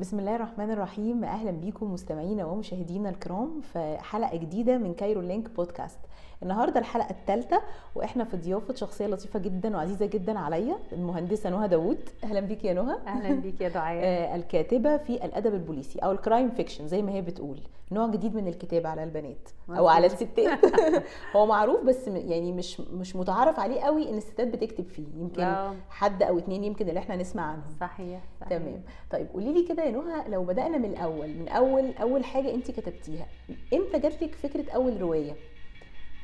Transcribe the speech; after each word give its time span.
بسم 0.00 0.18
الله 0.18 0.36
الرحمن 0.36 0.70
الرحيم. 0.70 1.24
أهلا 1.24 1.50
بيكم 1.50 1.92
مستمعينا 1.92 2.44
ومشاهدينا 2.44 3.08
الكرام 3.08 3.60
في 3.60 3.98
حلقة 4.00 4.36
جديدة 4.36 4.78
من 4.78 4.94
Cairo 4.94 5.20
Link 5.20 5.50
podcast 5.50 5.98
النهارده 6.42 6.80
الحلقة 6.80 7.10
الثالثه 7.10 7.62
وإحنا 7.94 8.24
في 8.24 8.36
ضيافة 8.36 8.74
شخصية 8.74 9.06
لطيفة 9.06 9.38
جدا 9.38 9.76
وعزيزة 9.76 10.06
جدا 10.06 10.38
عليا 10.38 10.78
المهندسة 10.92 11.50
نهى 11.50 11.68
داوود. 11.68 12.08
أهلا 12.24 12.40
بيكي 12.40 12.66
يا 12.66 12.72
نهى. 12.72 12.98
أهلا 13.06 13.34
بيك 13.34 13.60
يا 13.60 13.68
دعاء. 13.68 13.98
آه 14.04 14.36
الكاتبة 14.36 14.96
في 14.96 15.24
الأدب 15.24 15.54
البوليسي 15.54 15.98
أو 15.98 16.12
ال 16.12 16.18
crime 16.18 16.50
fiction 16.50 16.88
زي 16.88 17.02
ما 17.02 17.12
هي 17.12 17.22
بتقول. 17.22 17.60
نوع 17.92 18.06
جديد 18.06 18.34
من 18.34 18.48
الكتابة 18.48 18.88
على 18.88 19.04
البنات 19.04 19.48
أو 19.70 19.88
على 19.88 20.06
الستات. 20.06 20.58
هو 21.36 21.46
معروف 21.46 21.84
بس 21.84 22.08
يعني 22.08 22.52
مش 22.52 22.80
مش 22.80 23.16
متعارف 23.16 23.60
عليه 23.60 23.80
قوي 23.80 24.10
إن 24.10 24.16
الستات 24.16 24.48
بتكتب 24.48 24.84
فيه. 24.88 25.06
يمكن. 25.16 25.72
حد 25.90 26.22
أو 26.22 26.38
اتنين 26.38 26.64
يمكن 26.64 26.88
اللي 26.88 27.00
إحنا 27.00 27.16
نسمع 27.16 27.42
عنهم. 27.42 27.76
صحيح, 27.80 28.20
صحيح. 28.40 28.50
تمام. 28.58 28.82
طيب 29.10 29.26
قولي 29.34 29.52
لي 29.52 29.68
كده 29.68 29.84
يا 29.84 29.90
نهى 29.90 30.28
لو 30.28 30.44
بدأنا 30.44 30.78
من 30.78 30.84
الأول 30.84 31.28
من 31.28 31.48
أول 31.48 31.92
أول 32.00 32.24
حاجة 32.24 32.54
انت 32.54 32.70
كتبتيها 32.70 33.26
إمتى 33.74 33.98
جات 33.98 34.22
لك 34.22 34.34
فكرة 34.34 34.70
أول 34.70 35.00
رواية؟ 35.00 35.32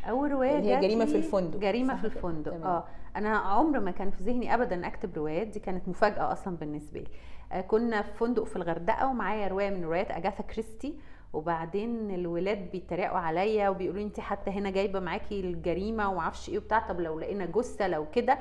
أول 0.09 0.33
رواية 0.33 0.59
اللي 0.59 0.75
هي 0.75 0.81
جريمة 0.81 1.05
لي 1.05 1.11
في 1.11 1.17
الفندق. 1.17 1.59
جريمة 1.59 1.97
في؟ 1.97 2.05
الفندق 2.05 2.53
تمام. 2.53 2.65
آه 2.67 2.85
أنا 3.17 3.37
عمر 3.37 3.81
ما 3.81 3.91
كان 3.91 4.11
في 4.11 4.23
ذهني 4.25 4.55
ابدا 4.55 4.87
أكتب 4.87 5.17
روايات 5.17 5.47
دي 5.47 5.59
كانت 5.61 5.89
مفاجأة 5.89 6.33
أصلا 6.33 6.57
بالنسبة 6.57 7.01
لي 7.01 7.07
آه 7.53 7.61
كنا 7.61 8.03
في 8.03 8.13
فندق 8.13 8.45
في 8.45 8.57
الغردقة 8.57 9.09
ومعايا 9.09 9.49
رواية 9.49 9.71
من 9.71 9.85
روايات 9.85 10.11
أجاثا 10.11 10.43
كريستي 10.43 10.95
وبعدين 11.33 12.11
الولاد 12.11 12.71
بيتريقوا 12.71 13.19
عليا 13.19 13.69
وبيقولوا 13.69 14.03
انت 14.03 14.21
حتى 14.21 14.51
هنا 14.51 14.71
جايبة 14.71 15.01
معاكي 15.01 15.41
الجريمة 15.41 16.11
ومعرفش 16.11 16.49
إيه 16.49 16.59
وبتاع 16.59 16.79
طب 16.89 17.01
لو 17.01 17.21
لقينا 17.21 17.47
جثة 17.47 17.89
لو 17.89 18.07
كده 18.11 18.39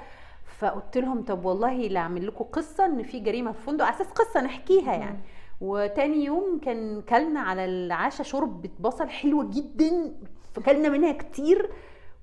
فقلت 0.58 0.98
لهم 0.98 1.24
طب 1.24 1.46
والله 1.46 1.74
لا 1.88 2.00
أعمل 2.00 2.28
لكم 2.28 2.44
قصة 2.46 2.86
إن 2.86 3.04
في 3.04 3.20
جريمة 3.20 3.52
في 3.52 3.62
فندق 3.62 3.86
على 3.86 3.96
أساس 3.96 4.08
قصة 4.12 4.42
نحكيها 4.42 4.94
يعني 4.96 5.20
وتاني 5.62 6.26
يوم 6.26 6.60
كان 6.60 7.02
كلنا 7.02 7.40
على 7.40 7.66
العشاء 7.66 8.26
شرب 8.28 8.66
بصل 8.80 9.10
حلوة 9.10 9.50
جدا 9.54 10.14
فكلنا 10.54 10.90
منها 10.90 11.12
كتير 11.12 11.70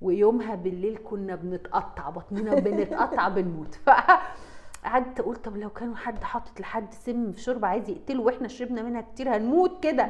ويومها 0.02 0.54
بالليل 0.54 0.98
كنا 1.04 1.34
بنتقطع 1.34 2.10
بطننا 2.10 2.54
بنتقطع 2.54 3.28
بنموت 3.34 3.74
فقعدت 3.74 5.20
أقول 5.20 5.36
طب 5.36 5.56
لو 5.56 5.70
كانوا 5.70 5.96
حد 5.96 6.24
حاطط 6.24 6.60
لحد 6.60 6.94
سم 6.94 7.32
في 7.32 7.40
شوربة 7.40 7.68
عايز 7.68 7.90
يقتله 7.90 8.22
وإحنا 8.22 8.48
شربنا 8.48 8.82
منها 8.82 9.00
كتير 9.00 9.36
هنموت 9.36 9.82
كده. 9.82 10.08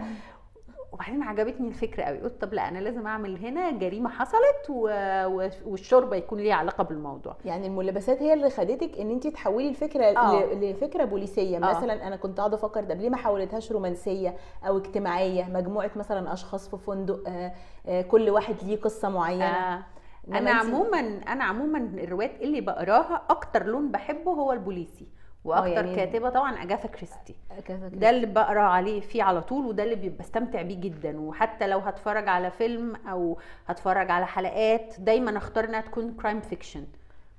وبعدين 1.01 1.23
عجبتني 1.23 1.69
الفكرة 1.69 2.03
قوي 2.03 2.19
قلت 2.19 2.41
طب 2.41 2.55
لا 2.55 2.69
أنا 2.69 2.79
لازم 2.79 3.07
أعمل 3.07 3.37
هنا 3.47 3.71
جريمة 3.71 4.11
حصلت 4.11 4.67
و... 4.71 4.83
والشوربة 5.67 6.17
يكون 6.17 6.39
ليها 6.39 6.55
علاقة 6.55 6.85
بالموضوع 6.85 7.37
يعني 7.45 7.67
الملابسات 7.67 8.23
هي 8.23 8.33
اللي 8.35 8.51
خدتك 8.51 8.99
إن 8.99 9.11
انت 9.11 9.27
تحولي 9.27 9.69
الفكرة 9.69 10.05
آه. 10.05 10.45
ل- 10.55 10.71
لفكرة 10.71 11.05
بوليسية 11.05 11.57
آه. 11.57 11.61
مثلا 11.61 12.07
أنا 12.07 12.17
كنت 12.17 12.39
قاعدة 12.39 12.55
أفكر 12.57 12.85
طب 12.85 13.01
ليه 13.01 13.11
ما 13.11 13.17
حولتهاش 13.17 13.73
رومانسية 13.73 14.35
أو 14.67 14.79
اجتماعية 14.79 15.45
مجموعة 15.45 15.91
مثلا 15.97 16.33
أشخاص 16.33 16.69
في 16.69 16.77
فندق 16.79 17.29
آه 17.29 17.53
آه 17.87 18.03
كل 18.03 18.31
واحد 18.31 18.55
ليه 18.63 18.77
قصة 18.81 19.09
معينة 19.09 19.45
آه. 19.45 19.83
أنا 20.29 20.51
عموما 20.51 20.99
أنا 21.29 21.45
عموما 21.45 21.79
الروايات 21.79 22.41
اللي 22.41 22.61
بقراها 22.61 23.23
أكتر 23.31 23.67
لون 23.67 23.91
بحبه 23.91 24.31
هو 24.33 24.53
البوليسي 24.53 25.07
وأكتر 25.45 25.69
يعني- 25.71 25.97
كاتبة 25.97 26.31
طبعا 26.31 26.63
أجاثا 26.63 26.89
كريستي. 26.89 27.35
ده 27.93 28.11
اللي 28.11 28.27
بقرأ 28.27 28.61
عليه 28.61 29.01
فيه 29.01 29.23
على 29.23 29.43
طول 29.43 29.67
وده 29.67 29.83
اللي 29.83 30.09
بستمتع 30.09 30.63
بيه 30.63 30.81
جدا 30.81 31.21
وحتى 31.21 31.67
لو 31.67 31.79
هتفرج 31.79 32.29
على 32.29 32.51
فيلم 32.51 32.97
أو 32.97 33.39
هتفرج 33.67 34.11
على 34.11 34.27
حلقات 34.27 34.95
دايما 34.99 35.37
أختار 35.37 35.65
إنها 35.65 35.81
تكون 35.81 36.13
crime 36.13 36.41
fiction 36.41 36.85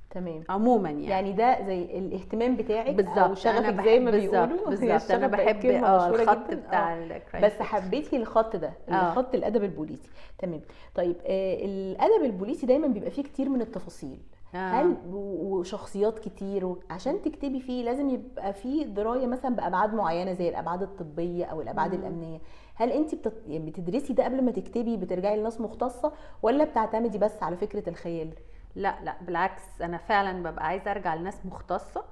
تمام 0.10 0.44
عموما 0.50 0.90
يعني 0.90 1.06
يعني 1.08 1.32
ده 1.34 1.66
زي 1.66 1.82
الاهتمام 1.84 2.56
بتاعك 2.56 2.88
أو 2.88 2.94
بالظبط 2.94 3.18
أنا 3.18 3.36
شغفك 3.36 3.84
زي 3.84 4.00
ما 4.00 4.12
بيقولوا 4.12 4.70
بالظبط 4.70 5.12
أنا 5.12 5.28
بحب 5.28 5.66
آه 5.66 5.98
مشهورة 6.10 6.22
الخط. 6.22 6.52
بتاع 6.52 6.94
آه. 6.94 6.98
ال 7.04 7.11
crime 7.11 7.46
بس. 7.46 7.52
حبيتي 7.62 8.16
الخط 8.18 8.56
ده 8.56 8.74
آه. 8.90 9.08
الخط 9.12 9.36
الأدب 9.36 9.64
البوليسي 9.64 10.10
تمام 10.38 10.62
طيب 10.96 11.16
آه 11.26 11.66
الأدب 11.66 12.24
البوليسي 12.26 12.66
دايما 12.66 12.88
بيبقى 12.88 13.12
فيه 13.12 13.24
كتير 13.24 13.50
من 13.50 13.62
التفاصيل 13.62 14.18
آه. 14.34 14.41
هل 14.54 14.98
و- 15.10 15.58
وشخصيات 15.60 16.20
كتير 16.20 16.76
عشان 16.90 17.22
تكتبي 17.22 17.60
فيه 17.60 17.84
لازم 17.84 18.10
يبقى 18.10 18.54
فيه 18.54 18.86
دراية 18.86 19.28
مثلا 19.28 19.56
بأبعاد 19.56 19.94
معينة 19.94 20.34
زي 20.34 20.50
الأبعاد 20.50 20.82
الطبية 20.82 21.46
أو 21.46 21.62
الأبعاد 21.62 21.96
مم. 21.96 22.02
الأمنية. 22.02 22.40
هل 22.76 22.92
انت 22.92 23.16
بتت... 23.16 23.34
يعني 23.48 23.70
بتدرسي 23.72 24.14
ده 24.14 24.24
قبل 24.26 24.42
ما 24.42 24.52
تكتبي 24.52 24.98
بترجعي 24.98 25.38
لناس 25.38 25.62
مختصة 25.62 26.12
ولا 26.42 26.64
بتعتمدي 26.64 27.18
بس 27.18 27.44
على 27.44 27.58
فكرة 27.58 27.90
الخيال؟ 27.90 28.34
لا 28.76 28.96
لا 29.04 29.16
بالعكس. 29.22 29.64
أنا 29.82 29.98
فعلا 29.98 30.44
ببقى 30.52 30.66
عايزة 30.68 30.92
أرجع 30.92 31.16
لناس 31.16 31.46
مختصة 31.46 32.04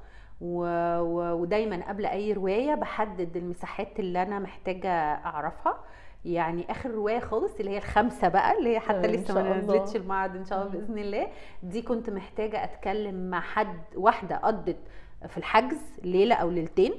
و... 0.42 0.64
و... 1.00 1.34
ودايما 1.42 1.88
قبل 1.90 2.06
أي 2.06 2.34
رواية 2.34 2.76
بحدد 2.76 3.38
المساحات 3.38 4.00
اللي 4.00 4.22
أنا 4.22 4.40
محتاجة 4.40 4.90
أعرفها. 5.26 5.78
يعني 6.26 6.72
آخر 6.72 6.92
رواية 6.92 7.20
خالص 7.20 7.56
اللي 7.60 7.72
هي 7.72 7.78
الخمسة 7.78 8.28
بقى 8.28 8.58
اللي 8.58 8.70
هي 8.76 8.80
حتى 8.80 8.98
إن 9.06 9.12
لسه 9.12 9.34
ما. 9.34 9.58
نزلتش 9.58 9.96
المعرض 9.96 10.36
إن 10.36 10.46
شاء 10.46 10.62
الله. 10.68 10.72
بإذن 10.80 10.98
الله 10.98 11.28
دي 11.64 11.82
كنت 11.82 12.10
محتاجة 12.10 12.64
أتكلم 12.64 13.30
مع 13.30 13.40
حد 13.42 13.78
واحدة 13.96 14.36
قضت 14.38 14.78
في 15.28 15.38
الحجز 15.38 15.78
ليلة 16.04 16.36
أو 16.36 16.50
ليلتين 16.50 16.94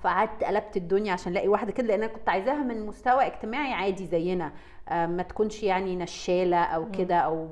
فقعدت 0.00 0.44
قلبت 0.44 0.76
الدنيا 0.76 1.12
عشان 1.12 1.32
ألاقي 1.32 1.48
واحدة 1.48 1.72
كده 1.72 1.86
لأن 1.86 2.02
أنا 2.02 2.12
كنت 2.12 2.28
عايزاها 2.28 2.62
من 2.62 2.86
مستوى 2.86 3.26
اجتماعي 3.26 3.72
عادي 3.72 4.06
زينا 4.06 4.52
آه، 4.88 5.06
ما 5.06 5.22
تكونش 5.22 5.62
يعني 5.62 5.96
نشالة 5.96 6.62
أو. 6.62 6.90
كده 6.90 7.16
أو 7.16 7.48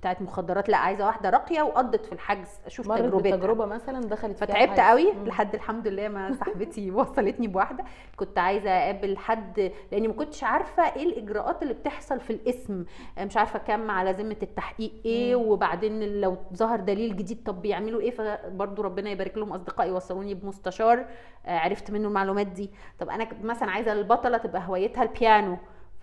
بتاعت 0.00 0.22
مخدرات 0.22 0.68
لا 0.68 0.76
عايزة 0.76 1.06
واحدة 1.06 1.30
راقية 1.30 1.62
وقضت 1.62 2.06
في 2.06 2.12
الحجز 2.12 2.48
أشوف 2.66 2.88
مرت 2.88 2.98
تجربتها. 3.00 3.36
بتجربه 3.36 3.66
مثلا 3.66 4.00
دخلت 4.00 4.36
فيها 4.36 4.46
فتعبت. 4.46 4.80
قوي. 4.80 5.12
لحد 5.26 5.54
الحمد 5.54 5.88
لله 5.88 6.08
ما 6.08 6.32
صاحبتي 6.44 6.90
وصلتني 6.90 7.48
بواحدة. 7.48 7.84
كنت 8.16 8.38
عايزة 8.38 8.70
أقابل 8.70 9.16
حد 9.16 9.72
لأني 9.92 10.08
ما 10.08 10.14
كنتش 10.14 10.44
عارفة 10.44 10.82
إيه 10.96 11.02
الإجراءات 11.02 11.62
اللي 11.62 11.74
بتحصل 11.74 12.20
في 12.20 12.30
الاسم. 12.32 12.84
مش 13.18 13.36
عارفة 13.36 13.58
كم 13.58 13.90
على 13.90 14.12
ذمة 14.12 14.36
التحقيق 14.42 14.92
إيه 15.04 15.36
مم. 15.36 15.48
وبعدين 15.48 16.20
لو 16.20 16.36
ظهر 16.56 16.80
دليل 16.80 17.16
جديد 17.16 17.42
طب 17.46 17.62
بيعملوا 17.62 18.00
إيه؟ 18.00 18.10
فبرضه 18.10 18.82
ربنا 18.82 19.10
يبارك 19.10 19.38
لهم. 19.38 19.52
أصدقائي 19.52 19.90
وصلوني 19.90 20.34
بمستشار 20.34 21.04
آه، 21.46 21.58
عرفت 21.58 21.90
منه 21.90 22.08
المعلومات 22.08 22.46
دي. 22.46 22.70
طب 22.98 23.08
أنا 23.08 23.28
مثلا 23.42 23.70
عايزة 23.70 23.92
البطلة 23.92 24.38
تبقى 24.38 24.62
هوايتها 24.66 25.02
البيانو. 25.02 25.58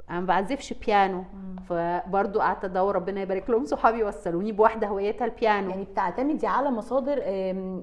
أنا 0.10 0.20
ما 0.20 0.26
بعزفش 0.26 0.74
بيانو. 0.74 1.24
فبرضه 1.70 2.42
قعدت 2.42 2.66
أدور 2.66 2.96
ربنا 2.96 3.22
يبارك 3.22 3.50
لهم 3.50 3.66
صحابي 3.66 4.04
وصلوني 4.04 4.52
بواحدة 4.52 4.88
هوايتها 4.88 5.26
البيانو 5.26 5.70
يعني 5.70 5.84
بتعتمدي 5.84 6.48
على 6.48 6.72
مصادر 6.72 7.22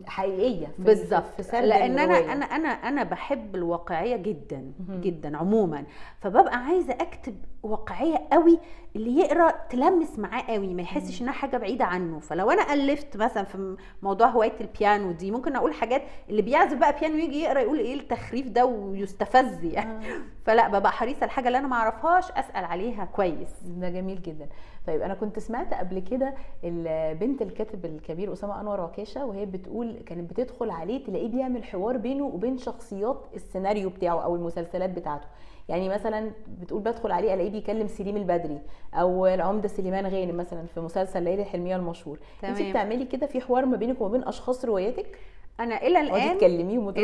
حقيقية 0.06 0.66
بالظبط 0.78 1.52
لأن 1.52 1.98
أنا. 1.98 2.32
أنا 2.32 2.44
أنا 2.44 2.68
أنا 2.68 3.02
بحب 3.02 3.54
الواقعية 3.56 4.16
جدا. 4.16 4.72
جدا 4.90 5.36
عموما 5.36 5.84
فببقى 6.20 6.56
عايزة 6.56 6.92
أكتب 6.94 7.34
واقعية 7.64 8.28
قوي 8.32 8.58
اللي 8.96 9.20
يقرأ 9.20 9.54
تلمس 9.70 10.18
معاه 10.18 10.42
قوي 10.42 10.74
ما 10.74 10.82
يحسش 10.82 11.22
إنها 11.22 11.32
حاجة 11.32 11.56
بعيدة 11.56 11.84
عنه. 11.84 12.18
فلو 12.18 12.50
أنا 12.50 12.74
ألفت 12.74 13.16
مثلا 13.16 13.44
في 13.44 13.76
موضوع 14.02 14.26
هواية 14.26 14.52
البيانو 14.60 15.12
دي 15.12 15.30
ممكن 15.30 15.56
أقول 15.56 15.74
حاجات 15.74 16.02
اللي 16.30 16.42
بيعزف 16.42 16.78
بقى 16.78 16.96
بيانو 17.00 17.16
يجي 17.16 17.40
يقرأ 17.40 17.60
يقول 17.60 17.78
إيه 17.78 17.94
التخريف 17.94 18.48
ده 18.48 18.66
ويستفز 18.66 19.64
يعني. 19.64 20.12
آه. 20.12 20.18
فلا 20.44 20.68
ببقى 20.68 20.92
حريصة 20.92 21.24
الحاجة 21.24 21.46
اللي 21.46 21.58
أنا 21.58 21.68
ما 21.68 21.76
أعرفهاش 21.76 22.30
أسأل 22.30 22.64
عليها 22.64 23.04
كويس. 23.04 23.62
ده 23.64 23.88
جميل 23.88 24.22
جدا. 24.22 24.48
طيب 24.86 25.02
أنا 25.02 25.14
كنت 25.14 25.38
سمعت 25.38 25.74
قبل 25.74 25.98
كده 25.98 26.34
بنت 27.12 27.42
الكاتب 27.42 27.84
الكبير 27.84 28.32
أسامة 28.32 28.60
أنور 28.60 28.80
عكاشه 28.80 29.24
وهي 29.24 29.46
بتقول 29.46 30.02
كانت 30.06 30.30
بتدخل 30.30 30.70
عليه 30.70 31.04
تلاقيه 31.04 31.28
بيعمل 31.28 31.64
حوار 31.64 31.96
بينه 31.96 32.24
وبين 32.24 32.58
شخصيات 32.58 33.26
السيناريو 33.34 33.90
بتاعه 33.90 34.24
أو 34.24 34.36
المسلسلات 34.36 34.90
بتاعته. 34.90 35.26
يعني 35.68 35.88
مثلا 35.88 36.30
بتقول 36.60 36.82
بدخل 36.82 37.12
عليه 37.12 37.34
ألاقيه 37.34 37.50
بيكلم 37.50 37.86
سليم 37.88 38.16
البدري 38.16 38.60
أو 38.94 39.26
العمدة 39.26 39.68
سليمان 39.68 40.06
غانم 40.06 40.36
مثلا 40.36 40.66
في 40.74 40.80
مسلسل 40.80 41.22
ليالي 41.22 41.42
الحلمية 41.42 41.76
المشهور 41.76 42.18
انت. 42.44 42.70
بتعملي 42.70 43.04
كده 43.04 43.26
في 43.26 43.40
حوار 43.40 43.66
ما 43.66 43.76
بينك 43.76 44.00
وما 44.00 44.10
بين 44.12 44.24
أشخاص 44.28 44.64
رواياتك 44.64 45.18
أنا 45.60 45.82
إلى 45.82 46.00
الآن 46.00 46.38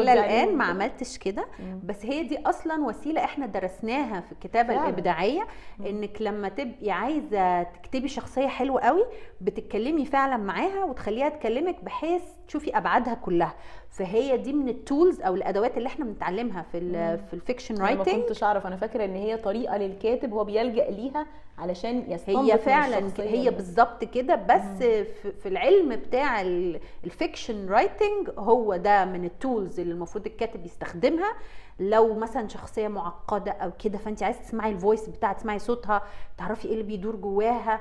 إلى 0.03 0.13
الآن 0.13 0.57
ما؟ 0.57 0.65
عملتش 0.65 1.19
كده. 1.19 1.45
بس 1.85 2.07
هي 2.07 2.23
دي 2.23 2.39
أصلا 2.47 2.85
وسيلة 2.85 3.25
إحنا 3.25 3.47
درسناها 3.47 4.21
في 4.21 4.33
الكتابة 4.33 4.75
فعلا. 4.75 4.89
الإبداعية. 4.89 5.47
إنك 5.87 6.23
لما 6.23 6.49
تبقي 6.49 6.91
عايزة 6.91 7.63
تكتبي 7.63 8.09
شخصية 8.09 8.47
حلوة 8.47 8.81
قوي 8.81 9.05
بتتكلمي 9.41 10.05
فعلا 10.05 10.37
معاها 10.37 10.85
وتخليها 10.85 11.29
تكلمك 11.29 11.85
بحيث 11.85 12.23
تشوفي 12.49 12.77
أبعادها 12.77 13.15
كلها 13.15 13.55
فهي 13.91 14.37
دي 14.37 14.53
من 14.53 14.69
ال 14.69 14.78
tools 14.78 15.21
أو 15.21 15.35
الأدوات 15.35 15.77
اللي 15.79 15.87
إحنا 15.87 16.05
بنتعلمها 16.05 16.63
في 16.63 16.79
ال 16.79 16.93
مم. 16.93 17.27
في 17.27 17.35
ال 17.35 17.40
fiction 17.40 17.75
أنا 17.75 17.85
ما 17.85 17.91
writing 18.03 18.23
كنتش 18.23 18.43
أعرف. 18.45 18.67
أنا 18.67 18.77
فاكرة 18.77 19.05
إن 19.05 19.15
هي 19.15 19.37
طريقة 19.37 19.77
للكاتب 19.77 20.33
هو 20.33 20.45
بيلجأ 20.45 20.91
ليها 20.91 21.27
علشان 21.59 22.05
يستنبط 22.09 22.39
هي 22.39 22.59
فعلا 22.59 23.11
هي 23.19 23.51
بالظبط 23.51 24.05
كده 24.05 24.35
بس 24.35 24.79
في 24.83 25.33
في 25.33 25.49
العلم 25.49 25.97
بتاع 25.97 26.41
ال- 26.41 26.81
ال 27.05 27.13
fiction 27.13 27.69
writing 27.69 28.31
هو 28.39 28.77
ده 28.77 29.05
من 29.05 29.25
ال 29.25 29.34
tools 29.34 29.81
اللي 29.81 29.93
المفروض 29.93 30.27
الكاتب 30.27 30.67
يستخدمها. 30.67 31.33
لو 31.81 32.15
مثلا 32.15 32.49
شخصية 32.49 32.89
معقدة 32.89 33.53
أو 33.53 33.71
كده 33.85 33.99
فأنت 33.99 34.23
عايز 34.23 34.39
تسمعي 34.41 34.71
ال 34.73 34.79
voice 34.79 35.09
بتاعها 35.09 35.33
تسمعي 35.33 35.59
صوتها 35.59 36.03
تعرفي 36.39 36.69
إيه 36.69 36.73
اللي 36.73 36.85
بيدور 36.85 37.17
جواها 37.17 37.81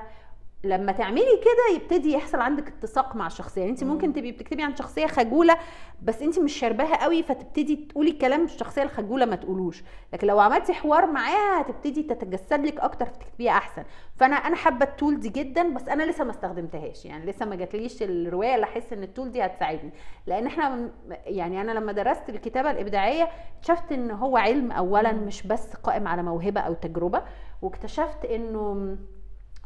لما 0.64 0.92
تعملي 0.92 1.40
كده 1.42 1.76
يبتدي 1.76 2.12
يحصل 2.12 2.40
عندك 2.40 2.68
اتساق 2.68 3.16
مع 3.16 3.26
الشخصية. 3.26 3.60
يعني 3.60 3.72
انت 3.72 3.84
مم. 3.84 3.90
ممكن 3.90 4.12
تبقي 4.12 4.32
بتكتبي 4.32 4.62
عن 4.62 4.76
شخصية 4.76 5.06
خجولة 5.06 5.56
بس 6.02 6.22
انت 6.22 6.38
مش 6.38 6.52
شارباها 6.52 7.02
قوي 7.04 7.22
فتبتدي 7.22 7.76
تقولي 7.76 8.10
الكلام 8.10 8.44
الشخصية 8.44 8.82
الخجولة 8.82 9.26
ما 9.26 9.36
تقولوش. 9.36 9.82
لكن 10.12 10.26
لو 10.26 10.40
عملتي 10.40 10.72
حوار 10.72 11.06
معاها 11.06 11.60
هتبتدي 11.60 12.02
تتجسد 12.02 12.66
لك 12.66 12.80
أكتر 12.80 13.06
فتكتبيها 13.06 13.52
أحسن. 13.52 13.84
فأنا 14.16 14.36
أنا 14.36 14.56
حابة 14.56 14.84
التول 14.86 15.20
دي 15.20 15.28
جدا 15.28 15.74
بس 15.74 15.88
أنا 15.88 16.02
لسه 16.02 16.24
ما 16.24 16.30
استخدمتهاش. 16.30 17.04
يعني 17.04 17.26
لسه 17.26 17.46
ما 17.46 17.56
جاتليش 17.56 18.02
الرواية 18.02 18.54
اللي 18.54 18.64
أحس 18.64 18.92
إن 18.92 19.02
التول 19.02 19.30
دي 19.32 19.42
هتساعدني. 19.44 19.92
لأن 20.26 20.46
إحنا 20.46 20.90
يعني 21.26 21.60
أنا 21.60 21.72
لما 21.72 21.92
درست 21.92 22.28
الكتابة 22.28 22.70
الإبداعية 22.70 23.28
اكتشفت 23.58 23.92
إن 23.92 24.10
هو 24.10 24.36
علم 24.36 24.72
اولا. 24.72 25.12
مش 25.12 25.46
بس 25.46 25.74
قائم 25.74 26.08
على 26.08 26.22
موهبة 26.22 26.60
أو 26.60 26.74
تجربة 26.74 27.22
واكتشفت 27.62 28.24
إنه 28.24 28.96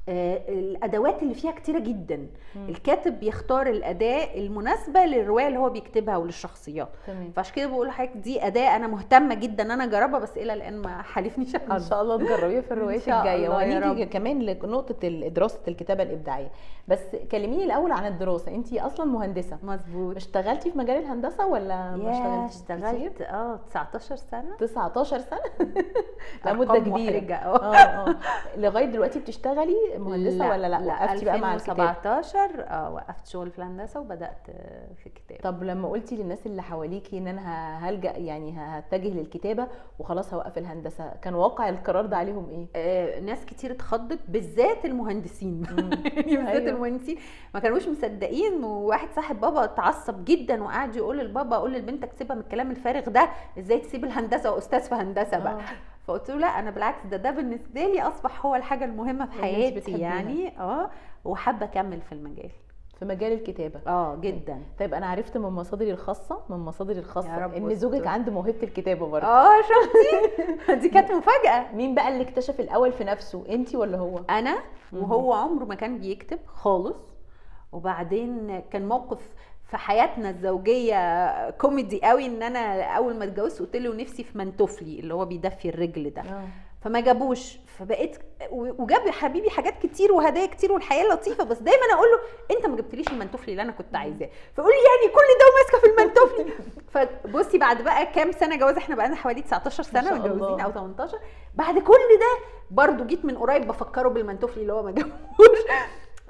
الأدوات 0.09 1.23
اللي 1.23 1.35
فيها 1.35 1.53
كتيرة 1.53 1.79
جدا. 1.79 2.17
مم. 2.56 2.69
الكاتب 2.69 3.21
بيختار 3.21 3.67
الأداة 3.67 4.35
المناسبة 4.39 5.05
للرواية 5.05 5.47
اللي 5.49 5.59
هو 5.59 5.69
بيكتبها 5.71 6.17
وللشخصيات. 6.17 6.89
فعشان 7.37 7.55
كده 7.55 7.67
بقول 7.67 7.87
لحضرتك 7.89 8.17
دي 8.17 8.47
أداة 8.47 8.77
أنا 8.77 8.87
مهتمة 8.87 9.35
جدا 9.35 9.62
إن 9.65 9.71
أنا 9.71 9.85
أجربها 9.85 10.19
بس 10.19 10.37
إلى 10.37 10.53
الآن 10.53 10.83
ما 10.83 11.03
حالفنيش 11.03 11.56
إن 11.56 11.81
شاء 11.81 12.03
الله 12.03 12.17
تجربيها 12.17 12.61
في 12.61 12.71
الروايات 12.75 13.09
الجاية. 13.09 13.49
وهنيجي. 13.49 14.06
كمان 14.06 14.43
لنقطة 14.43 15.09
دراسة 15.09 15.61
الكتابة 15.69 16.03
الإبداعية. 16.03 16.51
بس 16.89 17.01
كلميني 17.33 17.65
الأول 17.65 17.93
عن 17.93 18.06
الدراسة. 18.06 18.55
انت 18.55 18.73
أصلا 18.73 19.06
مهندسة. 19.06 19.59
مظبوط. 19.62 20.17
اشتغلتي 20.17 20.71
في 20.71 20.79
مجال 20.79 20.97
الهندسة 20.97 21.47
ولا 21.47 21.97
ما 21.97 22.11
اشتغلتيش؟ 22.49 22.56
اشتغلت 22.56 23.23
آه 23.23 23.61
19 23.71 24.17
سنة. 24.17 24.56
19 24.59 25.19
سنة؟ 25.19 25.41
لا 26.45 26.53
مدة 26.53 26.73
أرقام 26.73 26.91
كبيرة. 26.93 27.35
آه 27.35 27.75
آه. 27.77 28.15
لغاية 28.56 28.85
دلوقتي 28.85 29.19
بتشتغلي؟ 29.19 29.77
مهندسة 29.99 30.50
ولا 30.50 30.67
لا؟ 30.67 30.79
وقفتي 30.79 31.25
بقى 31.25 31.38
مع 31.38 31.55
الكتاب 31.55 31.81
2017 31.81 32.64
آه 32.69 32.91
وقفت 32.94 33.26
شغل 33.26 33.50
في 33.50 33.58
الهندسة 33.58 34.00
وبدأت 34.00 34.46
في 34.96 35.06
الكتاب 35.06 35.38
طب 35.43 35.62
لما 35.64 35.88
قلتي 35.88 36.17
للناس 36.17 36.46
اللي 36.46 36.62
حواليكي 36.62 37.19
إن 37.19 37.26
أنا 37.26 37.79
هلجأ 37.88 38.17
يعني 38.17 38.55
هتجه 38.58 39.08
للكتابة 39.08 39.67
وخلاص 39.99 40.35
هوقف 40.35 40.58
الهندسة 40.58 41.12
كان 41.23 41.35
واقع 41.35 41.69
القرار 41.69 42.06
ده 42.06 42.17
عليهم 42.17 42.49
إيه؟ 42.50 42.67
آه، 42.76 43.20
ناس 43.20 43.44
كتير 43.44 43.70
اتخضت 43.73 44.19
بالذات 44.29 44.85
المهندسين. 44.85 45.62
يعني 46.17 46.37
بالذات 46.37 46.62
أيوة. 46.62 46.70
المهندسين. 46.70 47.19
ما 47.55 47.61
كانوش 47.61 47.88
مصدقين 47.88 48.64
وواحد 48.64 49.08
صاحب 49.17 49.41
بابا 49.41 49.64
اتعصب 49.64 50.25
جدا 50.25 50.62
وقعد 50.62 50.96
يقول 50.96 51.19
للبابا 51.19 51.56
قول 51.56 51.73
لبنتك 51.75 52.12
سيبها 52.19 52.35
من 52.37 52.43
الكلام 52.43 52.70
الفارغ 52.70 53.08
ده 53.08 53.29
إزاي 53.58 53.79
تسيب 53.79 54.05
الهندسة 54.05 54.52
وأستاذ 54.52 54.81
في 54.81 54.94
هندسة 54.94 55.38
بقى؟ 55.38 55.52
آه. 55.55 55.94
فقلت 56.06 56.31
له 56.31 56.37
لا 56.37 56.47
أنا 56.47 56.71
بالعكس 56.71 57.06
ده 57.06 57.17
ده 57.17 57.31
بالنسبة 57.31 57.81
لي 57.87 58.03
أصبح 58.03 58.47
هو 58.47 58.55
الحاجة 58.55 58.85
المهمة 58.85 59.27
في 59.27 59.43
حياتي. 59.43 59.99
يعني 60.01 60.59
آه 60.61 60.91
وحابة 61.25 61.65
أكمل 61.67 62.01
في 62.01 62.12
المجال. 62.12 62.51
في 62.99 63.05
مجال 63.05 63.33
الكتابة. 63.33 63.81
آه 63.87 64.17
جدا. 64.17 64.62
طيب 64.79 64.95
أنا 64.95 65.06
عرفت 65.06 65.37
من 65.37 65.49
مصادري 65.51 65.91
الخاصة 65.91 66.41
من 66.49 66.56
مصادري 66.56 66.97
يا 66.97 67.01
الخاصه 67.03 67.39
رب 67.39 67.55
إن. 67.55 67.75
زوجك 67.75 68.06
عنده 68.06 68.33
موهبة 68.33 68.62
الكتابة 68.62 69.06
برضه. 69.06 69.27
آه 69.27 69.51
شفتي؟ 69.62 70.75
دي 70.81 70.89
كانت 70.89 71.12
مفاجأة. 71.12 71.73
مين 71.75 71.95
بقى 71.95 72.09
اللي 72.09 72.23
اكتشف 72.23 72.61
الأول 72.61 72.93
في 72.93 73.05
نفسه 73.05 73.45
انت 73.49 73.75
ولا 73.75 73.99
هو؟ 73.99 74.19
أنا. 74.31 74.59
وهو 74.93 75.33
عمره 75.33 75.65
ما 75.65 75.75
كان 75.75 75.99
بيكتب 75.99 76.39
خالص. 76.47 76.97
وبعدين 77.73 78.61
كان 78.71 78.89
موقف 78.89 79.29
في 79.71 79.77
حياتنا 79.77 80.31
الزوجية 80.31 81.51
كوميدي 81.51 82.01
قوي 82.03 82.27
إن 82.27 82.43
أنا 82.43 82.83
أول 82.83 83.17
ما 83.17 83.25
اتجوزت 83.25 83.61
قلت 83.61 83.77
له 83.77 83.95
نفسي 83.95 84.25
في 84.25 84.39
منتوفلي 84.39 85.01
اللي 85.01 85.15
هو 85.15 85.25
بيدفي 85.25 85.69
الرجل 85.69 86.11
ده. 86.11 86.23
آه. 86.23 86.49
فما 86.85 87.01
جابوش. 87.01 87.59
فبقيت 87.79 88.17
وجاب 88.51 89.09
حبيبي 89.11 89.51
حاجات 89.51 89.75
كتير 89.83 90.13
وهدايا 90.13 90.47
كتير 90.47 90.73
والحياة 90.73 91.05
لطيفة 91.05 91.45
بس 91.45 91.59
دايما 91.59 91.83
أقول 91.95 92.07
له 92.09 92.19
أنت 92.57 92.67
ما 92.67 92.77
جبتليش 92.77 93.09
المنتوفلي 93.09 93.53
اللي 93.53 93.63
أنا 93.63 93.73
كنت 93.73 93.97
عايزاه. 93.97 94.31
فيقول 94.57 94.71
لي 94.71 94.77
يعني 94.77 95.15
كل 95.15 95.21
ده 95.41 95.47
وماسكة 95.51 95.81
في 95.81 95.87
المنتوفلي 96.01 96.53
فبصي 97.25 97.59
بعد 97.59 97.83
بقى 97.83 98.07
كام 98.07 98.33
سنة 98.33 98.57
جواز 98.57 98.77
إحنا 98.77 98.95
بقى 98.97 99.17
حوالي 99.17 99.43
19 99.43 99.85
ما 99.95 100.01
سنه 100.01 100.15
متجوزين. 100.15 100.61
أو 100.61 100.73
18 100.73 101.19
بعد 101.55 101.79
كل 101.79 101.93
ده 102.21 102.45
برضو 102.71 103.05
جيت 103.05 103.25
من 103.25 103.37
قريب 103.39 103.67
بفكره 103.67 104.09
بالمنتوفلي 104.09 104.63
اللي 104.63 104.73
هو 104.73 104.83
ما 104.83 104.91
جابوش. 104.91 105.13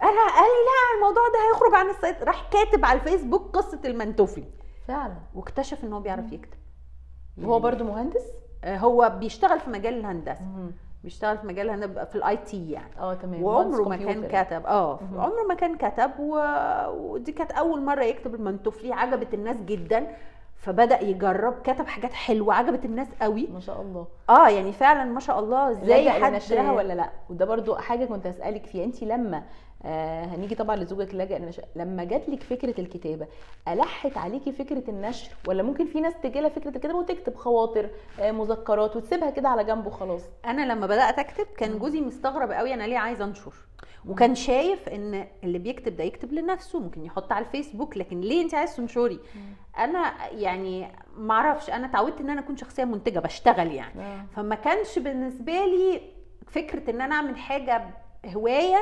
أنا 0.03 0.11
قال 0.35 0.45
لي 0.45 0.65
لا 0.67 0.97
الموضوع 0.97 1.23
ده 1.29 1.39
هيخرج 1.49 1.75
عن 1.75 1.91
السيطرة. 1.91 2.25
راح 2.25 2.49
كاتب 2.51 2.85
على 2.85 2.99
الفيسبوك 3.01 3.57
قصة 3.57 3.81
المنتوفلي 3.85 4.45
فعلا. 4.89 5.17
واكتشف 5.35 5.85
إن 5.85 5.93
هو 5.93 6.01
بيعرف 6.01 6.33
يكتب. 6.33 6.59
وهو 7.43 7.61
برضه 7.61 7.85
مهندس؟ 7.85 8.23
آه، 8.65 8.77
هو 8.77 9.13
بيشتغل 9.21 9.61
في 9.61 9.71
مجال 9.71 9.95
الهندسة. 9.95 10.43
مم. 10.45 10.73
بيشتغل 11.05 11.39
في 11.39 11.47
مجال 11.47 11.67
الهندسة 11.71 12.05
في 12.05 12.15
ال 12.17 12.37
IT 12.37 12.71
يعني. 12.71 13.01
آه 13.01 13.15
تمام. 13.15 13.43
وعمره 13.43 13.89
ما 13.89 13.97
كان. 13.97 14.29
كتب. 14.45 14.67
آه. 14.67 15.01
عمره 15.19 15.43
ما 15.49 15.55
كان 15.55 15.77
كتب 15.77 16.11
و... 16.19 16.39
ودي 16.91 17.33
كانت 17.33 17.53
أول 17.53 17.83
مرة 17.83 18.05
يكتب 18.05 18.35
المهم 18.35 18.61
تو 18.61 18.73
فلي 18.73 18.93
عجبت 18.93 19.35
الناس 19.35 19.57
جدا 19.57 20.17
فبدأ 20.57 21.01
يجرب. 21.01 21.55
كتب 21.63 21.87
حاجات 21.87 22.13
حلوة. 22.13 22.55
عجبت 22.55 22.85
الناس 22.85 23.09
قوي. 23.23 23.47
ما 23.53 23.61
شاء 23.61 23.81
الله. 23.81 24.07
آه 24.31 24.49
يعني 24.49 24.73
فعلا 24.73 25.05
ما 25.05 25.21
شاء 25.21 25.39
الله 25.39 25.71
إزاي 25.71 26.11
حد 26.11 26.33
لنشرها 26.33 26.73
ولا 26.79 26.93
لأ؟ 26.93 27.11
وده 27.31 27.45
برضو 27.45 27.75
حاجة 27.75 28.05
كنت 28.05 28.27
اسالك 28.27 28.67
فيها. 28.67 28.85
انت 28.85 29.03
لما 29.03 29.43
آه 29.85 30.25
هنيجي 30.25 30.55
طبعا 30.55 30.77
لزوجك 30.77 31.15
لجأ 31.15 31.39
لنشر 31.39 31.65
لما 31.77 32.05
جات 32.05 32.29
لك 32.29 32.43
فكرة 32.43 32.81
الكتابة 32.81 33.27
ألحت 33.69 34.17
عليكي 34.17 34.53
فكرة 34.53 34.83
النشر؟ 34.91 35.31
ولا 35.49 35.63
ممكن 35.63 35.87
في 35.87 36.01
ناس 36.01 36.15
تجي 36.23 36.41
لها 36.41 36.49
فكرة 36.49 36.69
الكتابة 36.69 36.95
وتكتب 36.99 37.35
خواطر 37.35 37.91
آه 38.21 38.31
مذكرات 38.33 38.97
وتسيبها 38.97 39.31
كده 39.31 39.49
على 39.49 39.65
جنب 39.65 39.87
وخلاص؟ 39.87 40.23
أنا 40.45 40.73
لما 40.73 40.87
بدأت 40.87 41.19
أكتب 41.19 41.47
كان. 41.57 41.79
جوزي 41.79 42.01
مستغرب 42.01 42.53
قوي 42.53 42.75
أنا 42.75 42.85
ليه 42.85 42.99
عايزه 42.99 43.25
أنشر. 43.25 43.53
وكان 44.09 44.35
شايف 44.35 44.89
إن 44.89 45.27
اللي 45.45 45.59
بيكتب 45.59 45.97
ده 45.97 46.05
يكتب 46.05 46.33
لنفسه 46.33 46.81
ممكن 46.81 47.05
يحط 47.05 47.33
على 47.33 47.45
الفيسبوك 47.45 47.97
لكن 47.97 48.21
ليه 48.21 48.43
أنت 48.43 48.55
عايز 48.55 48.77
تنشري؟ 48.77 49.19
أنا 49.79 50.13
يعني 50.33 50.89
معرفش 51.17 51.71
أنا 51.71 51.87
اتعودت 51.87 52.21
إن 52.21 52.31
أنا 52.31 52.41
أكون 52.41 52.57
شخصية 52.57 52.85
منتجة 52.85 53.19
بشتغل 53.19 53.73
يعني. 53.73 54.03
آه. 54.03 54.27
فما 54.37 54.55
كانش 54.55 54.99
بالنسبة 54.99 55.53
لي 55.53 56.01
فكرة 56.47 56.91
إن 56.91 57.01
أنا 57.01 57.15
أعمل 57.15 57.37
حاجة 57.39 57.85
هوايه 58.27 58.79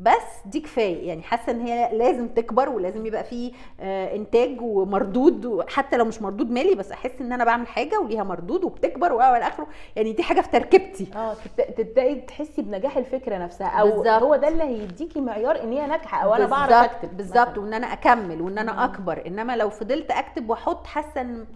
بس 0.00 0.46
دي 0.46 0.60
كفاية 0.60 1.08
يعني 1.08 1.22
حاسة 1.22 1.52
إن 1.52 1.60
هي 1.60 1.96
لازم 1.98 2.28
تكبر 2.28 2.68
ولازم 2.68 3.06
يبقى 3.06 3.24
فيه 3.24 3.52
آه، 3.80 4.16
إنتاج 4.16 4.60
ومردود 4.60 5.64
حتى 5.68 5.96
لو 5.96 6.04
مش 6.04 6.22
مردود 6.22 6.50
مالي 6.50 6.74
بس 6.74 6.92
أحس 6.92 7.10
إن 7.20 7.32
أنا 7.32 7.44
بعمل 7.44 7.66
حاجة 7.66 8.00
وليها 8.00 8.22
مردود 8.22 8.64
وبتكبر 8.64 9.12
و 9.12 9.20
إلى 9.20 9.48
آخره 9.48 9.66
يعني 9.96 10.12
دي 10.12 10.22
حاجة 10.22 10.40
في 10.40 10.48
تركيبتي 10.48 11.06
آه 11.16 11.34
تبدأي 11.76 12.14
تحسي 12.14 12.62
بنجاح 12.62 12.96
الفكرة 12.96 13.38
نفسها 13.38 13.66
أو 13.68 13.86
بالظبط. 13.90 14.06
هو 14.22 14.36
ده 14.36 14.48
اللي 14.48 14.62
هيديكي 14.64 15.20
معيار 15.20 15.62
إن 15.62 15.72
هي 15.72 15.86
ناجحة 15.86 16.24
أو 16.24 16.34
أنا 16.34 16.46
بعرف 16.46 16.72
أكتب 16.72 17.16
بالظبط. 17.16 17.58
وإن 17.58 17.74
أنا 17.74 17.86
أكمل 17.92 18.42
وإن. 18.42 18.58
أنا 18.58 18.84
أكبر 18.84 19.26
إنما 19.26 19.56
لو 19.56 19.70
فضلت 19.70 20.10
أكتب 20.10 20.50
وأحط 20.50 20.86
حاسة 20.86 21.20
إن 21.20 21.46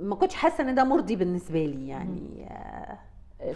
ما 0.00 0.14
كنتش 0.14 0.34
حاسة 0.34 0.64
إن 0.64 0.74
ده 0.74 0.84
مرضي 0.84 1.16
بالنسبة 1.16 1.64
لي 1.64 1.88
يعني 1.88 2.46
آه، 2.50 2.98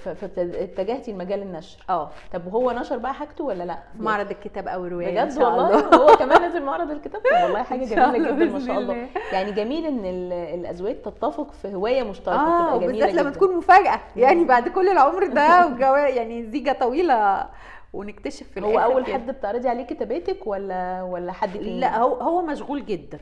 فاتجهتي 0.04 1.12
لمجال 1.12 1.42
النشر. 1.42 1.84
آه. 1.90 2.10
طب 2.32 2.46
وهو 2.46 2.70
نشر 2.72 2.96
بقى 2.98 3.14
حاجته 3.14 3.44
ولا 3.44 3.64
لأ؟ 3.64 3.78
معرض 3.98 4.30
الكتاب 4.30 4.68
أو 4.68 4.86
الروايه 4.86 5.22
إن 5.22 5.28
بجد 5.28 5.42
والله؟ 5.42 5.80
الله. 5.80 5.96
هو 5.96 6.16
كمان 6.16 6.40
نازل 6.42 6.62
معرض 6.62 6.90
الكتاب؟ 6.90 7.20
طب 7.22 7.42
والله 7.44 7.62
حاجة 7.62 7.84
جميلة 7.84 8.18
جدا 8.32 8.44
ما 8.44 8.58
شاء 8.66 8.78
الله. 8.78 9.06
يعني 9.32 9.52
جميل 9.52 9.86
إن 9.86 10.04
ال- 10.04 10.32
الأزواج 10.32 11.02
تتفق 11.02 11.52
في 11.52 11.74
هواية 11.74 12.02
مشتركة 12.02 12.40
آه 12.40 12.74
وبالذات 12.76 13.14
لما. 13.14 13.30
تكون 13.30 13.56
مفاجأة. 13.56 14.00
يعني 14.16 14.44
بعد 14.44 14.68
كل 14.68 14.88
العمر 14.88 15.26
ده 15.26 15.76
يعني 16.06 16.42
زيجة 16.46 16.72
طويلة 16.80 17.48
ونكتشف 17.92 18.46
في 18.48 18.60
هو 18.60 18.78
أول. 18.78 19.06
حد 19.06 19.30
بتعرضي 19.30 19.68
عليه 19.68 19.84
كتاباتك 19.86 20.46
ولا 20.46 21.02
ولا 21.02 21.32
حد 21.32 21.52
تاني؟ 21.52 21.80
لا 21.80 21.98
هو 21.98 22.14
هو 22.14 22.42
مشغول 22.42 22.86
جدا. 22.86 23.18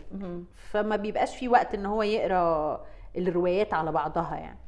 فما 0.71 0.97
بيبقاش 0.97 1.37
في 1.37 1.49
وقت 1.49 1.75
إن 1.75 1.87
هو 1.87 2.02
يقرأ 2.02 2.81
الروايات 3.17 3.75
على 3.75 3.93
بعضها 3.93 4.37
يعني. 4.37 4.59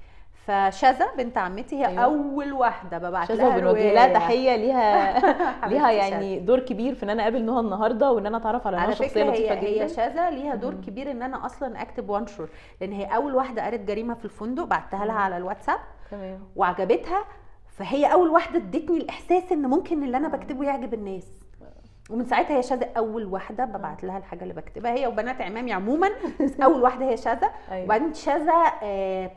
فشذا 0.47 1.07
بنت 1.19 1.39
عمتي 1.39 1.77
هي 1.77 1.87
أيوة. 1.87 2.01
أول 2.05 2.53
واحدة 2.53 2.99
ببعت 2.99 3.31
لها 3.33 3.49
وبنوجه 3.49 3.93
لها 3.93 4.05
رواية. 4.07 4.15
تحيه 4.15 4.57
ليها 4.57 5.19
ليها. 5.69 5.91
يعني 5.91 6.39
دور 6.41 6.59
كبير 6.61 6.95
في 6.95 7.03
إن 7.03 7.11
أنا 7.11 7.23
أقابل 7.23 7.45
نهى 7.45 7.61
النهارده 7.61 8.13
وإن 8.13 8.27
أنا 8.27 8.37
أتعرف 8.37 8.67
على 8.67 8.77
نهى 8.77 8.95
شخصية 8.95 9.25
لطيفة 9.25 9.55
هي 9.55 9.61
جدا. 9.75 9.85
هي 9.85 9.89
شاذة 9.89 10.31
ليها 10.31 10.55
دور. 10.55 10.75
كبير 10.75 11.11
إن 11.11 11.23
أنا 11.23 11.47
أصلا 11.47 11.83
أكتب 11.83 12.09
وانشر 12.09 12.49
لأن 12.81 12.93
هي 12.93 13.05
أول 13.05 13.35
واحدة 13.35 13.67
قرت 13.67 13.81
جريمة 13.81 14.15
في 14.15 14.25
الفندق 14.25 14.65
بعتها 14.65 15.05
لها. 15.07 15.15
على 15.15 15.37
الواتساب 15.37 15.79
تمام. 16.11 16.39
وعجبتها. 16.57 17.25
فهي 17.69 18.13
أول 18.13 18.29
واحدة 18.31 18.59
ادتني 18.59 18.97
الإحساس 18.97 19.53
إن 19.53 19.63
ممكن 19.63 20.03
اللي 20.03 20.17
أنا 20.17 20.29
بكتبه 20.29 20.65
يعجب 20.65 20.95
الناس. 20.95 21.27
ومن 22.11 22.25
ساعتها 22.25 22.57
هي 22.59 22.63
شاذة 22.63 22.89
أول 22.97 23.25
واحدة 23.25 23.65
ببعت 23.65 24.05
لها 24.05 24.19
الحاجة 24.19 24.43
اللي 24.43 24.55
بكتبها. 24.55 24.93
هي 24.93 25.07
وبنات 25.07 25.41
عمامي 25.43 25.73
عموما. 25.73 26.09
بس 26.41 26.61
أول 26.61 26.83
واحدة 26.83 27.05
هي 27.11 27.17
شاذة. 27.17 27.51
أيوة. 27.71 27.85
وبعدين 27.85 28.15
شاذة 28.15 28.73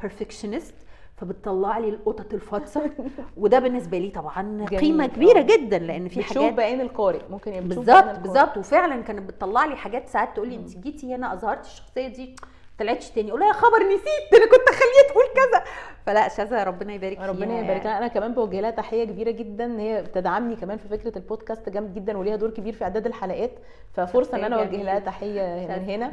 perfectionist 0.02 0.76
فبتطلع 1.18 1.78
لي 1.78 1.90
القطط 1.90 2.34
الفاطسة. 2.34 2.92
وده 3.38 3.60
بالنسبة 3.60 3.98
لي 3.98 4.10
طبعا 4.10 4.66
جميل. 4.66 4.80
قيمة 4.80 5.08
كبيرة 5.08 5.40
آه. 5.40 5.42
جدا 5.42 5.78
لأن 5.80 6.08
في 6.08 6.20
بتشوف 6.20 6.38
حاجات 6.38 6.54
بعين 6.54 6.82
القارئ. 6.82 7.22
ممكن 7.30 7.54
يبقى 7.54 7.68
بتشوف 7.68 7.86
بالظبط. 7.86 8.20
بالظبط. 8.20 8.58
وفعلا 8.58 9.02
كانت 9.02 9.30
بتطلع 9.30 9.66
لي 9.66 9.76
حاجات 9.76 10.10
ساعات 10.10 10.36
تقول 10.36 10.50
لي. 10.50 10.56
انت 10.56 10.78
جيتي 10.78 11.16
هنا 11.16 11.34
أظهرتي 11.34 11.68
الشخصية 11.70 12.08
دي 12.08 12.36
طلعتش 12.80 13.10
تاني. 13.10 13.30
أقول 13.30 13.40
لها 13.40 13.48
يا 13.48 13.54
خبر 13.54 13.80
نسيت 13.80 14.34
أنا 14.34 14.46
كنت 14.46 14.70
اخليها 14.70 15.10
تقول 15.10 15.24
كذا. 15.36 15.64
فلا 16.06 16.28
شاذة 16.28 16.64
ربنا 16.64 16.94
يبارك 16.94 17.18
فيها 17.18 17.28
ربنا 17.28 17.60
يبارك. 17.60 17.86
لها 17.86 17.98
أنا 17.98 18.08
كمان 18.08 18.34
بوجه 18.34 18.62
لها 18.62 18.72
تحية 18.72 19.04
كبيرة 19.04 19.32
جدا. 19.32 19.66
ان 19.66 19.80
هي 19.80 20.02
بتدعمني 20.02 20.56
كمان 20.56 20.78
في 20.78 20.88
فكرة 20.88 21.18
البودكاست 21.18 21.70
جامد 21.70 21.94
جدا 21.94 22.18
وليها 22.18 22.36
دور 22.36 22.50
كبير 22.50 22.74
في 22.74 22.84
إعداد 22.84 23.06
الحلقات. 23.06 23.52
ففرصة 23.94 24.38
إن 24.38 24.44
أنا 24.44 24.56
أوجه 24.60 24.84
لها 24.84 25.00
تحية 25.00 25.68
من 25.78 25.90
هنا. 25.90 26.12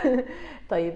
طيب 0.70 0.94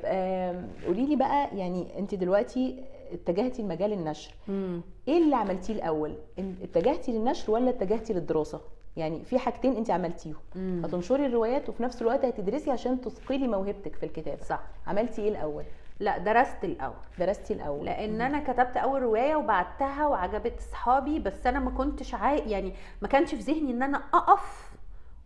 قولي 0.86 1.06
لي 1.06 1.16
بقى 1.16 1.48
يعني 1.56 1.98
أنت 1.98 2.14
دلوقتي 2.14 2.84
اتجهتي 3.12 3.62
لمجال 3.62 3.92
النشر. 3.92 4.34
مم. 4.48 4.80
إيه 5.08 5.18
اللي 5.24 5.36
عملتيه 5.36 5.74
الأول؟ 5.74 6.14
اتجهتي 6.62 7.12
للنشر 7.12 7.52
ولا 7.52 7.70
اتجهتي 7.70 8.12
للدراسة؟ 8.12 8.60
يعني 8.96 9.24
في 9.24 9.38
حاجتين 9.38 9.76
انت 9.76 9.90
عملتيهم. 9.90 10.36
هتنشري 10.84 11.26
الروايات 11.26 11.68
وفي 11.68 11.82
نفس 11.82 12.02
الوقت 12.02 12.24
هتدرسي 12.24 12.70
عشان 12.70 13.00
تثقلي 13.00 13.48
موهبتك 13.48 13.96
في 13.96 14.06
الكتابة. 14.06 14.42
صح. 14.42 14.60
عملتي 14.86 15.22
إيه 15.22 15.28
الأول؟ 15.28 15.64
لا 16.00 16.18
درست 16.18 16.64
الأول. 16.64 16.94
درستي 17.18 17.54
الأول. 17.54 17.86
لأن 17.86 18.20
أنا 18.20 18.52
كتبت 18.52 18.76
أول 18.76 19.02
رواية 19.02 19.36
وبعتها 19.36 20.06
وعجبت 20.06 20.58
أصحابي 20.58 21.18
بس 21.18 21.46
أنا 21.46 21.58
ما 21.58 21.70
كنتش 21.70 22.14
عاي... 22.14 22.50
يعني 22.50 22.72
ما 23.02 23.08
كانش 23.08 23.34
في 23.34 23.52
ذهني 23.52 23.70
إن 23.70 23.82
أنا 23.82 24.02
أقف 24.14 24.70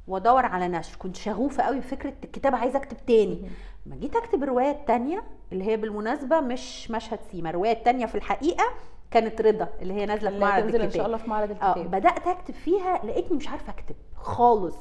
وأدور 0.09 0.47
على 0.47 0.69
نشر. 0.69 0.97
كنت 0.99 1.17
شغوفة 1.17 1.63
قوي 1.63 1.79
بفكره 1.79 2.15
الكتابة 2.25 2.57
عايزة 2.57 2.79
أكتب 2.79 2.97
تاني. 3.07 3.51
ما 3.89 3.97
جيت 3.97 4.17
اكتب 4.17 4.43
الرواية 4.43 4.71
التانية 4.71 5.25
اللي 5.53 5.65
هي 5.65 5.77
بالمناسبة 5.77 6.41
مش 6.41 6.91
مشهد 6.91 7.19
سيما 7.33 7.51
الرواية 7.51 7.73
التانية 7.73 8.07
في 8.07 8.15
الحقيقة 8.15 8.65
كانت 9.11 9.41
رضا 9.41 9.69
اللي 9.83 9.95
هي 9.95 10.07
نازلة 10.07 10.31
في 10.31 10.39
معرض 10.39 10.65
الكتاب 10.65 10.81
إن 10.83 10.91
شاء 10.91 11.07
الله 11.07 11.17
في 11.17 11.31
معرض 11.31 11.51
آه 11.51 11.55
الكتاب. 11.77 11.91
بدأت 11.91 12.27
أكتب 12.27 12.55
فيها 12.55 13.01
لقيتني 13.05 13.37
مش 13.37 13.49
عارفة 13.49 13.73
أكتب 13.73 13.95
خالص 14.17 14.77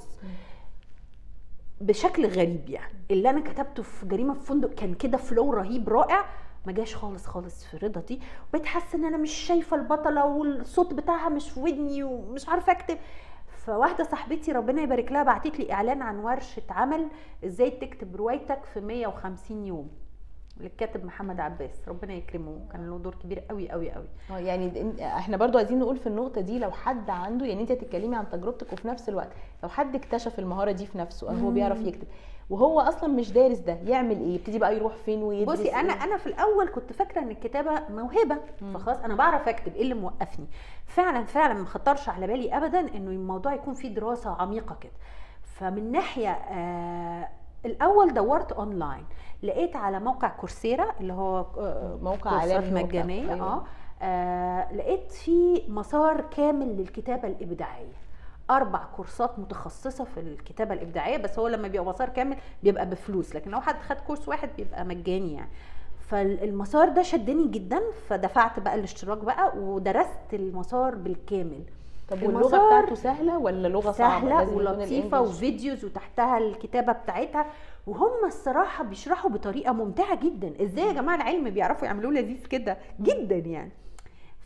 بشكل 1.82 2.26
غريب 2.28 2.70
يعني. 2.70 2.94
اللي 3.12 3.30
أنا 3.30 3.42
كتبته 3.42 3.84
في 3.84 4.06
جريمة 4.06 4.34
في 4.34 4.40
فندق 4.46 4.74
كان 4.74 4.94
كده 4.94 5.18
فلو 5.18 5.54
رهيب 5.54 5.90
رائع 5.90 6.26
ما 6.66 6.72
جاش 6.72 6.96
خالص 6.96 7.26
خالص 7.26 7.64
في 7.66 7.78
رضا 7.78 8.02
دي. 8.02 8.20
وبقيت 8.50 8.66
حاسة 8.66 8.98
إن 8.98 9.06
أنا 9.06 9.18
مش 9.18 9.32
شايفة 9.32 9.78
البطلة 9.78 10.26
والصوت 10.26 10.94
بتاعها 10.94 11.30
مش 11.30 11.50
في 11.50 11.60
ودني 11.60 12.04
ومش 12.04 12.50
عارفة 12.50 12.72
أكتب. 12.72 12.98
فواحدة 13.68 14.04
صاحبتي 14.04 14.52
ربنا 14.52 14.82
يبارك 14.82 15.12
لها 15.12 15.24
بعتت 15.24 15.60
لي 15.60 15.74
إعلان 15.74 16.02
عن 16.02 16.20
ورشة 16.20 16.62
عمل 16.70 17.08
إزاي 17.46 17.70
تكتب 17.72 18.16
روايتك 18.16 18.64
في 18.74 18.80
150 18.80 19.66
يوم 19.66 19.90
للكاتب 20.60 21.06
محمد 21.06 21.40
عباس. 21.40 21.82
ربنا 21.88 22.14
يكرمه 22.14 22.60
كان 22.72 22.90
له 22.90 22.98
دور 22.98 23.16
كبير 23.24 23.40
قوي 23.40 23.70
قوي 23.72 23.92
قوي 23.92 24.06
آه 24.32 24.40
يعني 24.40 24.94
إحنا 25.02 25.38
برضو 25.38 25.58
عايزين 25.58 25.80
نقول 25.80 25.98
في 25.98 26.08
النقطة 26.08 26.42
دي 26.42 26.60
لو 26.60 26.72
حد 26.72 27.10
عنده 27.10 27.46
يعني 27.46 27.62
أنت 27.62 27.72
هتتكلمي 27.72 28.16
عن 28.16 28.30
تجربتك 28.30 28.74
وفي 28.74 28.88
نفس 28.88 29.10
الوقت 29.10 29.30
لو 29.64 29.70
حد 29.70 29.96
اكتشف 29.96 30.40
المهارة 30.40 30.72
دي 30.72 30.86
في 30.86 30.98
نفسه 30.98 31.30
أو 31.30 31.36
هو 31.36 31.52
بيعرف 31.52 31.82
يكتب 31.82 32.08
وهو 32.50 32.80
أصلا 32.80 33.10
مش 33.10 33.32
دارس 33.32 33.58
ده 33.58 33.74
يعمل 33.86 34.20
إيه؟ 34.20 34.36
يبتدي 34.36 34.60
بقى 34.60 34.76
يروح 34.76 34.96
فين 34.96 35.24
ويدرس 35.24 35.60
بصي 35.60 35.76
أنا 35.76 35.94
إيه؟ 35.94 36.04
أنا 36.04 36.18
في 36.18 36.28
الأول 36.28 36.70
كنت 36.70 36.94
فاكرة 36.94 37.22
إن 37.22 37.30
الكتابة 37.30 37.72
موهبة 37.90 38.38
فخلاص 38.74 38.98
أنا 38.98 39.16
بعرف 39.16 39.48
أكتب 39.48 39.76
إيه 39.76 39.82
اللي 39.82 39.94
موقفني؟ 39.94 40.46
فعلا 40.86 41.24
فعلا 41.26 41.54
ما 41.54 41.66
خطرش 41.66 42.10
على 42.10 42.28
بالي 42.28 42.58
ابدا 42.58 42.80
إنه 42.80 43.12
الموضوع 43.12 43.54
يكون 43.54 43.74
فيه 43.74 43.96
دراسة 43.96 44.30
عميقة 44.42 44.76
كده. 44.82 44.92
فمن 45.44 45.92
ناحية 45.92 46.30
آه 46.32 47.28
الأول 47.66 48.14
دورت 48.14 48.52
أونلاين 48.52 49.06
لقيت 49.44 49.76
على 49.76 50.00
موقع 50.00 50.28
كورسيرا 50.28 50.86
اللي 51.00 51.14
هو 51.14 51.46
آه 51.58 52.00
موقع 52.02 52.32
كورسات 52.32 52.52
عالمي 52.64 52.84
مجانية 52.84 53.34
أيوة. 53.34 53.48
آه 53.48 53.64
آه، 54.02 54.74
لقيت 54.74 55.12
في 55.12 55.64
مسار 55.68 56.22
كامل 56.22 56.68
للكتابة 56.78 57.28
الإبداعية. 57.28 57.94
أربع 58.50 58.84
كورسات 58.96 59.40
متخصصة 59.40 60.04
في 60.04 60.20
الكتابة 60.20 60.74
الإبداعية 60.74 61.18
بس 61.18 61.40
هو 61.40 61.48
لما 61.48 61.68
بيبقى 61.68 61.86
مسار 61.94 62.10
كامل 62.10 62.38
بيبقى 62.64 62.90
بفلوس 62.90 63.36
لكن 63.36 63.52
لو 63.52 63.62
حد 63.62 63.76
خد 63.90 63.96
كورس 63.96 64.28
واحد 64.28 64.50
بيبقى 64.58 64.86
مجاني 64.86 65.34
يعني. 65.34 65.50
فالمسار 66.10 66.90
ده 66.90 67.02
شدني 67.02 67.48
جدا 67.48 67.82
فدفعت 68.10 68.60
بقى 68.60 68.76
الاشتراك 68.76 69.18
بقى 69.18 69.58
ودرست 69.58 70.34
المسار 70.34 70.96
بالكامل. 70.96 71.64
طب 72.10 72.24
واللغة 72.24 72.48
بتاعته 72.68 72.96
سهلة 72.96 73.38
ولا 73.38 73.68
لغة 73.68 73.92
صعبة؟ 73.92 74.30
سهلة 74.30 74.50
ولطيفة؟ 74.54 75.22
وفيديوز 75.22 75.86
وتحتها 75.86 76.38
الكتابة 76.38 76.94
بتاعتها. 76.94 77.46
وهم 77.88 78.26
الصراحة 78.26 78.84
بيشرحوا 78.84 79.30
بطريقة 79.32 79.74
ممتعة 79.74 80.16
جدا. 80.24 80.54
إزاي 80.64 80.88
يا 80.88 80.94
جماعة 80.94 81.16
العلم 81.16 81.50
بيعرفوا 81.50 81.86
يعملوه 81.88 82.12
لذيذ 82.12 82.46
كده؟ 82.46 82.78
جدا 83.02 83.36
يعني. 83.36 83.72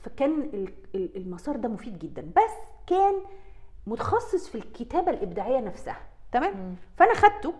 فكان 0.04 0.42
ال- 0.42 0.74
ال- 0.96 1.18
المسار 1.18 1.56
ده 1.56 1.70
مفيد 1.70 2.00
جدا. 2.00 2.22
بس 2.22 2.52
كان 2.88 3.14
متخصص 3.88 4.50
في 4.50 4.56
الكتابة 4.56 5.12
الإبداعية 5.12 5.60
نفسها. 5.60 5.98
تمام؟ 6.32 6.54
مم. 6.58 6.76
فأنا 6.98 7.14
خدته 7.14 7.54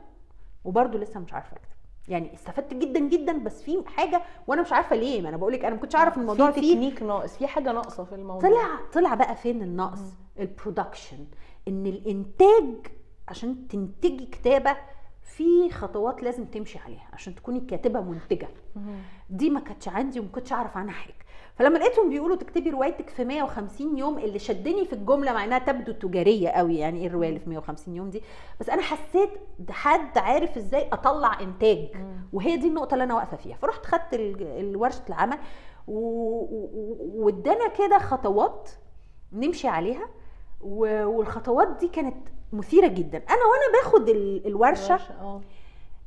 وبرده 0.64 1.00
لسه 1.00 1.20
مش 1.20 1.34
عارفة 1.34 1.52
أكتب. 1.52 1.72
يعني 2.08 2.34
استفدت 2.34 2.74
جدا 2.74 3.00
جدا 3.00 3.38
بس 3.44 3.62
في 3.64 3.84
حاجة 3.86 4.22
وأنا 4.48 4.62
مش 4.62 4.74
عارفة 4.74 4.96
ليه. 4.96 5.22
ما 5.22 5.30
أنا 5.30 5.38
بقول 5.38 5.54
لك 5.54 5.66
أنا 5.66 5.76
ما 5.76 5.82
كنتش 5.82 5.96
اعرف 5.96 6.18
الموضوع 6.18 6.52
في 6.52 6.62
فيه. 6.62 6.74
تكنيك 6.74 7.04
ناقص 7.04 7.38
في 7.38 7.48
حاجة 7.48 7.72
ناقصة 7.72 8.04
في 8.04 8.16
الموضوع. 8.16 8.50
طلع 8.50 8.80
طلع 8.94 9.14
بقى 9.16 9.36
فين 9.36 9.62
النقص؟ 9.62 10.00
ال 10.40 10.47
production 10.47 11.26
إن 11.68 11.86
الإنتاج 11.86 12.88
عشان 13.28 13.68
تنتجي 13.68 14.26
كتابة 14.26 14.78
في 15.24 15.70
خطوات 15.70 16.24
لازم 16.24 16.46
تمشي 16.46 16.80
عليها 16.80 17.08
عشان 17.14 17.36
تكوني 17.36 17.60
كاتبة 17.60 18.02
منتجة. 18.02 18.48
دي 19.30 19.50
ما 19.50 19.60
كانتش 19.60 19.88
عندي 19.88 20.20
وما 20.20 20.30
كنتش 20.30 20.54
أعرف 20.54 20.78
عنها 20.78 20.94
حاجة. 20.94 21.14
فلما 21.62 21.78
لقيتهم 21.78 22.10
بيقولوا 22.10 22.36
تكتبي 22.36 22.70
روايتك 22.70 23.10
في 23.10 23.26
150 23.26 23.98
يوم 23.98 24.18
اللي 24.20 24.40
شدني 24.40 24.86
في 24.86 24.94
الجملة 24.94 25.34
مع 25.34 25.44
إنها 25.44 25.60
تبدو 25.60 25.92
تجارية 25.92 26.50
قوي 26.50 26.78
يعني 26.78 27.00
إيه 27.02 27.08
الرواية 27.08 27.30
اللي 27.30 27.40
في 27.40 27.50
150 27.50 27.96
يوم 27.96 28.10
دي؟ 28.10 28.22
بس 28.60 28.70
أنا 28.70 28.82
حسيت 28.82 29.30
حد 29.70 30.18
عارف 30.18 30.58
إزاي 30.58 30.88
أطلع 30.94 31.40
إنتاج. 31.42 31.88
وهي 32.34 32.58
دي 32.58 32.68
النقطة 32.68 32.94
اللي 32.94 33.04
أنا 33.04 33.16
واقفة 33.16 33.38
فيها. 33.38 33.56
فرحت 33.56 33.86
خدت 33.86 34.14
ورشة 34.76 35.02
العمل 35.10 35.38
وادانا 35.88 37.68
كده 37.68 37.98
خطوات 37.98 38.70
نمشي 39.34 39.68
عليها 39.68 40.08
والخطوات 40.62 41.68
دي 41.80 41.88
كانت 41.88 42.18
مثيرة 42.54 42.88
جدا. 42.88 43.18
أنا 43.18 43.40
وأنا 43.46 43.84
باخد 43.84 44.10
ال- 44.10 44.48
الورشة 44.48 44.94
آه. 45.22 45.42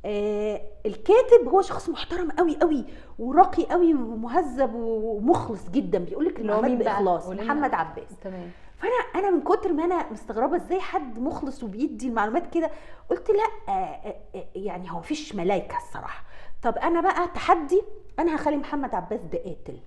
آه 0.05 0.61
الكاتب 0.85 1.47
هو 1.47 1.61
شخص 1.61 1.89
محترم 1.89 2.31
قوي 2.31 2.57
قوي 2.61 2.85
وراقي 3.19 3.65
قوي 3.65 3.93
ومهذب 3.93 4.71
ومخلص 4.75 5.69
جدا 5.69 5.99
بيقول 5.99 6.25
لك 6.25 6.39
اللي 6.39 6.53
هو 6.53 6.57
المعلومات؟ 6.59 6.85
باخلاص. 6.87 7.27
محمد 7.29 7.73
عباس 7.73 8.09
تمام 8.23 8.51
فأنا 8.77 8.93
أنا 9.15 9.29
من 9.31 9.41
كتر 9.41 9.73
ما 9.73 9.85
أنا 9.85 10.11
مستغربة 10.11 10.55
إزاي 10.55 10.79
حد 10.79 11.19
مخلص 11.19 11.63
وبيدي 11.63 12.07
المعلومات 12.07 12.53
كده 12.53 12.71
قلت 13.09 13.29
لا 13.31 13.73
آه، 13.73 13.79
آه، 13.79 14.15
آه، 14.35 14.45
يعني 14.55 14.91
هو 14.91 14.99
مفيش 14.99 15.35
ملايكة 15.35 15.77
الصراحة 15.77 16.23
طب 16.63 16.77
أنا 16.77 17.01
بقى 17.01 17.27
تحدي 17.35 17.81
أنا 18.19 18.35
هخلي 18.35 18.57
محمد 18.57 18.95
عباس 18.95 19.19
ده 19.31 19.37
قاتل 19.39 19.79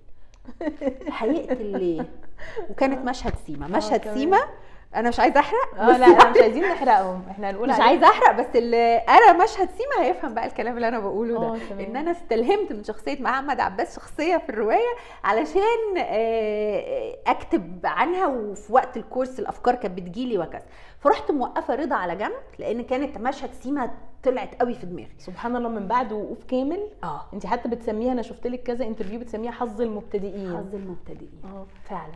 هيقتل 1.18 1.66
ليه 1.78 2.06
وكانت 2.70 3.04
مشهد 3.08 3.34
سيما 3.46 3.66
مشهد 3.66 4.00
تمام. 4.00 4.16
سيما 4.16 4.38
أنا 4.94 5.08
مش 5.08 5.20
عايزة 5.20 5.40
أحرق 5.40 5.74
آه 5.80 5.96
لا 5.98 6.06
إحنا 6.06 6.30
مش 6.30 6.36
عايزين 6.40 6.62
نحرقهم 6.68 7.22
إحنا 7.30 7.50
هنقول 7.50 7.68
مش. 7.70 7.80
عايزة 7.80 8.06
أحرق 8.06 8.40
بس 8.40 8.56
اللي 8.56 8.96
أنا 8.96 9.44
مشهد 9.44 9.68
سيما 9.70 10.06
هيفهم 10.06 10.34
بقى 10.34 10.46
الكلام 10.46 10.76
اللي 10.76 10.88
أنا 10.88 10.98
بقوله 10.98 11.34
ده. 11.40 11.58
تمام. 11.70 11.80
إن 11.84 11.96
أنا 11.96 12.10
استلهمت 12.10 12.72
من 12.72 12.84
شخصية 12.84 13.22
محمد 13.22 13.60
عباس 13.60 13.96
شخصية 13.96 14.36
في 14.36 14.48
الرواية 14.48 14.94
علشان 15.24 15.96
آه، 15.98 17.16
أكتب 17.26 17.80
عنها 17.84 18.26
وفي 18.26 18.72
وقت 18.72 18.96
الكورس 18.96 19.38
الأفكار 19.38 19.74
كانت 19.74 19.96
بتجيلي 19.98 20.38
وكذا. 20.38 20.62
فرحت 21.00 21.30
موقفة 21.30 21.74
رضا 21.74 21.96
على 21.96 22.16
جنب 22.16 22.32
لأن 22.58 22.82
كانت 22.82 23.18
مشهد 23.18 23.50
سيما 23.52 23.90
طلعت 24.22 24.60
قوي 24.60 24.74
في 24.74 24.86
دماغي. 24.86 25.12
سبحان 25.18 25.56
الله 25.56 25.68
من 25.68 25.88
بعد 25.88 26.12
وقوف 26.12 26.44
كامل. 26.44 26.88
آه. 27.04 27.20
انت 27.34 27.46
حتى 27.46 27.68
بتسميها 27.68 28.12
أنا 28.12 28.22
شفت 28.22 28.46
لك 28.46 28.62
كذا 28.62 28.84
interview 28.86 29.20
بتسميها 29.20 29.50
حظ 29.52 29.80
المبتدئين. 29.80 30.56
حظ 30.56 30.74
المبتدئين. 30.74 31.42
آه 31.44 31.66
فعلا. 31.84 32.12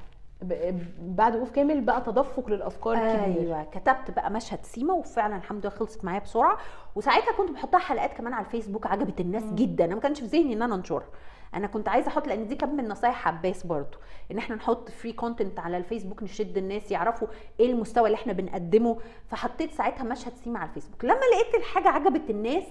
بعد 0.98 1.36
وقوف 1.36 1.50
كامل 1.50 1.80
بقى 1.80 2.00
تدفق 2.00 2.48
للافكار 2.50 2.96
كبير 2.96 3.40
أيوه 3.40 3.64
كتبت 3.64 4.10
بقى 4.10 4.30
مشهد 4.30 4.64
سيما 4.64 4.94
وفعلا 4.94 5.36
الحمد 5.36 5.66
لله 5.66 5.76
خلصت 5.76 6.04
معايا 6.04 6.20
بسرعة. 6.20 6.58
وساعتها 6.94 7.32
كنت 7.36 7.50
بحطها 7.50 7.78
حلقات 7.78 8.12
كمان 8.12 8.32
على 8.32 8.46
الفيسبوك 8.46 8.86
عجبت 8.86 9.20
الناس 9.20 9.44
جدا. 9.44 9.84
أنا 9.84 9.94
ما 9.94 10.00
كانش 10.00 10.20
في 10.20 10.26
ذهني 10.26 10.52
إن 10.52 10.62
أنا 10.62 10.74
أنشرها. 10.74 11.08
أنا 11.54 11.66
كنت 11.66 11.88
عايزة 11.88 12.08
أحط 12.08 12.26
لأن 12.26 12.46
دي 12.46 12.54
كانت 12.56 12.72
من 12.72 12.88
نصايح 12.88 13.28
عباس 13.28 13.66
برضو 13.66 13.98
إن 14.30 14.38
إحنا 14.38 14.56
نحط 14.56 14.90
free 14.90 15.12
content 15.12 15.60
على 15.60 15.76
الفيسبوك 15.76 16.22
نشد 16.22 16.56
الناس 16.56 16.90
يعرفوا 16.90 17.28
إيه 17.60 17.72
المستوى 17.72 18.06
اللي 18.06 18.16
إحنا 18.16 18.32
بنقدمه. 18.32 18.98
فحطيت 19.28 19.72
ساعتها 19.72 20.04
مشهد 20.04 20.32
سيما 20.44 20.58
على 20.58 20.68
الفيسبوك. 20.68 21.04
لما 21.04 21.14
لقيت 21.14 21.54
الحاجة 21.54 21.88
عجبت 21.88 22.30
الناس 22.30 22.64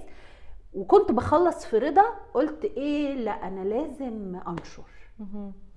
وكنت 0.74 1.12
بخلص 1.12 1.66
في 1.66 1.78
رضا 1.78 2.06
قلت 2.34 2.66
إيه 2.66 3.13
لا 3.13 3.32
أنا 3.48 3.63
لازم 3.63 4.40
أنشر. 4.48 4.84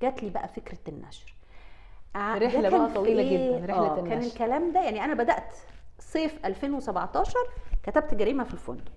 جات 0.02 0.22
لي 0.22 0.30
بقى 0.30 0.48
فكرة 0.48 0.78
النشر. 0.88 1.34
ده 2.14 2.38
كان 2.49 2.71
بقى 2.71 2.88
في 2.88 2.94
طويلة 2.94 3.23
إيه؟ 3.23 3.56
جداً، 3.59 3.66
رحلة 3.73 3.87
آه، 3.99 4.02
كان. 4.09 4.18
الكلام 4.23 4.73
ده 4.73 4.80
يعني 4.80 5.04
أنا 5.04 5.14
بدأت 5.14 5.54
صيف 5.99 6.47
2017 6.47 7.38
كتبت 7.83 8.14
جريمة 8.14 8.44
في 8.44 8.52
الفندق. 8.54 8.92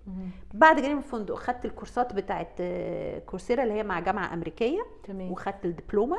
بعد 0.53 0.79
جريمة 0.79 0.99
الفندق 0.99 1.35
خدت 1.35 1.65
الكورسات 1.65 2.13
بتاعت 2.13 2.49
آه، 2.59 3.19
كورسيرا 3.19 3.63
اللي 3.63 3.73
هي 3.73 3.83
مع 3.83 3.99
جامعة 3.99 4.33
أمريكية 4.33 4.81
تمام 5.03 5.31
وخدت 5.31 5.65
الدبلومة 5.65 6.17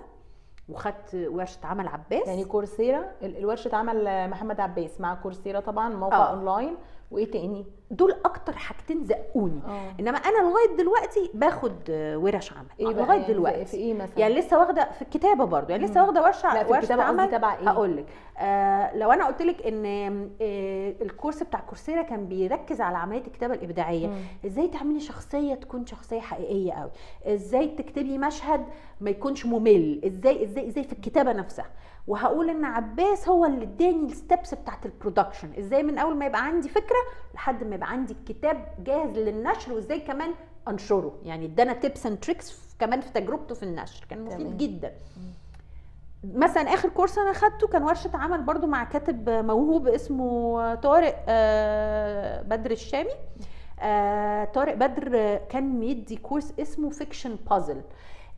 وخدت 0.69 1.15
ورشة 1.15 1.59
عمل 1.67 1.89
عباس 1.89 2.27
يعني 2.29 2.45
كورسيرا 2.45 3.05
ال- 3.23 3.37
الورشة 3.37 3.77
عمل 3.77 4.31
محمد 4.31 4.61
عباس 4.61 5.01
مع 5.01 5.15
كورسيرا 5.15 5.61
طبعا 5.61 5.89
موقع 5.89 6.17
آه. 6.17 6.31
أونلاين 6.31 6.77
وإيه 7.11 7.31
تاني 7.31 7.67
دول 7.91 8.13
أكتر 8.25 8.53
حاجتين 8.53 9.05
زقوني. 9.05 9.61
آه. 9.67 9.95
إنما 10.01 10.19
أنا 10.19 10.49
لغاية 10.51 10.77
دلوقتي 10.79 11.31
باخد 11.35 11.91
ورش 12.17 12.53
عمل. 12.53 12.67
بقى 12.95 13.05
لغاية 13.05 13.21
يعني 13.21 13.33
دلوقتي. 13.33 13.65
في 13.65 13.77
إيه 13.77 13.95
مثلا؟ 13.95 14.19
يعني 14.19 14.35
لسه 14.35 14.59
واخدة 14.59 14.91
في 14.91 15.03
الكتابة 15.03 15.45
برضو. 15.45 15.71
يعني 15.71 15.85
لسه. 15.85 16.03
واخدة 16.03 16.23
ورشه 16.23 16.55
لا 16.55 16.65
في 16.65 16.73
ورشة 16.73 17.03
عمل. 17.03 17.31
تبع 17.31 17.55
إيه؟ 17.59 17.69
هقول 17.71 17.97
لك 17.97 18.07
آه 18.39 18.97
لو 18.97 19.13
أنا 19.13 19.27
قلت 19.27 19.43
لك 19.43 19.67
إن 19.67 19.85
آه 20.41 20.95
ال 21.03 21.09
course 21.09 21.43
بتاع 21.43 21.61
كورسيرا 21.61 22.03
كان 22.03 22.27
بيركز 22.27 22.81
على 22.81 22.99
عملية 22.99 23.27
الكتابة 23.27 23.55
الإبداعية. 23.55 24.07
مم. 24.07 24.15
إزاي 24.47 24.69
تعملي 24.69 25.01
شخصية 25.01 25.55
تكون 25.55 25.87
شخصية 25.87 26.21
حقيقية 26.21 26.73
قوي 26.73 26.91
إزاي 27.27 27.69
تكتبي 27.69 28.19
مشهد 28.19 28.65
ما 29.01 29.11
يكونش 29.11 29.47
ممل؟ 29.47 30.01
إزاي 30.07 30.45
إزاي 30.45 30.69
إزاي 30.69 30.85
في 30.85 30.93
الكتابة 30.93 31.33
نفسها؟ 31.33 31.67
وهقول 32.07 32.51
إن 32.51 32.65
عباس 32.65 33.29
هو 33.29 33.45
اللي 33.45 33.65
إداني 33.65 34.07
ال 34.07 34.15
steps 34.15 34.55
بتاعت 34.55 34.87
ال 34.87 34.92
production 34.92 35.49
إزاي 35.59 35.83
من 35.83 35.99
أول 35.99 36.17
ما 36.17 36.27
يبقى 36.27 36.45
عندي 36.45 36.69
فكرة 36.69 36.97
لحد 37.39 37.65
ما 37.65 37.75
يبقى 37.75 37.91
عندي 37.91 38.13
الكتاب 38.13 38.69
جاهز 38.85 39.19
للنشر 39.19 39.73
وإزاي 39.73 40.01
كمان 40.01 40.35
أنشره. 40.69 41.19
يعني 41.25 41.47
ادانا 41.47 41.73
tips 41.73 42.07
and 42.07 42.19
tricks 42.19 42.75
كمان 42.79 43.01
في 43.01 43.11
تجربته 43.13 43.55
في 43.55 43.63
النشر. 43.63 44.07
كان 44.11 44.25
تمام. 44.29 44.41
مفيد 44.41 44.57
جدا 44.57 44.93
مثلا 46.25 46.75
آخر 46.75 46.89
course 46.89 47.19
أنا 47.19 47.33
خدته 47.33 47.67
كان 47.69 47.83
ورشة 47.83 48.11
عمل 48.15 48.43
برضو 48.43 48.67
مع 48.67 48.85
كاتب 48.85 49.31
موهوب 49.31 49.89
اسمه 49.89 50.75
طارق 50.75 51.25
آه، 51.29 52.43
بدر 52.43 52.71
الشامي. 52.71 53.11
آه، 53.81 54.45
طارق 54.45 54.75
بدر 54.75 55.37
كان 55.37 55.81
مدي 55.81 56.17
course 56.17 56.53
اسمه 56.61 56.91
Fiction 56.91 57.37
Puzzle 57.51 57.81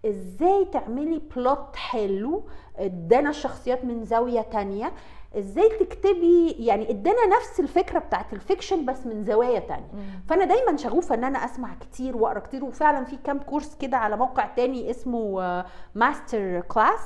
إزاي 0.07 0.65
تعملي 0.73 1.23
plot 1.37 1.77
حلو؟ 1.77 2.45
ادانا 2.77 3.31
الشخصيات 3.31 3.85
من 3.85 4.05
زاوية 4.05 4.41
تانية. 4.41 4.93
إزاي 5.39 5.69
تكتبي 5.69 6.51
يعني 6.59 6.91
ادانا 6.91 7.27
نفس 7.37 7.61
الفكرة 7.61 7.99
بتاعت 7.99 8.33
ال 8.33 8.39
fiction 8.39 8.85
بس 8.87 9.07
من 9.07 9.25
زوايا 9.25 9.59
تانية 9.61 9.89
مم. 9.93 10.21
فأنا 10.29 10.45
دايما 10.45 10.77
شغوفة 10.77 11.15
إن 11.15 11.25
أنا 11.25 11.45
أسمع 11.45 11.75
كتير 11.81 12.17
وأقرأ 12.17 12.39
كتير 12.39 12.65
وفعلا 12.65 13.05
في 13.05 13.17
كام 13.25 13.39
course 13.39 13.77
كده 13.81 13.97
على 13.97 14.17
موقع 14.17 14.47
تاني 14.47 14.91
اسمه 14.91 15.65
ماستر 15.95 16.61
كلاس 16.61 17.01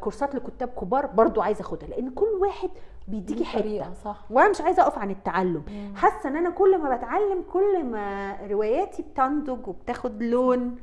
كورسات 0.00 0.34
لكتاب 0.34 0.68
كبار 0.68 1.06
برضو 1.06 1.40
عايزة 1.42 1.60
أخدها 1.60 1.88
لأن 1.88 2.10
كل 2.10 2.26
واحد 2.40 2.70
بيديكي 3.08 3.44
حتة 3.44 3.94
صح 4.04 4.24
وأنا 4.30 4.48
مش 4.50 4.60
عايزة 4.60 4.82
أقف 4.82 4.98
عن 4.98 5.10
التعلم. 5.10 5.62
حاسة 5.94 6.28
إن 6.28 6.36
أنا 6.36 6.50
كل 6.50 6.78
ما 6.78 6.96
بتعلم 6.96 7.42
كل 7.52 7.84
ما 7.84 8.36
رواياتي 8.50 9.02
بتنضج 9.02 9.68
وبتاخد 9.68 10.22
لون 10.22 10.76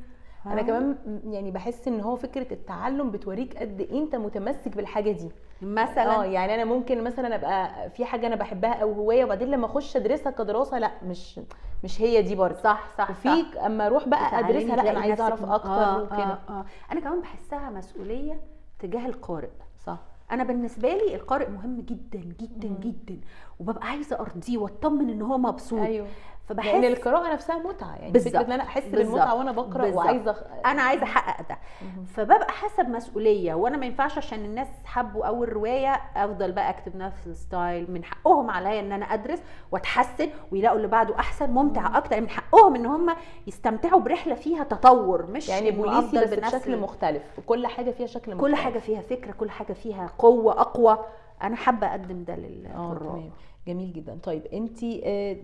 أنا 0.46 0.60
آه. 0.60 0.64
كمان 0.64 0.96
يعني 1.30 1.50
بحس 1.50 1.88
إن 1.88 2.00
هو 2.00 2.16
فكرة 2.16 2.52
التعلم 2.52 3.10
بتوريك 3.10 3.56
قد 3.56 3.80
إيه 3.80 4.02
أنت 4.02 4.16
متمسك 4.16 4.76
بالحاجة 4.76 5.10
دي 5.10 5.30
مثلا 5.62 6.16
آه 6.16 6.24
يعني 6.24 6.54
أنا 6.54 6.64
ممكن 6.64 7.04
مثلا 7.04 7.34
أبقى 7.34 7.90
في 7.90 8.04
حاجة 8.04 8.26
أنا 8.26 8.36
بحبها 8.36 8.72
أو 8.74 8.92
هواية 8.92 9.24
وبعدين 9.24 9.50
لما 9.50 9.66
أخش 9.66 9.96
أدرسها 9.96 10.32
كدراسة 10.32 10.78
لأ 10.78 10.90
مش 11.04 11.40
مش 11.84 12.00
هي 12.00 12.22
دي 12.22 12.34
برضه. 12.34 12.58
صح 12.58 12.88
صح 12.98 13.10
وفي 13.10 13.44
أما 13.66 13.86
أروح 13.86 14.08
بقى 14.08 14.38
أدرسها 14.38 14.76
لأ 14.76 14.90
أنا 14.90 15.00
عايزة 15.00 15.24
أعرف 15.24 15.44
أكتر 15.44 15.68
آه 15.70 16.02
وكده. 16.02 16.16
آه 16.18 16.38
آه. 16.48 16.64
أنا 16.92 17.00
كمان 17.00 17.20
بحسها 17.20 17.70
مسؤولية 17.70 18.40
تجاه 18.78 19.06
القارئ. 19.06 19.50
صح. 19.86 19.98
أنا 20.32 20.44
بالنسبة 20.44 20.88
لي 20.94 21.14
القارئ 21.14 21.48
مهم 21.50 21.80
جدا 21.80 22.18
جدا 22.18 22.68
مم. 22.68 22.76
جدا. 22.80 23.20
وببقى 23.60 23.86
عايزة 23.88 24.20
أرضيه 24.20 24.58
وأطمن 24.58 25.10
إن 25.10 25.22
هو 25.22 25.38
مبسوط. 25.38 25.80
أيوه. 25.80 26.06
فبحس 26.46 26.66
لأن 26.66 26.84
القراءة 26.84 27.32
نفسها 27.32 27.58
متعة 27.58 27.96
يعني 27.96 28.12
بالظبط. 28.12 28.36
إن 28.44 28.52
أنا 28.52 28.62
أحس. 28.62 28.84
بالمتعة 28.84 29.34
وأنا 29.34 29.52
بقرأ. 29.52 29.86
وعايزة 29.94 30.30
أخ... 30.30 30.42
أنا 30.66 30.82
عايزة 30.82 31.04
أحقق 31.04 31.48
ده. 31.48 31.58
فببقى 32.06 32.52
حاسه 32.52 32.82
بمسؤوليه 32.82 33.54
وأنا 33.54 33.76
ما 33.76 33.86
ينفعش 33.86 34.18
عشان 34.18 34.44
الناس 34.44 34.68
حبوا 34.84 35.26
اول 35.26 35.52
روايه 35.52 35.92
أفضل 36.16 36.52
بقى 36.52 36.70
أكتب 36.70 36.96
نفس 36.96 37.26
الستايل 37.26 37.90
من 37.90 38.04
حقهم 38.04 38.50
عليا 38.50 38.80
إن 38.80 38.92
أنا 38.92 39.04
أدرس 39.04 39.42
وأتحسن 39.72 40.28
ويلاقوا 40.52 40.76
اللي 40.76 40.88
بعده 40.88 41.18
أحسن 41.18 41.50
ممتع 41.50 41.98
أكتر 41.98 42.20
من 42.20 42.28
حقهم 42.28 42.74
إن 42.74 42.86
هم 42.86 43.16
يستمتعوا 43.46 44.00
برحلة 44.00 44.34
فيها 44.34 44.64
تطور 44.64 45.26
مش 45.26 45.48
يعني 45.48 45.70
بوليسي 45.70 46.20
بس 46.20 46.34
بشكل 46.34 46.76
مختلف 46.76 47.22
كل 47.46 47.66
حاجة 47.66 47.90
فيها 47.90 48.06
شكل 48.06 48.34
مختلف 48.34 48.40
كل 48.40 48.56
حاجة 48.56 48.78
فيها 48.78 49.00
فكرة 49.00 49.32
كل 49.32 49.50
حاجة 49.50 49.72
فيها 49.72 50.10
قوة 50.18 50.60
أقوى 50.60 50.98
أنا 51.42 51.56
حابة 51.56 51.86
أقدم 51.86 52.24
ده 52.24 52.34
آه 52.34 52.36
للقراء 52.36 53.30
جميل 53.66 53.92
جدا. 53.92 54.18
طيب 54.22 54.46
انت 54.46 54.84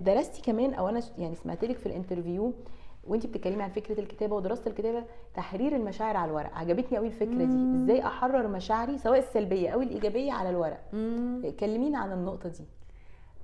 درستي 0.01 0.43
كمان 0.43 0.75
أو 0.75 0.89
أنا 0.89 1.01
يعني 1.19 1.35
سمعت 1.35 1.65
لك 1.65 1.77
في 1.79 1.87
ال 1.87 1.93
interview 1.93 2.53
وانت 3.05 3.27
بتتكلمي 3.27 3.63
عن 3.63 3.71
فكرة 3.71 4.01
الكتابة 4.01 4.37
ودراسه 4.37 4.71
الكتابة 4.71 5.05
تحرير 5.35 5.77
المشاعر 5.77 6.17
على 6.17 6.31
الورق. 6.31 6.55
عجبتني 6.55 6.99
قوي 6.99 7.07
الفكرة 7.07 7.45
دي. 7.45 7.83
إزاي 7.85 8.07
أحرر 8.07 8.49
مشاعري 8.49 8.99
سواء 8.99 9.19
السلبية 9.19 9.69
أو 9.71 9.83
الإيجابية 9.83 10.33
على 10.33 10.51
الورق؟ 10.51 10.81
مم. 10.93 11.43
كلمينا 11.61 11.99
عن 11.99 12.13
النقطة 12.13 12.49
دي. 12.49 12.65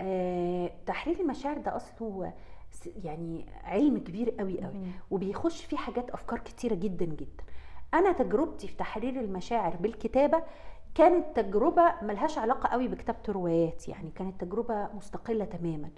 آه، 0.01 0.71
تحرير 0.87 1.21
المشاعر 1.21 1.59
ده 1.59 1.77
أصله 1.77 2.33
يعني 3.05 3.47
علم 3.65 3.99
كبير 3.99 4.31
قوي 4.31 4.61
قوي 4.63 4.75
مم. 4.75 4.87
وبيخش 5.11 5.65
فيه 5.65 5.77
حاجات 5.77 6.11
أفكار 6.11 6.39
كتيرة 6.39 6.75
جدا 6.75 7.05
جدا. 7.05 7.45
أنا 7.95 8.13
تجربتي 8.13 8.69
في 8.69 8.77
تحرير 8.77 9.21
المشاعر 9.21 9.77
بالكتابة 9.77 10.43
كانت 10.95 11.41
تجربة 11.41 11.95
ملهاش 12.03 12.39
علاقة 12.39 12.69
قوي 12.69 12.89
بكتابة 12.89 13.19
روايات 13.29 13.89
يعني 13.89 14.11
كانت 14.11 14.41
تجربة 14.41 14.89
مستقلة 14.95 15.45
تماما. 15.45 15.91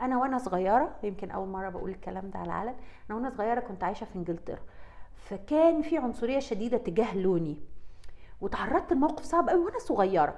أنا 0.00 0.18
وأنا 0.18 0.38
صغيرة 0.38 0.96
يمكن 1.02 1.30
أول 1.30 1.48
مرة 1.48 1.68
بقول 1.68 1.90
الكلام 1.90 2.30
ده 2.30 2.38
على 2.38 2.46
العلن 2.46 2.74
أنا 3.10 3.18
وأنا 3.18 3.30
صغيرة 3.30 3.60
كنت 3.60 3.84
عايشة 3.84 4.04
في 4.04 4.16
إنجلترا. 4.16 4.60
فكان 5.16 5.82
في 5.82 5.98
عنصرية 5.98 6.38
شديدة 6.38 6.78
تجاه 6.78 7.16
لوني. 7.16 7.60
وتعرضت 8.40 8.92
لموقف 8.92 9.24
صعب 9.24 9.48
قوي 9.48 9.64
وأنا 9.64 9.78
صغيرة. 9.78 10.36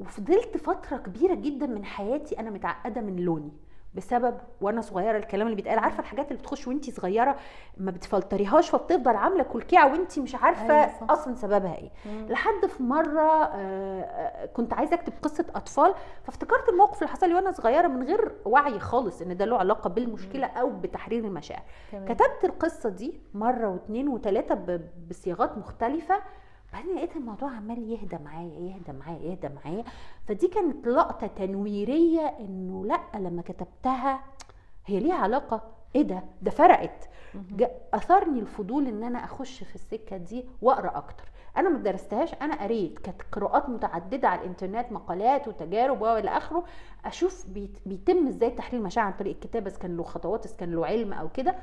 وفضلت 0.00 0.56
فترة 0.56 0.96
كبيرة 0.96 1.34
جدا 1.34 1.66
من 1.66 1.84
حياتي 1.84 2.40
أنا 2.40 2.50
متعقدة 2.50 3.00
من 3.00 3.16
لوني. 3.16 3.52
بسبب 3.94 4.38
وأنا 4.60 4.80
صغيرة 4.80 5.18
الكلام 5.18 5.46
اللي 5.46 5.56
بيتقال. 5.56 5.78
عارفة 5.78 6.00
الحاجات 6.00 6.28
اللي 6.30 6.38
بتخش 6.42 6.68
وانتي 6.68 6.90
صغيرة 6.92 7.36
ما 7.76 7.90
بتفلتريهاش 7.90 8.70
فبتفضل 8.70 9.16
عاملة 9.16 9.42
كلكيعه 9.42 9.92
وانتي 9.92 10.20
مش 10.20 10.34
عارفة 10.34 10.74
أيوة. 10.84 10.92
أصلا 11.10 11.34
سببها 11.34 11.76
إيه. 11.76 11.90
لحد 12.28 12.66
في 12.66 12.82
مرة 12.82 13.44
آه، 13.44 14.00
آه، 14.02 14.46
كنت 14.46 14.72
عايزة 14.72 14.94
أكتب 14.94 15.12
قصة 15.22 15.46
أطفال 15.54 15.94
فافتكرت 16.24 16.68
الموقف 16.68 16.98
اللي 17.02 17.08
حصل 17.12 17.28
لي 17.28 17.34
وأنا 17.34 17.52
صغيرة 17.52 17.86
من 17.88 18.02
غير 18.02 18.32
وعي 18.44 18.78
خالص 18.78 19.22
إن 19.22 19.36
ده 19.36 19.44
له 19.44 19.56
علاقة 19.56 19.88
بالمشكلة 19.90 20.46
أو 20.46 20.70
بتحرير 20.70 21.24
المشاعر. 21.24 21.62
تمام. 21.92 22.04
كتبت 22.04 22.44
القصة 22.44 22.88
دي 22.88 23.20
مرة 23.34 23.68
واثنين 23.68 24.08
وثلاثه 24.08 24.80
بصياغات 25.10 25.58
مختلفة. 25.58 26.14
بعدين 26.78 26.96
لقيت 26.96 27.16
الموضوع 27.16 27.50
عمال 27.50 27.90
يهدى 27.92 28.18
معايا 28.24 28.58
يهدى 28.58 28.92
معايا 28.98 29.18
يهدى 29.22 29.48
معايا. 29.48 29.84
فدي 30.28 30.48
كانت 30.48 30.86
لقطة 30.86 31.26
تنويرية 31.26 32.20
إنه 32.40 32.84
لأ 32.86 33.00
لما 33.18 33.42
كتبتها 33.42 34.20
هي 34.86 35.00
ليها 35.00 35.14
علاقة. 35.14 35.62
إيه 35.96 36.02
ده؟ 36.02 36.22
ده 36.42 36.50
فرقت. 36.50 37.08
اثرني 37.94 38.38
الفضول 38.40 38.86
إن 38.86 39.02
أنا 39.02 39.24
أخش 39.24 39.64
في 39.64 39.74
السكة 39.74 40.16
دي 40.16 40.44
وأقرأ 40.62 40.96
أكتر. 40.98 41.24
أنا 41.56 41.68
ما 41.68 41.78
درستهاش 41.78 42.34
أنا 42.34 42.62
قريت. 42.62 42.98
كانت 42.98 43.22
قراءات 43.32 43.68
متعددة 43.68 44.28
على 44.28 44.40
الإنترنت 44.40 44.92
مقالات 44.92 45.48
وتجارب 45.48 46.00
وإلى 46.02 46.30
آخره. 46.30 46.64
أشوف 47.04 47.46
بيت- 47.46 47.78
بيتم 47.86 48.26
إزاي 48.26 48.50
تحليل 48.50 48.80
المشاعر 48.80 49.06
عن 49.06 49.12
طريق 49.12 49.34
الكتابة 49.34 49.70
إذا 49.70 49.78
كان 49.78 49.96
له 49.96 50.02
خطوات 50.02 50.46
إذا 50.46 50.56
كان 50.56 50.72
له 50.72 50.86
علم 50.86 51.12
أو 51.12 51.28
كده. 51.28 51.54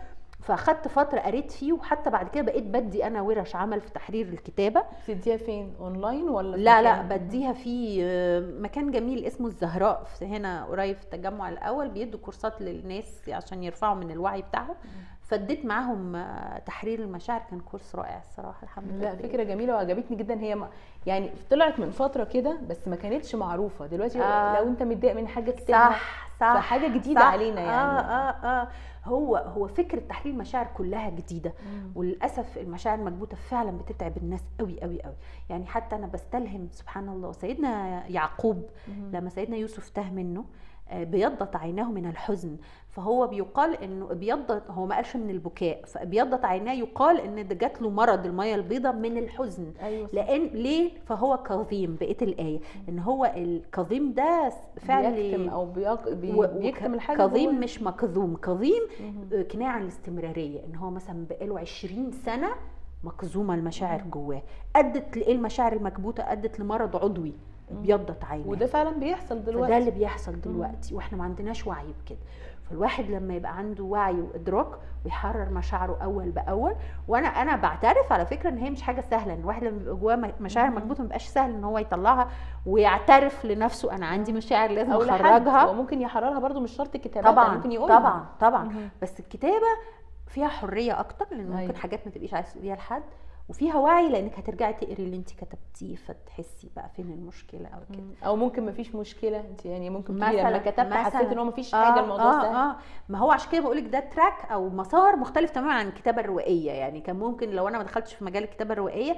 فأخدت 0.45 0.87
فترة 0.87 1.19
قريت 1.19 1.51
فيه 1.51 1.73
وحتى 1.73 2.09
بعد 2.09 2.29
كده 2.29 2.43
بقيت 2.43 2.63
بدي 2.63 3.07
أنا 3.07 3.21
ورش 3.21 3.55
عمل 3.55 3.81
في 3.81 3.91
تحرير 3.91 4.27
الكتابة. 4.27 4.83
بتديها 5.09 5.37
فين؟ 5.37 5.73
أونلاين 5.79 6.29
ولا 6.29 6.55
لا 6.57 6.81
لا؟ 6.81 7.01
بديها 7.01 7.53
في 7.53 7.99
آه، 8.03 8.39
مكان 8.39 8.91
جميل 8.91 9.25
اسمه 9.25 9.47
الزهراء 9.47 10.07
هنا 10.21 10.65
قريب 10.65 10.97
في 10.97 11.03
التجمع 11.03 11.49
الأول 11.49 11.89
بيدوا 11.89 12.19
كورسات 12.19 12.61
للناس 12.61 13.29
عشان 13.29 13.63
يرفعوا 13.63 13.95
من 13.95 14.11
الوعي 14.11 14.41
بتاعهم. 14.41 14.75
فديت 15.27 15.65
معاهم 15.65 16.25
تحرير 16.65 16.99
المشاعر 16.99 17.41
كان 17.49 17.59
كورس 17.59 17.95
رائع 17.95 18.17
الصراحة 18.17 18.63
الحمد 18.63 18.91
لله 18.91 19.11
لا 19.11 19.15
فكرة 19.15 19.43
جميلة 19.43 19.73
وعجبتني 19.73 20.17
جدا 20.17 20.39
هي 20.39 20.55
ما 20.55 20.69
يعني 21.05 21.29
طلعت 21.49 21.79
من 21.79 21.91
فترة 21.91 22.23
كده 22.23 22.57
بس 22.69 22.87
ما 22.87 22.95
كانتش 22.95 23.35
معروفة 23.35 23.87
دلوقتي 23.87 24.21
آه. 24.21 24.59
لو 24.59 24.67
انت 24.67 24.83
متضايق 24.83 25.15
من 25.15 25.27
حاجة 25.27 25.49
اكتبها 25.49 25.89
صح 25.89 26.29
صح 26.39 26.53
فحاجة 26.55 26.87
جديدة 26.87 27.21
صح. 27.21 27.27
علينا 27.27 27.61
يعني. 27.61 27.99
آه 27.99 28.01
آه 28.01 28.61
آه 28.61 28.67
هو 29.05 29.37
هو 29.37 29.67
فكرة 29.67 29.99
تحليل 30.09 30.33
المشاعر 30.33 30.67
كلها 30.77 31.09
جديدة 31.09 31.53
مم. 31.65 31.91
وللأسف 31.95 32.57
المشاعر 32.57 32.99
المكبوتة 32.99 33.35
فعلا 33.37 33.77
بتتعب 33.77 34.17
الناس 34.17 34.43
قوي 34.59 34.81
قوي 34.81 35.01
قوي 35.01 35.15
يعني 35.49 35.65
حتى 35.65 35.95
أنا 35.95 36.07
بستلهم 36.07 36.67
سبحان 36.71 37.09
الله 37.09 37.31
سيدنا 37.31 38.03
يعقوب 38.07 38.69
مم. 38.87 39.11
لما 39.13 39.29
سيدنا 39.29 39.57
يوسف 39.57 39.89
تاه 39.89 40.09
منه 40.11 40.45
بيضت 40.93 41.55
عيناه 41.55 41.91
من 41.91 42.05
الحزن. 42.05 42.57
فهو 42.89 43.27
بيقال 43.27 43.83
إنه 43.83 44.11
ابيضت 44.11 44.63
هو 44.71 44.85
ما 44.85 44.95
قالش 44.95 45.15
من 45.15 45.29
البكاء 45.29 45.81
فابيضت 45.85 46.45
عيناه 46.45 46.73
يقال 46.73 47.19
إن 47.19 47.47
ده 47.47 47.55
جات 47.55 47.81
له 47.81 47.89
مرض 47.89 48.25
المية 48.25 48.55
البيضاء 48.55 48.93
من 48.93 49.17
الحزن. 49.17 49.73
صح. 49.77 49.83
لأن 50.13 50.41
ليه؟ 50.47 50.91
فهو 51.05 51.37
كظيم 51.37 51.97
بقيه 52.01 52.17
الآية. 52.21 52.59
إن 52.89 52.99
هو 52.99 53.25
الكظيم 53.35 54.13
ده 54.13 54.51
فعل 54.77 55.13
بيكتم 55.13 55.49
أو 55.49 55.65
بيق... 55.65 56.09
بي... 56.13 56.33
و- 56.33 56.47
بيكتم 56.59 56.93
الحاجة 56.93 57.17
كظيم 57.17 57.51
جوه. 57.51 57.59
مش 57.59 57.81
مكظوم. 57.81 58.35
كظيم 58.37 58.81
مم. 59.01 59.27
آه، 59.33 59.41
كنايه 59.41 59.67
عن 59.69 59.81
الاستمرارية. 59.81 60.65
إن 60.65 60.75
هو 60.75 60.89
مثلا 60.89 61.25
بقاله 61.29 61.59
20 61.59 62.11
سنة 62.11 62.49
مكظومة 63.03 63.53
المشاعر 63.55 64.01
جواه. 64.01 64.41
أدت 64.75 65.17
لايه 65.17 65.33
المشاعر 65.35 65.73
المكبوتة؟ 65.73 66.31
أدت 66.31 66.59
لمرض 66.59 66.95
عضوي. 66.95 67.33
ابيضت 67.71 68.23
عيناه 68.25 68.47
وده 68.47 68.65
فعلا 68.65 68.91
بيحصل 68.91 69.43
دلوقتي. 69.43 69.67
فده 69.67 69.77
اللي 69.77 69.91
بيحصل 69.91 70.41
دلوقتي 70.41 70.95
وإحنا 70.95 71.17
ما 71.17 71.23
عندناش 71.23 71.67
وعي 71.67 71.93
بكده. 72.05 72.19
فالواحد 72.69 73.09
لما 73.09 73.33
يبقى 73.35 73.57
عنده 73.57 73.83
وعي 73.83 74.21
وإدراك 74.21 74.67
ويحرر 75.05 75.49
مشاعره 75.49 75.97
أول 76.03 76.29
بأول. 76.31 76.75
وأنا 77.07 77.27
أنا 77.27 77.55
بعترف 77.55 78.11
على 78.11 78.25
فكرة 78.25 78.49
إن 78.49 78.57
هي 78.57 78.69
مش 78.69 78.81
حاجة 78.81 79.01
سهلة 79.01 79.33
إن 79.33 79.39
الواحد 79.39 79.63
لما 79.63 79.77
بيبقى 79.77 79.95
جواه 79.95 80.33
مشاعر 80.39 80.69
مم. 80.69 80.77
مكبوتة 80.77 80.97
ما 80.97 81.03
بيبقاش 81.03 81.27
سهل 81.27 81.51
إن 81.53 81.63
هو 81.63 81.77
يطلعها 81.77 82.29
ويعترف 82.65 83.45
لنفسه 83.45 83.95
أنا 83.95 84.05
عندي 84.05 84.33
مشاعر 84.33 84.71
لازم 84.71 84.91
أخرجها. 84.91 85.63
هو 85.63 85.73
ممكن 85.73 86.01
يحررها 86.01 86.39
برضو 86.39 86.59
مش 86.59 86.71
شرط 86.71 86.97
كتابات 86.97 87.31
طبعا 87.33 87.55
ممكن 87.55 87.71
يقولها. 87.71 87.99
طبعا 87.99 88.25
طبعا. 88.39 88.63
مهم. 88.63 88.89
بس 89.01 89.19
الكتابة 89.19 89.67
فيها 90.27 90.47
حرية 90.47 90.99
أكتر 90.99 91.25
لأن 91.31 91.45
ممكن 91.47 91.57
أيوة. 91.57 91.73
حاجات 91.75 92.05
ما 92.07 92.11
تبقيش 92.11 92.33
عايزه 92.33 92.51
تقوليها 92.51 92.75
لحد. 92.75 93.03
وفيها 93.49 93.75
وعي 93.77 94.09
لإنك 94.09 94.39
هترجعي 94.39 94.73
تقري 94.73 94.93
اللي 95.03 95.15
انت 95.15 95.29
كتبتيه 95.31 95.95
فتحسي 95.95 96.69
بقى 96.75 96.89
فين 96.95 97.11
المشكلة 97.11 97.67
أو 97.67 97.79
كده. 97.93 98.03
أو 98.27 98.35
ممكن 98.35 98.65
مفيش 98.65 98.95
مشكلة 98.95 99.39
انت 99.39 99.65
يعني 99.65 99.89
ممكن 99.89 100.19
مثلاً- 100.19 100.23
لما 100.49 100.57
كتبت 100.57 100.93
حسيت. 100.93 101.31
إن 101.31 101.37
هو 101.37 101.45
مفيش 101.45 101.71
حاجة 101.71 101.99
الموضوع 101.99 102.25
آه 102.39 102.41
سهل 102.41 102.55
آه 102.55 102.75
ما 103.09 103.17
هو 103.17 103.31
عشان 103.31 103.51
كده 103.51 103.61
بقول 103.61 103.77
لك 103.77 103.83
ده 103.83 103.99
تراك 103.99 104.51
أو 104.51 104.69
مسار 104.69 105.15
مختلف 105.15 105.49
تماما 105.51 105.73
عن 105.73 105.87
الكتابة 105.87 106.21
الروائية 106.21 106.71
يعني 106.71 107.01
كان 107.01 107.15
ممكن 107.15 107.49
لو 107.49 107.67
أنا 107.67 107.77
ما 107.77 107.83
دخلتش 107.83 108.13
في 108.13 108.23
مجال 108.25 108.43
الكتابة 108.43 108.73
الروائية 108.73 109.15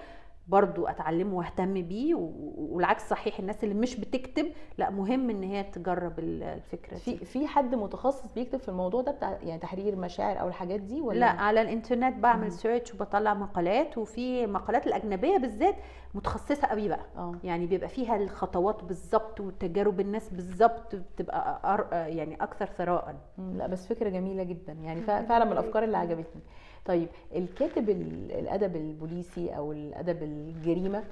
برضو 0.47 0.87
أتعلمه 0.87 1.33
وأهتم 1.37 1.73
بيه 1.81 2.15
والعكس 2.15 3.09
صحيح 3.09 3.39
الناس 3.39 3.63
اللي 3.63 3.75
مش 3.75 3.99
بتكتب 3.99 4.45
لا 4.77 4.89
مهم 4.89 5.29
إن 5.29 5.43
هي 5.43 5.63
تجرب 5.63 6.19
ال- 6.19 6.43
الفكرة 6.43 6.95
في 6.97 7.11
دي. 7.11 7.25
في 7.25 7.47
حد 7.47 7.75
متخصص 7.75 8.33
بيكتب 8.33 8.59
في 8.59 8.69
الموضوع 8.69 9.01
ده 9.01 9.11
بتاع 9.11 9.37
يعني 9.43 9.59
تحرير 9.59 9.95
مشاعر 9.95 10.39
أو 10.41 10.47
الحاجات 10.47 10.79
دي 10.79 11.01
ولا؟ 11.01 11.19
لا 11.19 11.25
على 11.25 11.61
الإنترنت. 11.61 12.17
بعمل 12.19 12.51
سيرش 12.51 12.93
وبطلع 12.93 13.33
مقالات 13.33 13.97
وفي 13.97 14.47
مقالات 14.47 14.87
الأجنبية 14.87 15.37
بالذات 15.37 15.75
متخصصة 16.13 16.67
قوي 16.67 16.87
بقى. 16.87 17.05
آه. 17.17 17.35
يعني 17.43 17.65
بيبقى 17.65 17.89
فيها 17.89 18.15
الخطوات 18.15 18.83
بالظبط 18.83 19.39
وتجارب 19.39 19.99
الناس 19.99 20.29
بالظبط 20.29 20.95
بتبقى 20.95 21.61
أر... 21.65 21.87
يعني 21.91 22.35
أكثر 22.43 22.65
ثراء. 22.65 23.15
لا 23.37 23.67
بس 23.67 23.87
فكرة 23.87 24.09
جميلة 24.09 24.43
جدا. 24.43 24.73
يعني 24.73 25.01
فع- 25.01 25.21
فعلا 25.21 25.45
من 25.45 25.51
الأفكار 25.51 25.83
اللي 25.83 25.97
عجبتني. 25.97 26.41
طيب 26.85 27.07
الكاتب 27.35 27.89
ال- 27.89 28.31
الأدب 28.31 28.75
البوليسي 28.75 29.49
أو 29.49 29.71
الأدب 29.71 30.23
الجريمة 30.23 31.03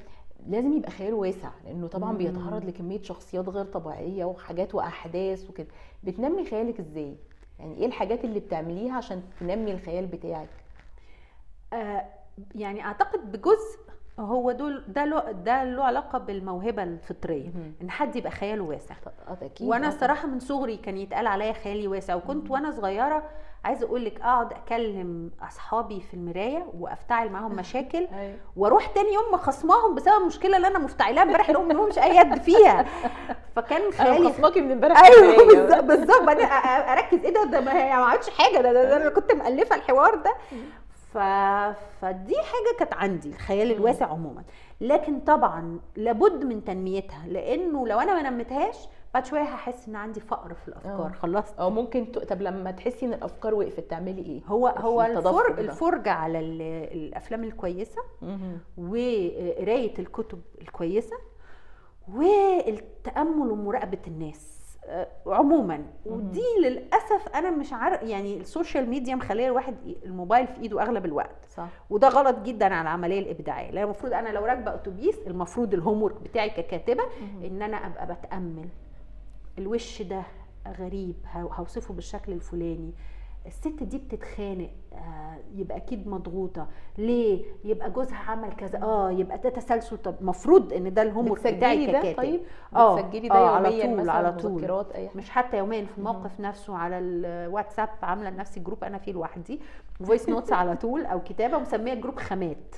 لازم 0.48 0.74
يبقى 0.78 0.92
خياله 0.92 1.16
واسع 1.16 1.50
لأنه 1.66 1.88
طبعا 1.88 2.12
مم. 2.12 2.18
بيتعرض 2.18 2.66
لكمية 2.66 3.02
شخصيات 3.02 3.50
غير 3.50 3.66
طبيعية 3.66 4.26
وحاجات 4.26 4.76
وأحداث 4.76 5.50
وكده 5.50 5.68
بتنمي 6.04 6.46
خيالك 6.46 6.80
إزاي 6.80 7.16
يعني 7.60 7.78
إيه 7.78 7.86
الحاجات 7.86 8.26
اللي 8.26 8.40
بتعمليها 8.40 8.94
عشان 8.94 9.22
تنمي 9.40 9.72
الخيال 9.72 10.06
بتاعك 10.08 10.50
آه، 11.74 12.06
يعني 12.56 12.86
أعتقد 12.86 13.32
بجزء 13.32 13.80
هو 14.20 14.52
دول 14.52 14.84
ده 14.88 15.06
له 15.06 15.32
ده 15.32 15.64
له 15.64 15.84
علاقة 15.84 16.18
بالموهبة 16.20 16.84
الفطرية 16.84 17.48
مهم. 17.50 17.74
إن 17.82 17.90
حد 17.92 18.16
يبقى 18.16 18.32
خياله 18.32 18.64
واسع 18.64 18.96
أكيد 19.42 19.68
وأنا. 19.68 19.88
الصراحة 19.88 20.28
من 20.28 20.40
صغري 20.40 20.78
كان 20.78 20.98
يتقال 20.98 21.28
عليا 21.28 21.54
خيالي 21.54 21.88
واسع 21.88 22.16
وكنت 22.16 22.52
وأنا 22.52 22.72
صغيرة 22.72 23.30
عايزة 23.66 23.86
أقول 23.86 24.06
لك 24.06 24.22
أقعد 24.22 24.54
أكلم 24.54 25.32
أصحابي 25.48 26.02
في 26.02 26.14
المراية 26.14 26.66
وأفتعل 26.80 27.30
معاهم 27.30 27.56
مشاكل 27.62 28.08
أيوة. 28.14 28.36
وأروح 28.56 28.86
تاني 28.88 29.14
يوم 29.14 29.24
مخصماهم 29.34 29.96
بسبب 29.96 30.14
المشكلة 30.22 30.58
اللي 30.58 30.68
أنا 30.68 30.80
مفتعلاها 30.80 31.24
امبارح 31.24 31.50
اللي 31.50 31.60
هم 31.60 31.88
مش 31.90 31.98
أي 32.00 32.18
يد 32.18 32.42
فيها. 32.42 32.86
فكان 33.56 33.82
أنا 33.82 33.92
خيالي 33.92 34.30
خصماكي 34.30 34.62
من 34.62 34.72
امبارح 34.72 35.04
أيوه. 35.04 35.80
بالظبط 35.82 36.30
أ- 36.30 36.90
أركز 36.90 37.26
إيه 37.26 37.34
ده؟ 37.34 37.44
ده 37.44 37.60
ما 37.62 37.74
هي 37.84 37.90
ما 37.98 38.06
عملتش 38.06 38.30
حاجة. 38.30 38.58
ده, 38.62 38.74
ده, 38.74 38.84
ده 38.84 38.98
أنا 38.98 39.10
كنت 39.10 39.32
مألفة 39.32 39.76
الحوار 39.76 40.16
ده. 40.16 40.34
ف... 41.14 41.18
فدي 42.02 42.36
حاجة 42.36 42.78
كانت 42.80 42.94
عندي 42.94 43.30
الخيال. 43.30 43.72
الواسع 43.72 44.06
عموما. 44.06 44.44
لكن 44.82 45.20
طبعا 45.20 45.80
لابد 45.96 46.44
من 46.46 46.64
تنميتها 46.66 47.24
لأنه 47.28 47.88
لو 47.88 48.00
أنا 48.00 48.14
ما 48.22 48.30
نميتهاش 48.30 48.76
بعد 49.16 49.26
شوية 49.26 49.42
هحس 49.42 49.88
إن 49.88 49.96
عندي 49.96 50.20
فقر 50.20 50.54
في 50.54 50.68
الأفكار. 50.68 51.06
آه. 51.06 51.12
خلصت. 51.20 51.60
أو 51.60 51.70
ممكن 51.70 52.12
ت... 52.12 52.18
طب 52.20 52.42
لما 52.42 52.72
تحسي 52.72 53.06
إن 53.06 53.14
الأفكار 53.14 53.54
وقفت 53.56 53.90
تعملي 53.90 54.22
إيه؟ 54.22 54.42
هو 54.46 54.68
هو 54.68 55.02
الفرج 55.02 55.56
ده. 55.56 55.62
الفرجة 55.62 56.12
على 56.12 56.40
ال- 56.40 56.62
الأفلام 56.98 57.44
الكويسة. 57.44 58.02
وقراية 58.78 59.94
الكتب 60.00 60.42
الكويسة 60.62 61.16
والتأمل 62.14 63.52
ومراقبة 63.52 63.98
الناس. 64.08 64.56
آه، 64.88 65.08
عموما. 65.28 65.86
ودي 66.06 66.44
للأسف 66.64 67.28
أنا 67.36 67.52
مش 67.52 67.74
عارف 67.74 68.04
يعني 68.04 68.38
ال 68.38 68.45
social 68.45 68.90
media 68.90 69.16
مخلية 69.16 69.46
الواحد 69.48 69.76
الموبايل 70.06 70.48
في 70.48 70.62
إيده 70.62 70.82
أغلب 70.82 71.06
الوقت. 71.06 71.46
صح. 71.50 71.68
وده 71.90 72.08
غلط 72.08 72.40
جدا 72.40 72.66
على 72.66 72.82
العملية 72.82 73.20
الإبداعية. 73.20 73.72
لأن 73.72 73.84
المفروض 73.84 74.14
أنا 74.14 74.30
لو 74.30 74.46
راكبة 74.46 74.74
أتوبيس 74.74 75.28
المفروض 75.28 75.74
ال 75.74 76.04
homework 76.04 76.22
بتاعي 76.22 76.50
ككاتبة 76.50 77.04
إن 77.46 77.62
أنا 77.62 77.78
أبقى 77.78 78.16
بتأمل. 78.16 78.68
الوش 79.58 80.02
ده 80.02 80.24
غريب 80.68 81.16
هوصفه 81.34 81.94
بالشكل 81.94 82.32
الفلاني. 82.34 82.92
الست 83.46 83.84
دي 83.84 83.98
بتتخانق 83.98 84.70
آه 84.94 85.38
يبقى 85.56 85.78
أكيد 85.78 86.08
مضغوطة. 86.08 86.68
ليه؟ 86.98 87.44
يبقى 87.64 87.92
جوزها 87.92 88.18
عمل 88.18 88.54
كذا. 88.54 88.82
آه 88.84 89.12
يبقى 89.12 89.38
ده 89.38 89.50
تسلسل. 89.50 89.98
طب 89.98 90.16
المفروض 90.22 90.74
إن 90.74 90.94
ده 90.94 91.02
ال 91.02 91.08
home 91.08 91.34
بتاعي 91.34 91.88
ككاتب. 91.88 92.18
طيب. 92.18 92.42
آه، 92.76 92.96
بتسجلي 93.02 93.28
ده 93.28 93.36
آه، 93.36 93.50
على 93.50 93.70
طول، 93.82 94.10
على 94.10 94.32
طول. 94.34 94.86
مش 95.16 95.30
حتى 95.30 95.58
يوميا 95.58 95.86
في 95.86 95.98
الموقف 95.98 96.40
نفسه 96.40 96.78
على 96.78 97.00
الواتساب 97.00 97.90
عاملة 98.02 98.30
لنفسي 98.30 98.60
group 98.60 98.84
أنا 98.84 98.98
فيه 98.98 99.12
لوحدي. 99.14 99.60
voice 100.06 100.30
notes 100.30 100.54
على 100.54 100.76
طول 100.76 101.06
أو 101.06 101.24
كتابة 101.24 101.58
ومسمية 101.58 101.94
group 101.94 102.16
خامات. 102.20 102.76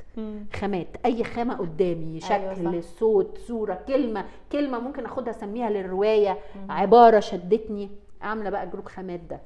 خامات. 0.54 0.88
أي 1.06 1.24
خامة 1.24 1.56
قدامي. 1.56 2.20
شكل 2.20 2.34
أيوة. 2.34 2.82
صوت 2.82 3.38
صورة 3.38 3.74
كلمة. 3.88 4.26
كلمة 4.52 4.80
ممكن 4.80 5.06
أخدها 5.06 5.32
أسميها 5.32 5.70
للرواية. 5.70 6.38
عبارة 6.70 7.20
شدتني. 7.20 7.90
عاملة 8.22 8.50
بقى 8.50 8.70
group 8.70 8.86
خامات 8.86 9.20
ده. 9.20 9.42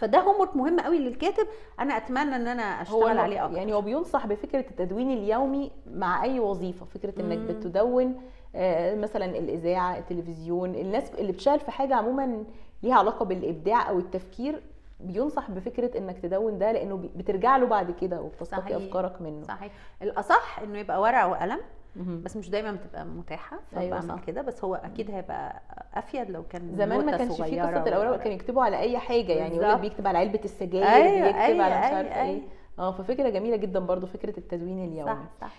فده 0.00 0.18
homework 0.18 0.56
مهم 0.56 0.80
قوي 0.80 0.98
للكاتب 0.98 1.46
أنا 1.80 1.96
أتمنى 1.96 2.36
إن 2.36 2.46
أنا 2.48 2.78
هو 2.78 2.82
أشتغل 2.82 3.10
الم- 3.10 3.20
عليه 3.20 3.44
أكتر 3.44 3.56
يعني 3.56 3.72
هو 3.74 3.80
بينصح 3.80 4.26
بفكرة 4.26 4.60
التدوين 4.70 5.10
اليومي 5.10 5.70
مع 5.86 6.24
أي 6.24 6.40
وظيفة 6.40 6.86
فكرة 6.86 7.20
إنك. 7.20 7.38
بتدون 7.38 8.20
آه، 8.54 8.94
مثلا 8.94 9.24
الإذاعة 9.24 9.98
التلفزيون 9.98 10.74
الناس 10.74 11.14
اللي 11.14 11.32
بتشتغل 11.32 11.60
في 11.60 11.70
حاجة 11.70 11.94
عموما 11.94 12.44
ليها 12.82 12.94
علاقة 12.94 13.24
بالإبداع 13.24 13.88
أو 13.90 13.98
التفكير 13.98 14.62
بينصح 15.00 15.50
بفكرة 15.50 15.98
إنك 15.98 16.18
تدون 16.18 16.58
ده 16.58 16.72
لأنه 16.72 17.08
بترجع 17.16 17.56
له 17.56 17.66
بعد 17.66 17.90
كده 17.90 18.20
وبتستقي. 18.22 18.76
أفكارك 18.76 19.22
منه 19.22 19.42
صحيح 19.46 19.72
الأصح 20.02 20.58
إنه 20.60 20.78
يبقى 20.78 21.00
ورقة 21.00 21.28
وقلم. 21.28 21.58
بس 21.96 22.36
مش 22.36 22.50
دايما 22.50 22.72
بتبقى 22.72 23.04
متاحة 23.04 23.60
أيوة 23.76 24.00
فبعمل 24.00 24.18
صح. 24.20 24.24
كده 24.26 24.42
بس 24.42 24.64
هو 24.64 24.74
أكيد 24.74 25.10
هيبقى 25.10 25.62
أفيد 25.94 26.30
لو 26.30 26.42
كان 26.48 26.76
زمان 26.76 27.06
ما 27.06 27.16
كانش 27.16 27.32
في 27.42 27.60
قصة 27.60 27.82
الاوراق. 27.82 28.16
كانوا 28.16 28.32
يكتبوا 28.34 28.62
على 28.62 28.78
أي 28.78 28.98
حاجة 28.98 29.32
يعني 29.32 29.56
يقول 29.56 29.68
لك. 29.72 29.80
بيكتب 29.80 30.06
على 30.06 30.18
علبة 30.18 30.40
السجاير 30.44 30.84
أيوة، 30.86 31.26
بيكتب 31.26 31.38
أيوة، 31.40 31.64
على 31.64 31.78
مش 31.78 31.84
أيوة، 31.84 31.96
عارفه 31.96 32.14
إيه 32.14 32.22
أيوة. 32.30 32.42
آه 32.78 32.92
ففكرة 32.92 33.28
جميلة 33.28 33.56
جدا 33.56 33.78
برضو 33.80 34.06
فكرة 34.06 34.38
التدوين 34.38 34.84
اليومي 34.84 35.10
صح 35.10 35.18
صح 35.40 35.52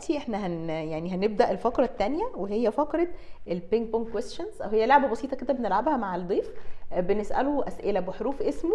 دلوقتي 0.00 0.18
إحنا 0.24 0.46
هن 0.46 0.70
يعني 0.70 1.14
هنبدأ 1.14 1.50
الفقرة 1.50 1.84
الثانية 1.84 2.24
وهي 2.34 2.70
فقرة 2.70 3.08
ال 3.48 3.56
ping 3.56 3.90
pong 3.90 4.08
questions 4.08 4.62
هي 4.62 4.86
لعبة 4.86 5.08
بسيطة 5.08 5.36
كده 5.36 5.54
بنلعبها 5.54 5.96
مع 5.96 6.16
الضيف 6.16 6.50
بنسأله 6.96 7.68
أسئلة 7.68 8.00
بحروف 8.00 8.42
اسمه 8.42 8.74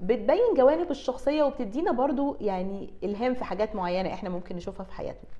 بتبين 0.00 0.54
جوانب 0.56 0.90
الشخصية 0.90 1.42
وبتدينا 1.42 1.92
برضو 1.92 2.36
يعني 2.40 2.94
إلهام 3.04 3.34
في 3.34 3.44
حاجات 3.44 3.74
معينة 3.76 4.12
إحنا 4.14 4.28
ممكن 4.28 4.56
نشوفها 4.56 4.84
في 4.84 4.92
حياتنا 4.92 5.30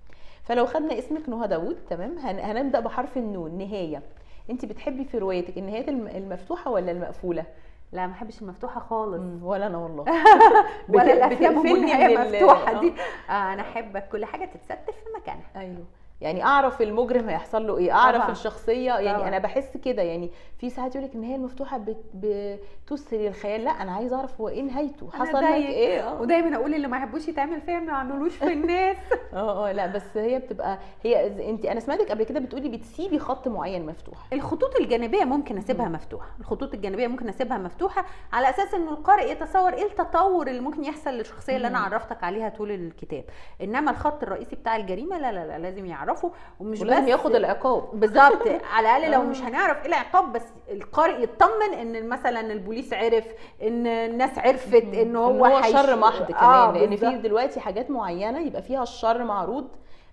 فلو 0.50 0.66
خدنا 0.66 0.98
اسمك 0.98 1.28
نهى 1.28 1.48
داوود 1.48 1.76
تمام؟ 1.90 2.18
هن- 2.18 2.38
هنبدأ 2.40 2.80
بحرف 2.80 3.16
النون 3.16 3.58
نهاية. 3.58 4.02
انت 4.50 4.64
بتحبي 4.64 5.04
في 5.04 5.18
روايتك 5.18 5.58
النهايات 5.58 5.88
الم- 5.88 6.06
المفتوحة 6.06 6.70
ولا 6.70 6.90
المقفولة؟ 6.92 7.44
لا 7.92 8.06
ما 8.06 8.12
بحبش 8.12 8.42
المفتوحة 8.42 8.80
خالص. 8.80 9.42
ولا 9.42 9.66
أنا 9.66 9.78
والله. 9.78 10.04
ولا 10.88 11.12
الأفلام 11.12 11.58
والنهايه 11.58 12.18
مفتوحه 12.18 12.80
دي. 12.80 12.88
آه. 13.28 13.32
آه 13.32 13.52
أنا 13.52 13.62
احب 13.62 13.98
كل 13.98 14.24
حاجة 14.24 14.44
تتستف 14.44 14.84
في 14.94 15.20
مكانها. 15.20 15.46
أيوه. 15.56 15.84
يعني 16.20 16.44
أعرف 16.44 16.82
المجرم 16.82 17.28
هيحصل 17.28 17.66
له 17.66 17.76
إيه 17.78 17.92
أعرف 17.92 18.16
طبعاً. 18.22 18.30
الشخصية 18.30 18.92
يعني 18.98 19.18
طبعاً. 19.18 19.28
أنا 19.28 19.38
بحس 19.38 19.76
كده. 19.76 20.02
يعني 20.02 20.30
في 20.58 20.70
ساعات 20.70 20.94
يقول 20.94 21.08
لك 21.08 21.14
إن 21.14 21.22
هي 21.22 21.34
المفتوحة 21.34 21.78
بت- 21.78 22.04
بتسري 22.14 23.28
الخيال. 23.28 23.64
لا 23.64 23.70
أنا 23.70 23.92
عايزة 23.92 24.16
أعرف 24.16 24.40
هو 24.40 24.48
إيه 24.48 24.62
نهايته؟ 24.62 25.10
حصل 25.12 25.38
لك. 25.38 25.44
إيه؟ 25.44 26.00
آه. 26.08 26.20
ودايما 26.20 26.56
أقول 26.56 26.74
اللي 26.74 26.86
ما 26.88 26.96
يحبوش 26.96 27.28
يتعمل 27.28 27.60
فيها 27.60 27.80
ما 27.80 27.92
يعملوش 27.92 28.36
في 28.36 28.52
الناس. 28.52 28.96
آه 29.34 29.68
آه 29.68 29.72
لا 29.72 29.86
بس 29.86 30.16
هي 30.16 30.38
بتبقى 30.38 30.78
هي 31.04 31.26
انت 31.50 31.64
أنا 31.66 31.80
سمعتك 31.80 32.10
قبل 32.10 32.24
كده 32.24 32.40
بتقولي 32.40 32.68
بتسيبي 32.68 33.18
خط 33.18 33.48
معين 33.48 33.86
مفتوح. 33.86 34.18
الخطوط 34.32 34.76
الجانبية 34.80 35.24
ممكن 35.24 35.58
أسيبها 35.58 35.88
مفتوحة. 35.88 36.28
الخطوط 36.40 36.74
الجانبية 36.74 37.06
ممكن 37.06 37.28
أسيبها 37.28 37.58
مفتوحة 37.58 38.04
على 38.32 38.50
أساس 38.50 38.74
انه 38.74 38.90
القارئ 38.90 39.30
يتصور 39.32 39.72
إيه 39.72 39.84
التطور 39.86 40.46
اللي 40.48 40.60
ممكن 40.60 40.84
يحصل 40.84 41.10
للشخصية 41.10 41.56
اللي 41.56 41.66
أنا. 41.66 41.78
عرفتك 41.78 42.24
عليها 42.24 42.48
طول 42.48 42.70
الكتاب. 42.70 43.24
إنما 43.62 43.90
الخط 43.90 44.22
الرئيسي 44.22 44.56
بتاع 44.56 44.76
الجريمة 44.76 45.18
لا 45.18 45.32
لا 45.32 45.46
لا 45.46 45.58
لازم 45.58 45.86
يعرفه 46.10 46.30
ومش 46.60 46.80
ولازم 46.80 47.04
بس 47.04 47.08
ياخد 47.10 47.34
العقاب 47.34 47.84
بالظبط 48.00 48.48
على 48.72 48.96
الأقل 48.96 49.12
لو 49.12 49.20
آه. 49.20 49.24
مش 49.24 49.40
هنعرف 49.40 49.82
إيه 49.82 49.86
العقاب 49.86 50.32
بس 50.32 50.42
القارئ 50.70 51.22
يطمن 51.22 51.74
إن 51.80 52.08
مثلا 52.08 52.40
البوليس 52.40 52.92
عرف 52.92 53.24
إن 53.62 53.86
الناس 53.86 54.38
عرفت 54.38 54.94
إن 54.94 55.16
هو 55.16 55.46
إن 55.46 55.52
هو 55.52 55.72
شر 55.72 55.96
محض 55.96 56.26
كمان 56.26 56.44
آه 56.44 56.72
لأن 56.72 56.96
في. 56.96 57.18
دلوقتي 57.18 57.60
حاجات 57.60 57.90
معينة 57.90 58.40
يبقى 58.40 58.62
فيها 58.62 58.82
الشر 58.82 59.24
معروض 59.24 59.68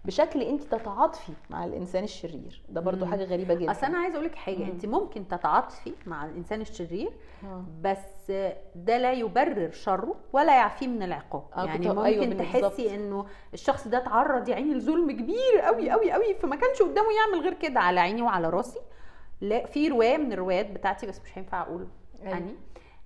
بشكل 0.08 0.42
انت 0.42 0.64
تتعاطفي 0.64 1.32
مع 1.50 1.66
الانسان 1.66 2.04
الشرير 2.04 2.62
ده 2.70 2.82
برضو 2.82 3.06
مم. 3.06 3.12
حاجة 3.12 3.24
غريبة 3.24 3.54
جدا 3.54 3.72
أصل 3.72 3.86
أنا 3.86 3.98
عايزة 3.98 4.14
أقول 4.16 4.26
لك 4.26 4.36
حاجة 4.36 4.56
مم. 4.64 4.64
انت 4.72 4.86
ممكن 4.86 5.28
تتعاطفي 5.28 5.94
مع 6.06 6.26
الإنسان 6.26 6.62
الشرير 6.62 7.12
آه. 7.44 7.64
بس 7.82 8.32
ده 8.76 8.98
لا 8.98 9.14
يبرر 9.14 9.72
شره 9.72 10.16
ولا 10.34 10.56
يعفيه 10.58 10.88
من 10.88 11.04
العقاب 11.04 11.44
آه، 11.58 11.66
يعني 11.66 11.78
كنت- 11.78 11.88
ممكن 11.88 12.00
أيوة، 12.06 12.24
أيوة. 12.26 12.38
تحسي 12.70 12.96
إنه 12.96 13.26
الشخص 13.54 13.88
ده 13.88 13.98
اتعرض 13.98 14.50
يا 14.50 14.56
عيني 14.56 14.74
لظلم 14.74 15.12
كبير 15.12 15.60
قوي 15.64 15.90
قوي 15.92 16.12
قوي 16.12 16.34
فما 16.42 16.56
كانش 16.56 16.82
قدامه 16.82 17.08
يعمل 17.12 17.44
غير 17.44 17.54
كده 17.54 17.80
على 17.80 18.00
عيني 18.00 18.22
وعلى 18.22 18.50
راسي 18.50 18.80
لا 19.42 19.66
في 19.66 19.88
رواية 19.88 20.18
من 20.18 20.34
الروايات 20.34 20.72
بتاعتي 20.72 21.08
بس 21.08 21.22
مش 21.22 21.38
هينفع 21.38 21.62
أقول 21.62 21.88
أيوة. 22.22 22.30
يعني 22.34 22.52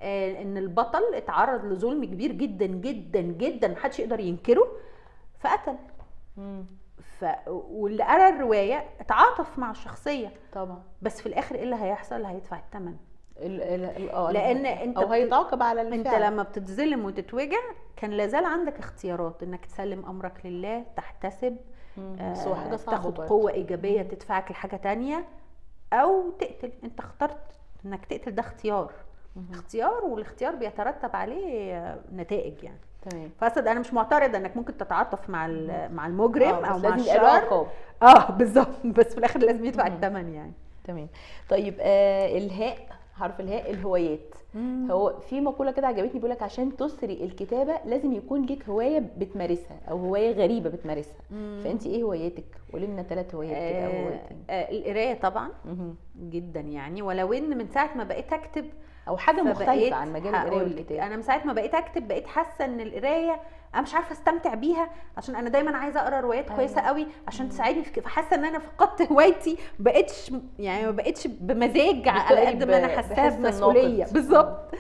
آه 0.02 0.42
إن 0.42 0.58
البطل 0.58 1.14
اتعرض 1.14 1.66
لظلم 1.66 2.06
كبير 2.06 2.32
جدا 2.32 2.66
جدا 2.66 3.22
جدا 3.22 3.68
محدش 3.68 4.00
يقدر 4.00 4.20
ينكره 4.20 4.68
فقتل 5.40 5.76
مم. 6.38 6.66
ف... 7.22 7.26
واللي 7.48 8.04
قرأ 8.04 8.30
الرواية 8.30 8.84
اتعاطف 9.00 9.60
مع 9.60 9.72
الشخصية. 9.72 10.32
طبعا. 10.54 10.84
بس 11.02 11.22
في 11.22 11.26
الآخر 11.26 11.56
إيه 11.56 11.64
اللي 11.64 11.76
هيحصل؟ 11.76 12.26
هيدفع 12.26 12.60
الثمن 12.60 12.96
ال- 13.38 13.62
ال- 13.62 13.86
ال- 14.04 14.10
آه 14.10 14.32
لأن 14.32 14.66
أنت 14.66 14.98
أو 14.98 15.08
هيتعاقب 15.12 15.64
على 15.64 15.82
أنت 15.82 15.94
الفعل 15.94 16.22
لما 16.22 16.44
بتتظلم 16.44 17.06
وتتوجع 17.06 17.58
كان 17.96 18.12
لازال 18.12 18.46
عندك 18.46 18.80
اختيارات 18.80 19.44
إنك 19.44 19.66
تسلم 19.66 20.06
أمرك 20.06 20.42
لله 20.46 20.86
تحتسب. 20.98 21.58
آه، 22.20 22.34
حاجة 22.56 22.76
صعبة 22.76 22.98
تاخد. 22.98 23.22
قوة 23.22 23.52
إيجابية 23.52 24.02
تدفعك 24.02 24.52
لحاجة 24.52 24.76
تانية 24.76 25.26
أو 25.94 26.30
تقتل. 26.30 26.72
أنت 26.84 27.00
اخترت 27.00 27.60
إنك 27.86 28.06
تقتل 28.06 28.32
ده 28.36 28.42
اختيار. 28.42 28.92
مم. 29.36 29.46
اختيار 29.52 30.06
والاختيار 30.06 30.56
بيترتب 30.56 31.16
عليه 31.16 31.74
آه، 31.78 32.00
نتائج 32.14 32.64
يعني. 32.64 32.80
تمام. 33.10 33.30
فاسد 33.40 33.68
أنا 33.68 33.80
مش 33.80 33.94
معترضة 33.94 34.38
انك 34.38 34.58
ممكن 34.58 34.78
تتعاطف 34.78 35.30
مع 35.30 35.48
مع 35.92 36.08
المجرم 36.08 36.50
آه، 36.66 36.66
أو 36.68 36.78
مع 36.80 36.88
لازم 36.88 36.88
يبقى 36.88 36.98
له 36.98 37.02
الشر 37.04 37.26
عقاب. 37.46 37.68
آه 38.04 38.32
بالظبط. 38.32 38.86
بس 38.98 39.06
في 39.06 39.18
الآخر 39.18 39.40
لازم 39.40 39.66
يدفع 39.66 39.88
مم. 39.90 39.96
الثمن 39.96 40.34
يعني. 40.34 40.52
تمام. 40.84 41.08
طيب 41.50 41.76
آه 41.80 42.38
الهاء 42.38 42.78
حرف 43.14 43.40
الهاء 43.40 43.72
الهوايات. 43.72 44.36
هو 44.92 45.20
في 45.30 45.42
مقولة 45.42 45.72
كده 45.72 45.88
عجبتني 45.88 46.14
بيقول 46.14 46.30
لك 46.30 46.44
عشان 46.44 46.76
تسري 46.78 47.24
الكتابة 47.24 47.74
لازم 47.86 48.14
يكون 48.14 48.42
ليك 48.46 48.70
هواية 48.70 49.00
بتمارسها 49.18 49.78
أو 49.90 49.98
هواية 49.98 50.32
غريبة 50.32 50.70
بتمارسها. 50.70 51.16
مم. 51.32 51.62
فانت 51.64 51.86
إيه 51.86 52.04
هواياتك؟ 52.04 52.44
قولي 52.74 52.88
لنا 52.88 53.04
ثلاث 53.04 53.36
هوايات 53.36 53.52
كده 53.74 53.86
آه 53.88 54.20
آه 54.50 54.72
القراية 54.72 55.14
طبعا 55.14 55.50
مهم. 55.66 55.96
جدا 56.20 56.60
يعني. 56.60 57.02
ولو 57.02 57.34
إن 57.34 57.58
من 57.58 57.68
ساعة 57.68 57.98
ما 57.98 58.04
بقيت 58.04 58.34
أكتب 58.34 58.66
أو 59.08 59.18
حاجة 59.18 59.42
مختلفه 59.42 59.96
عن 59.96 60.14
مجال 60.14 60.36
القراية 60.36 60.50
هقولك، 60.50 60.78
والكتاب 60.78 60.98
أنا 61.00 61.16
من 61.16 61.22
ساعة 61.22 61.42
ما 61.46 61.54
بقيت 61.54 61.76
أكتب 61.76 62.08
بقيت 62.08 62.28
حاسة 62.28 62.66
إن 62.66 62.82
القراية 62.82 63.40
أنا 63.74 63.82
مش 63.82 63.94
عارفة 63.96 64.12
أستمتع 64.12 64.54
بيها 64.54 64.90
عشان 65.18 65.36
أنا 65.36 65.50
دايما 65.50 65.78
عايزة 65.78 66.00
أقرأ 66.00 66.20
روايات 66.20 66.46
أيوة. 66.46 66.56
كويسة 66.56 66.82
قوي 66.82 67.08
عشان 67.28 67.50
تساعدني 67.50 67.84
في 67.84 68.02
فحاسة 68.02 68.36
إن 68.36 68.46
أنا 68.46 68.60
فقدت 68.60 69.02
هوايتي 69.12 69.58
بقتش 69.80 70.32
يعني 70.60 70.86
ما 70.86 70.92
بقتش 70.92 71.28
بمزاج 71.28 72.08
على 72.08 72.46
قد 72.46 72.64
ما 72.64 72.78
أنا 72.78 72.88
حاساها 72.88 73.30
بمسؤولية. 73.30 74.06
بالظبط 74.12 74.76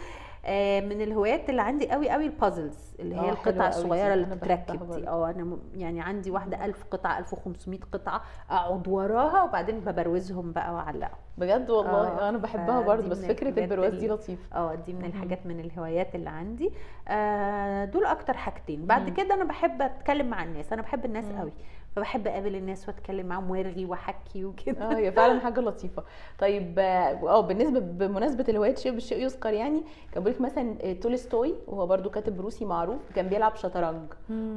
آه، 0.46 0.80
من 0.80 1.02
الهوايات 1.02 1.50
اللي 1.50 1.62
عندي 1.62 1.90
قوي 1.90 2.10
قوي 2.10 2.26
البازلز 2.26 2.91
اللي 3.02 3.16
آه، 3.16 3.20
هي 3.20 3.22
حلوة 3.24 3.34
القطع 3.50 3.68
الصغيرة 3.68 4.14
اللي 4.14 4.26
بتتركب 4.26 4.92
دي. 4.92 5.08
آه 5.08 5.30
أنا 5.30 5.58
يعني 5.76 6.02
عندي 6.02 6.32
واحدة 6.32 6.66
1000 6.66 6.84
قطعة 6.92 7.18
1500 7.20 7.80
قطعة 7.92 8.22
أقعد 8.50 8.88
وراها 8.88 9.44
وبعدين 9.44 9.80
ببروزهم 9.80 10.52
بقى 10.52 10.74
وأعلقهم 10.74 11.18
بجد 11.38 11.70
والله 11.70 12.08
آه، 12.08 12.30
أنا 12.30 12.38
بحبها 12.38 12.82
برضه 12.82 13.08
بس 13.10 13.26
فكرة 13.26 13.64
البرواز 13.64 13.94
دي 13.94 14.08
لطيفة 14.08 14.56
آه 14.58 14.76
دي 14.76 14.94
من. 14.94 15.06
الحاجات 15.06 15.46
من 15.46 15.60
الهوايات 15.60 16.16
اللي 16.16 16.30
عندي 16.30 16.72
آه 17.08 17.86
دول 17.86 18.06
أكتر 18.06 18.34
حاجتين 18.38 18.86
بعد. 18.86 19.10
كده 19.10 19.34
أنا 19.34 19.44
بحب 19.44 19.82
أتكلم 19.82 20.30
مع 20.30 20.44
الناس 20.44 20.74
أنا 20.74 20.82
بحب 20.82 21.06
الناس. 21.06 21.26
قوي 21.40 21.52
فبحب 21.96 22.28
أقابل 22.28 22.56
الناس 22.56 22.88
وأتكلم 22.90 23.26
معاهم 23.26 23.52
وأرغي 23.52 23.86
وأحكي 23.86 24.46
وكده. 24.46 24.92
آه 24.92 24.98
هي 24.98 25.12
فعلا 25.12 25.40
حاجة 25.46 25.60
لطيفة. 25.60 26.04
طيب 26.40 26.80
آه 26.80 27.30
آه 27.30 27.42
بالنسبة 27.42 27.80
بمناسبة 27.80 28.46
الهوايات 28.50 28.78
شيء 28.78 28.92
بالشيء 28.92 29.24
يذكر 29.24 29.54
يعني 29.54 29.84
كان 30.12 30.24
بيقول 30.24 30.42
مثلا 30.44 30.76
آه، 30.82 30.94
تولستوي 30.94 31.54
وهو 31.68 31.88
برضو 31.88 32.10
كاتب 32.10 32.42
روسي 32.42 32.66
معروف 32.66 33.12
كان 33.16 33.28
بيلعب 33.28 33.56
شطرنج. 33.56 34.14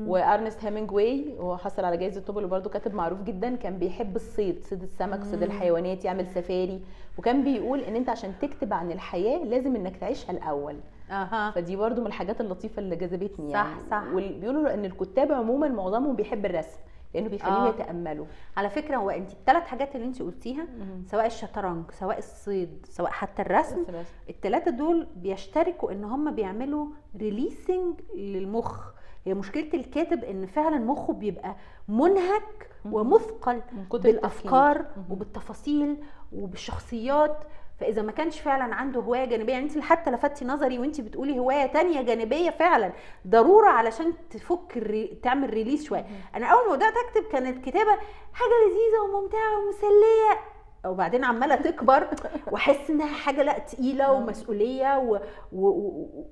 وأرنست 0.06 0.64
هيمنجواي 0.64 1.34
وهو 1.38 1.56
حصل 1.56 1.84
على 1.84 1.96
جائزه 1.96 2.22
نوبل 2.28 2.44
وبرضه 2.44 2.70
كاتب 2.70 2.94
معروف 2.94 3.22
جدا 3.22 3.56
كان 3.56 3.78
بيحب 3.78 4.16
الصيد 4.16 4.62
صيد 4.64 4.82
السمك 4.82 5.24
صيد. 5.24 5.42
الحيوانات 5.42 6.04
يعمل 6.04 6.26
سفاري. 6.26 6.82
وكان 7.18 7.44
بيقول 7.44 7.80
إن 7.80 7.96
أنت 7.96 8.08
عشان 8.08 8.32
تكتب 8.42 8.72
عن 8.72 8.92
الحياة 8.92 9.44
لازم 9.44 9.76
إنك 9.76 9.96
تعيشها 9.96 10.30
الأول. 10.32 10.76
أها. 11.10 11.50
فدي 11.50 11.76
برضو 11.76 12.00
من 12.00 12.06
الحاجات 12.06 12.40
اللطيفة 12.40 12.80
اللي 12.80 12.96
جذبتني 12.96 13.52
صح، 13.52 13.56
يعني. 13.56 13.80
صح. 13.90 14.02
وبيقولوا 14.14 14.74
إن 14.74 14.84
الكتاب 14.84 15.32
عموما 15.32 15.68
معظمهم 15.68 16.16
بيحب 16.16 16.46
الرسم. 16.46 16.78
لأنه 17.14 17.28
بيخليهم 17.28 17.56
آه. 17.56 17.68
يتاملوا 17.68 18.26
على 18.56 18.70
فكرة 18.70 18.96
هو 18.96 19.10
انت 19.10 19.32
الثلاث 19.32 19.62
حاجات 19.62 19.94
اللي 19.96 20.06
انت 20.06 20.22
قلتيها 20.22 20.66
سواء 21.06 21.26
الشطرنج 21.26 21.90
سواء 21.90 22.18
الصيد 22.18 22.86
سواء 22.88 23.10
حتى 23.10 23.42
الرسم. 23.42 23.84
الثلاثه 24.30 24.70
دول 24.70 25.06
بيشتركوا 25.16 25.92
إن 25.92 26.04
هم 26.04 26.34
بيعملوا 26.34 26.86
ريليسنج 27.16 28.00
للمخ 28.16 28.90
هي 29.24 29.34
مشكلة 29.34 29.68
الكاتب 29.74 30.24
إن 30.24 30.46
فعلا 30.46 30.78
مخه 30.78 31.12
بيبقى 31.12 31.56
منهك. 31.88 32.70
ومثقل 32.92 33.62
من 33.72 33.84
بالأفكار. 33.92 34.86
وبالتفاصيل 35.10 35.96
وبالشخصيات 36.32 37.44
فإذا 37.80 38.02
ما 38.02 38.12
كانش 38.12 38.40
فعلا 38.40 38.74
عنده 38.74 39.00
هواية 39.00 39.24
جانبية 39.24 39.52
يعني 39.52 39.64
أنت 39.64 39.78
حتى 39.78 40.10
لفتي 40.10 40.44
نظري 40.44 40.78
وأنت 40.78 41.00
بتقولي 41.00 41.38
هواية 41.38 41.66
تانية 41.66 42.02
جانبية 42.02 42.50
فعلا 42.50 42.92
ضرورة 43.26 43.68
علشان 43.68 44.12
تفك 44.30 44.76
الري... 44.76 45.18
تعمل 45.22 45.50
ريليس 45.50 45.84
شوية. 45.84 46.06
أنا 46.34 46.46
أول 46.46 46.68
ما 46.70 46.76
بدأت 46.76 46.94
أكتب 47.08 47.24
كانت 47.32 47.64
كتابة 47.64 47.90
حاجة 48.32 48.52
لذيذة 48.66 49.00
وممتعة 49.04 49.58
ومسلية. 49.58 50.40
وبعدين 50.86 51.24
عمالة 51.24 51.56
تكبر 51.56 52.08
وأحس 52.50 52.90
إنها 52.90 53.14
حاجة 53.14 53.42
لا 53.42 53.58
تقيلة 53.58 54.12
ومسؤولية 54.12 54.98
و... 54.98 55.20
و... 55.52 55.66
و... 55.68 56.26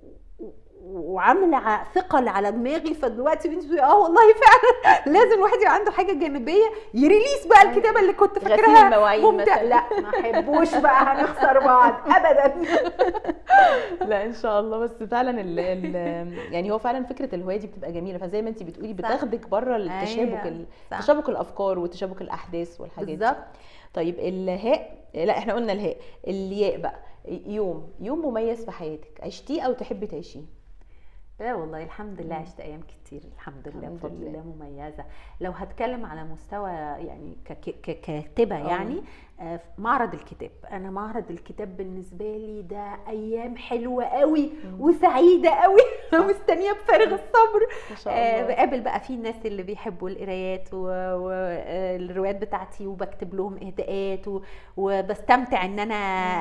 وعاملة 0.84 1.84
ثقل 1.94 2.28
على 2.28 2.52
دماغي 2.52 2.94
فدلوقتي 2.94 3.48
بنتي 3.48 3.66
بتقولي 3.66 3.82
آه 3.82 3.98
والله 3.98 4.20
فعلا. 4.32 5.02
لازم 5.18 5.32
الواحد 5.38 5.54
يبقى 5.60 5.74
عنده 5.74 5.90
حاجة 5.90 6.12
جانبية 6.12 6.64
يريليس 6.94 7.46
بقى 7.46 7.62
الكتابة 7.62 8.00
اللي 8.00 8.12
كنت 8.12 8.38
فاكراها. 8.38 9.16
ممتع. 9.18 9.62
لا 9.62 9.82
ما 10.00 10.08
أحبوش 10.08 10.74
بقى 10.74 11.02
هنخسر 11.04 11.58
بعض. 11.58 11.94
ابدا. 12.16 12.54
لا 14.08 14.24
إن 14.24 14.32
شاء 14.32 14.60
الله. 14.60 14.78
بس 14.78 14.90
فعلا 15.10 15.40
ال 15.40 15.58
ال 15.60 15.94
يعني 16.52 16.70
هو 16.70 16.78
فعلا 16.78 17.04
فكرة 17.04 17.34
الهواية 17.34 17.56
دي 17.56 17.66
بتبقى 17.66 17.92
جميلة. 17.92 18.18
فزي 18.18 18.42
ما 18.42 18.48
انت 18.48 18.62
بتقولي 18.62 18.92
بتاخدك 18.92 19.48
بره 19.48 19.76
التشابك 19.76 20.46
ال- 20.46 20.66
صح. 20.90 21.00
تشابك 21.00 21.28
الأفكار 21.28 21.78
وتشابك 21.78 22.20
الأحداث 22.22 22.80
والحاجات 22.80 23.08
دي. 23.08 23.16
بالظبط. 23.16 23.36
طيب 23.94 24.18
الهاء 24.18 24.96
لا 25.14 25.38
إحنا 25.38 25.54
قلنا 25.54 25.72
الهاء. 25.72 25.96
الياء 26.26 26.76
بقى. 26.80 26.96
يوم. 27.46 27.92
يوم 28.00 28.26
مميز 28.26 28.64
في 28.64 28.70
حياتك. 28.70 29.20
عشتيه 29.22 29.62
أو 29.62 29.72
تحبي 29.72 30.06
تعيشيه؟ 30.06 30.61
لا 31.42 31.54
والله 31.54 31.82
الحمد 31.84 32.20
لله 32.20 32.34
عشت 32.34 32.60
أيام 32.60 32.80
كتير 32.80 33.22
الحمد 33.34 33.68
لله 33.68 33.88
بفضل 33.88 34.14
لله. 34.20 34.26
الله 34.28 34.42
مميزة 34.56 35.04
لو 35.40 35.50
هتكلم 35.52 36.06
على 36.06 36.24
مستوى 36.24 36.70
يعني 36.70 37.36
كك- 37.44 37.80
ككاتبه 37.82 38.56
آه. 38.56 38.68
يعني 38.68 39.02
معرض 39.78 40.14
الكتاب. 40.14 40.50
أنا 40.70 40.90
معرض 40.90 41.30
الكتاب 41.30 41.76
بالنسبة 41.76 42.24
لي 42.36 42.62
ده 42.62 42.96
أيام 43.08 43.56
حلوة 43.56 44.04
قوي. 44.04 44.50
وسعيدة 44.78 45.50
قوي. 45.50 45.80
مستنية 46.30 46.72
بفارغ 46.72 47.14
الصبر. 47.14 47.66
آه، 48.08 48.46
بقابل 48.46 48.80
بقى 48.80 49.00
في 49.00 49.10
الناس 49.14 49.34
اللي 49.46 49.62
بيحبوا 49.62 50.08
القرايات 50.08 50.74
والروايات 50.74 52.36
بتاعتي 52.36 52.86
وبكتب 52.86 53.34
لهم 53.34 53.56
إهداءات 53.62 54.26
وبستمتع 54.76 55.64
إن 55.64 55.78
أنا 55.78 55.94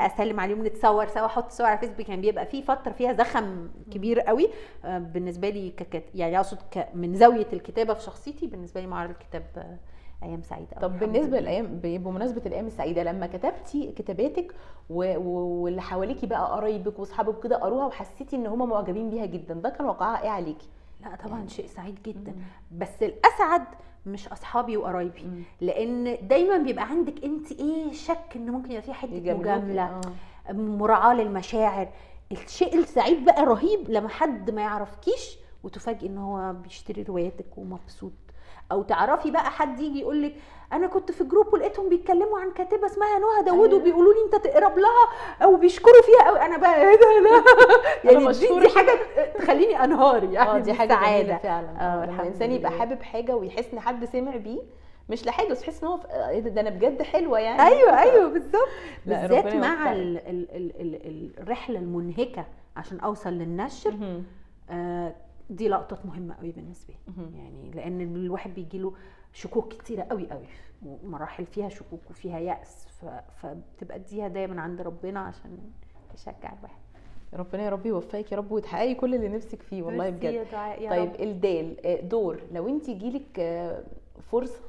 أسلم 0.06 0.40
عليهم 0.40 0.66
نتصور 0.68 1.08
سوا 1.08 1.26
أحط 1.26 1.52
صور 1.52 1.68
على 1.68 1.78
فيسبوك. 1.78 2.10
يعني 2.10 2.22
بيبقى 2.22 2.46
في 2.46 2.62
فترة 2.62 2.92
فيها 2.92 3.14
زخم 3.14 3.70
كبير 3.94 4.20
قوي. 4.20 4.50
آه، 4.86 4.98
بالنسبة 4.98 5.50
لي 5.50 5.70
ككت... 5.70 6.04
يعني 6.16 6.38
أقصد 6.38 6.58
ك... 6.72 6.88
من 6.94 7.16
زاوية 7.16 7.48
الكتابة 7.54 7.94
في 7.94 8.04
شخصيتي 8.04 8.48
بالنسبة 8.48 8.82
لي 8.82 8.88
معرض 8.88 9.10
الكتاب 9.10 9.44
آه، 9.58 9.78
أيام 10.24 10.42
سعيدة 10.42 10.80
طب 10.82 11.00
بالنسبة. 11.00 11.40
للأيام 11.40 11.80
بمناسبة 11.84 12.42
الأيام 12.46 12.68
السعيدة 12.68 13.04
لما 13.04 13.28
كتبتي 13.28 13.92
كتاباتك 13.92 14.56
و- 14.90 15.18
واللي 15.64 15.82
حواليكي 15.82 16.28
بقى 16.28 16.52
قرايبك 16.52 17.00
وأصحابك 17.00 17.44
كده 17.44 17.56
قروها 17.58 17.86
وحسيتي 17.86 18.36
إن 18.36 18.48
هم 18.48 18.70
معجبين 18.70 19.10
بيها 19.10 19.26
جدا 19.26 19.54
ده 19.54 19.70
كان 19.70 19.86
وقعها 19.86 20.24
إيه 20.24 20.30
عليكي 20.30 20.68
لا 21.02 21.16
طبعا 21.16 21.48
شيء 21.48 21.68
سعيد 21.68 21.98
جدا 22.06 22.32
مم. 22.32 22.78
بس 22.80 23.04
الأسعد 23.04 23.64
مش 24.06 24.28
أصحابي 24.28 24.78
وقرايبي. 24.78 25.44
لأن 25.62 26.18
دايما 26.28 26.58
بيبقى 26.58 26.84
عندك 26.90 27.24
أنت 27.24 27.52
إيه 27.52 27.92
شك 27.94 28.36
إن 28.36 28.50
ممكن 28.50 28.70
يبقى 28.72 28.82
في 28.82 28.94
حتة. 28.94 29.34
مجاملة 29.34 29.84
آه. 29.84 30.02
مراعاة 30.54 31.14
للمشاعر 31.14 31.88
الشيء 32.32 32.76
السعيد 32.80 33.26
بقى 33.26 33.46
رهيب 33.46 33.90
لما 33.90 34.10
حد 34.10 34.52
ما 34.52 34.62
يعرفكيش 34.62 35.38
وتفاجئي 35.64 36.08
إن 36.10 36.18
هو 36.18 36.54
بيشتري 36.54 37.04
رواياتك 37.04 37.58
ومبسوط 37.58 38.12
أو 38.72 38.84
تعرفي 38.84 39.32
بقى 39.32 39.50
حد 39.52 39.80
يجي 39.80 40.00
يقول 40.00 40.24
لك 40.24 40.36
أنا 40.74 40.88
كنت 40.88 41.12
في 41.12 41.24
جروب 41.24 41.54
ولقيتهم 41.54 41.90
بيتكلموا 41.90 42.40
عن 42.40 42.52
كاتبة 42.52 42.86
اسمها 42.88 43.20
نهى 43.20 43.44
داوود 43.46 43.70
أيوة. 43.70 43.82
وبيقولوا 43.82 44.14
لي 44.14 44.20
أنت 44.26 44.36
تقرب 44.46 44.78
لها 44.78 45.08
أو 45.44 45.56
بيشكروا 45.56 46.02
فيها 46.02 46.28
قوي 46.28 46.42
أنا 46.46 46.58
بقى 46.58 46.82
إيه 46.90 46.96
ده 46.96 47.20
لا 47.30 47.44
يعني 48.12 48.34
دي, 48.34 48.60
دي 48.60 48.70
حاجة 48.70 48.92
تخليني 49.38 49.84
أنهار 49.84 50.24
يعني 50.24 50.50
آه 50.50 50.58
دي 50.60 50.74
حاجة 50.74 50.94
السعادة. 50.94 51.38
فعلا 51.38 51.68
آه 51.70 52.04
آه 52.04 52.06
لما 52.06 52.22
الإنسان 52.22 52.52
يبقى. 52.52 52.72
حابب 52.72 53.02
حاجة 53.04 53.36
ويحس 53.36 53.74
إن 53.74 53.80
حد 53.80 54.06
سمع 54.06 54.36
بيه 54.36 54.62
مش 55.10 55.26
لحاجة 55.26 55.48
بس 55.48 55.64
يحس 55.64 55.84
إن 55.84 55.88
هو 55.90 55.98
ف- 55.98 56.06
إيه 56.06 56.40
ده, 56.40 56.62
أنا 56.62 56.70
بجد 56.70 57.02
حلوة 57.02 57.40
يعني 57.40 57.62
أيوه 57.62 58.00
أيوه 58.02 58.30
بالظبط 58.30 58.68
بالذات 59.06 59.56
مع 59.56 59.68
يوفقك. 59.68 59.88
ال 59.88 60.18
ال 60.28 60.48
ال 60.82 60.96
ال 61.06 61.32
الرحلة 61.40 61.80
المنهكة 61.80 62.46
عشان 62.78 63.00
أوصل 63.00 63.30
للنشر. 63.30 63.94
آه 64.70 65.14
دي 65.52 65.68
لقطه 65.70 65.98
مهمة 66.06 66.36
قوي 66.36 66.52
بالنسبة 66.52 66.94
لي. 67.08 67.38
يعني 67.38 67.72
لأن 67.72 68.02
الواحد 68.02 68.54
بيجي 68.54 68.78
له 68.78 68.94
شكوك 69.34 69.74
كتيرة 69.74 70.04
قوي 70.04 70.30
قوي. 70.32 70.46
ومراحل 70.86 71.46
فيها 71.46 71.70
شكوك 71.70 72.00
وفيها 72.10 72.40
يأس 72.40 72.88
ف- 72.88 73.06
فبتبقى 73.42 73.96
اديها 73.98 74.28
دايما 74.28 74.62
عند 74.62 74.82
ربنا 74.82 75.20
عشان 75.20 75.58
يشجع 76.14 76.54
الواحد. 76.60 76.82
ربنا 77.34 77.64
يا 77.64 77.70
رب 77.70 77.86
يوفقك 77.86 78.32
يا 78.32 78.38
رب 78.38 78.52
وتحققي 78.52 78.96
كل 78.96 79.16
اللي 79.16 79.28
نفسك 79.30 79.62
فيه 79.62 79.84
والله 79.84 80.10
بجد. 80.10 80.34
يا 80.34 80.90
طيب 80.90 81.10
رب. 81.10 81.22
الدال 81.22 81.86
آه، 81.86 82.02
دور. 82.02 82.40
لو 82.52 82.68
انت 82.70 82.90
جيلك 82.90 83.40
آه، 83.40 83.84
فرصة 84.32 84.60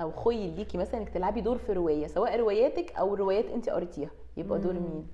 أو 0.00 0.12
خيل 0.12 0.56
ليكي 0.56 0.78
مثلا 0.78 1.00
إنك 1.00 1.08
تلعبي 1.08 1.40
دور 1.40 1.58
في 1.58 1.72
رواية 1.72 2.06
سواء 2.06 2.36
رواياتك 2.40 2.92
أو 2.92 3.14
روايات 3.14 3.44
انت 3.44 3.68
قريتيها 3.70 4.10
يبقى 4.36 4.58
دور. 4.58 4.72
مين؟ 4.72 5.06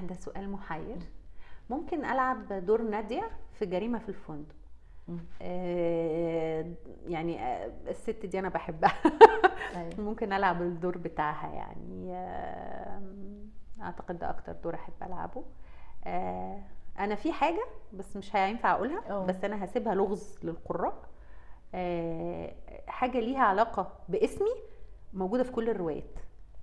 ده 0.08 0.14
سؤال 0.14 0.50
محير. 0.50 0.96
ممكن 1.70 2.04
ألعب 2.04 2.52
دور 2.52 2.82
نادية 2.82 3.30
في 3.58 3.66
جريمة 3.66 3.98
في 3.98 4.08
الفندق. 4.08 4.54
آه 5.42 6.72
يعني 7.06 7.40
آه 7.42 7.72
الست 7.88 8.26
دي 8.26 8.38
أنا 8.38 8.48
بحبها 8.48 8.94
أيوة. 9.76 10.00
ممكن 10.08 10.32
ألعب 10.32 10.62
الدور 10.62 10.98
بتاعها 10.98 11.54
يعني 11.54 12.12
آه 12.14 13.02
أعتقد 13.82 14.18
ده 14.18 14.30
أكتر 14.30 14.52
دور 14.52 14.74
أحب 14.74 14.92
ألعبه 15.02 15.44
آه 16.04 16.62
أنا 16.98 17.14
في 17.14 17.32
حاجة 17.32 17.64
بس 17.92 18.16
مش 18.16 18.36
هينفع 18.36 18.72
أقولها 18.72 19.02
أوه. 19.10 19.26
بس 19.26 19.44
أنا 19.44 19.64
هسيبها 19.64 19.94
لغز 19.94 20.38
للقراء 20.42 20.94
حاجة 22.88 23.20
ليها 23.20 23.42
علاقة 23.42 23.92
باسمي 24.08 24.54
موجودة 25.14 25.42
في 25.42 25.52
كل 25.52 25.70
الروايات 25.70 26.18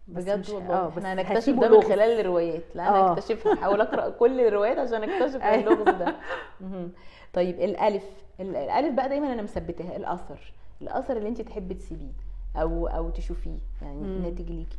بجد 0.08 0.50
والله 0.50 0.74
آه 0.74 0.90
إحنا 0.90 1.14
بس 1.14 1.30
هنكتشف 1.30 1.54
ده 1.60 1.70
من. 1.78 1.82
خلال 1.84 2.20
الروايات 2.20 2.64
لا 2.76 2.90
أنا 2.90 2.98
آه. 2.98 3.12
هكتشفها 3.14 3.54
هحاول 3.54 3.82
أقرأ 3.82 4.10
كل 4.10 4.40
الروايات 4.42 4.78
عشان 4.78 5.04
اكتشف 5.10 5.42
أيوة. 5.42 5.74
اللغز 5.74 5.96
ده. 5.96 6.16
طيب 7.34 7.60
الألف 7.60 8.04
ال- 8.40 8.56
الألف 8.56 8.94
بقى 8.94 9.10
دايما 9.10 9.34
أنا 9.34 9.42
مثبتها 9.42 9.96
الأثر 9.96 10.54
الأثر 10.82 11.18
اللي 11.18 11.30
أنت 11.30 11.42
تحبي 11.42 11.74
تسيبيه 11.74 12.12
أو 12.56 12.88
أو 12.88 13.10
تشوفيه 13.10 13.58
يعني. 13.82 14.20
ناتج 14.20 14.50
ليكي 14.52 14.78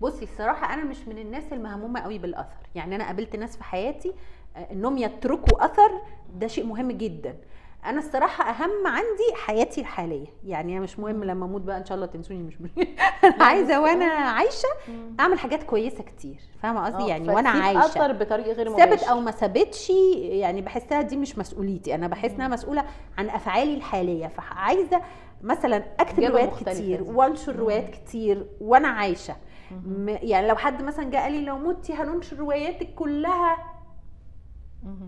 بصي 0.00 0.24
الصراحة 0.24 0.74
أنا 0.74 0.84
مش 0.84 1.08
من 1.08 1.18
الناس 1.18 1.52
المهمومة 1.52 2.00
قوي 2.00 2.18
بالأثر 2.18 2.66
يعني 2.74 2.96
أنا 2.96 3.06
قابلت 3.06 3.36
ناس 3.36 3.56
في 3.56 3.64
حياتي 3.64 4.12
آه، 4.56 4.72
إنهم 4.72 4.98
يتركوا 4.98 5.64
أثر 5.64 5.90
ده 6.34 6.46
شيء 6.46 6.66
مهم 6.66 6.92
جدا 6.92 7.36
أنا 7.86 7.98
الصراحة 7.98 8.50
أهم 8.50 8.86
عندي 8.86 9.34
حياتي 9.46 9.80
الحالية. 9.80 10.26
يعني 10.44 10.72
أنا 10.72 10.80
مش 10.80 10.98
مهم 10.98 11.24
لما 11.24 11.44
أموت 11.44 11.60
بقى 11.60 11.78
إن 11.78 11.84
شاء 11.84 11.94
الله 11.94 12.06
تنسوني 12.06 12.42
مش 12.42 12.60
مهم. 12.60 12.70
أنا 13.24 13.44
عايزة 13.44 13.80
وأنا 13.80 14.04
عايشة 14.04 14.68
أعمل 15.20 15.38
حاجات 15.38 15.62
كويسة 15.62 16.02
كتير. 16.02 16.40
فاهمة 16.62 16.86
قصدي؟ 16.86 17.02
آه، 17.04 17.06
يعني 17.08 17.28
وأنا 17.28 17.48
عايشة. 17.48 17.84
أثر 17.84 18.12
بطريقة 18.12 18.52
غير 18.52 18.68
ثابت 18.76 18.92
مباشر. 18.92 19.10
أو 19.10 19.20
ما 19.20 19.30
ثابتش 19.30 19.90
يعني 20.20 20.60
بحسها 20.60 21.02
دي 21.02 21.16
مش 21.16 21.38
مسؤوليتي. 21.38 21.94
أنا 21.94 22.06
بحس 22.08 22.30
إنها 22.30 22.48
مسؤولة 22.48 22.84
عن 23.18 23.30
أفعالي 23.30 23.74
الحالية. 23.74 24.26
فعايزة 24.26 25.00
مثلا 25.42 25.84
أكتب 26.00 26.22
روايات 26.22 26.64
كتير. 26.64 27.02
وأنشر 27.02 27.56
روايات 27.56 27.90
كتير 27.90 28.46
وأنا 28.60 28.88
عايشة. 28.88 29.36
يعني 30.06 30.48
لو 30.48 30.56
حد 30.56 30.82
مثلا 30.82 31.10
جه 31.10 31.16
قال 31.16 31.32
لي 31.32 31.40
لو 31.44 31.58
متي 31.58 31.94
هننشر 31.94 32.36
رواياتك 32.36 32.94
كلها. 32.94 33.71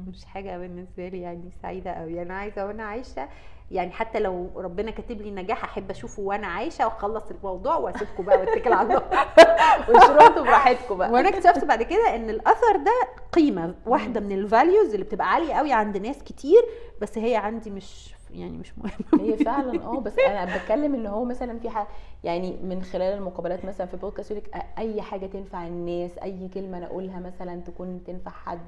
مش 0.08 0.24
حاجة 0.24 0.58
بالنسبة 0.58 1.08
لي 1.08 1.20
يعني 1.20 1.50
سعيدة 1.62 1.90
قوي 1.90 2.22
أنا 2.22 2.34
عايزة 2.34 2.66
وأنا 2.66 2.84
عايشة 2.84 3.28
يعني 3.70 3.90
حتى 3.92 4.18
لو 4.20 4.50
ربنا 4.56 4.90
كاتب 4.90 5.20
لي 5.22 5.30
نجاح 5.30 5.64
أحب 5.64 5.90
أشوفه 5.90 6.22
وأنا 6.22 6.46
عايشة 6.46 6.84
وأخلص 6.84 7.30
الموضوع 7.30 7.76
وأسيبكم 7.76 8.24
بقى 8.24 8.38
وأتكل 8.38 8.72
على 8.72 8.88
الله. 8.88 9.02
وأشربوا 9.88 10.42
براحتكم 10.42 10.96
بقى. 10.96 11.10
وأنا 11.12 11.28
اكتشفت 11.28 11.64
بعد 11.64 11.82
كده 11.82 12.14
إن 12.16 12.30
الأثر 12.30 12.76
ده 12.76 12.92
قيمة 13.32 13.74
واحدة 13.86 14.20
من 14.20 14.32
الفاليوز 14.32 14.94
اللي 14.94 15.04
بتبقى 15.04 15.32
عالية 15.32 15.54
قوي 15.54 15.72
عند 15.72 15.96
ناس 15.96 16.22
كتير 16.22 16.62
بس 17.00 17.18
هي 17.18 17.36
عندي 17.36 17.70
مش 17.70 18.14
يعني 18.30 18.58
مش 18.58 18.72
مهم. 18.78 19.20
هي 19.20 19.36
فعلا 19.36 19.82
آه 19.86 20.00
بس 20.00 20.18
أنا 20.18 20.56
بتكلم 20.56 20.94
إن 20.94 21.06
هو 21.06 21.24
مثلا 21.24 21.58
في 21.58 21.70
حاجة 21.70 21.86
يعني 22.24 22.56
من 22.62 22.82
خلال 22.82 23.14
المقابلات 23.14 23.64
مثلا 23.64 23.86
في 23.86 23.96
بودكاست 23.96 24.30
يقول 24.30 24.42
لك 24.42 24.64
أي 24.78 25.02
حاجة 25.02 25.26
تنفع 25.26 25.66
الناس 25.66 26.18
أي 26.18 26.48
كلمة 26.54 26.78
أنا 26.78 26.86
أقولها 26.86 27.20
مثلا 27.20 27.60
تكون 27.60 28.04
تنفع 28.06 28.30
حد. 28.30 28.60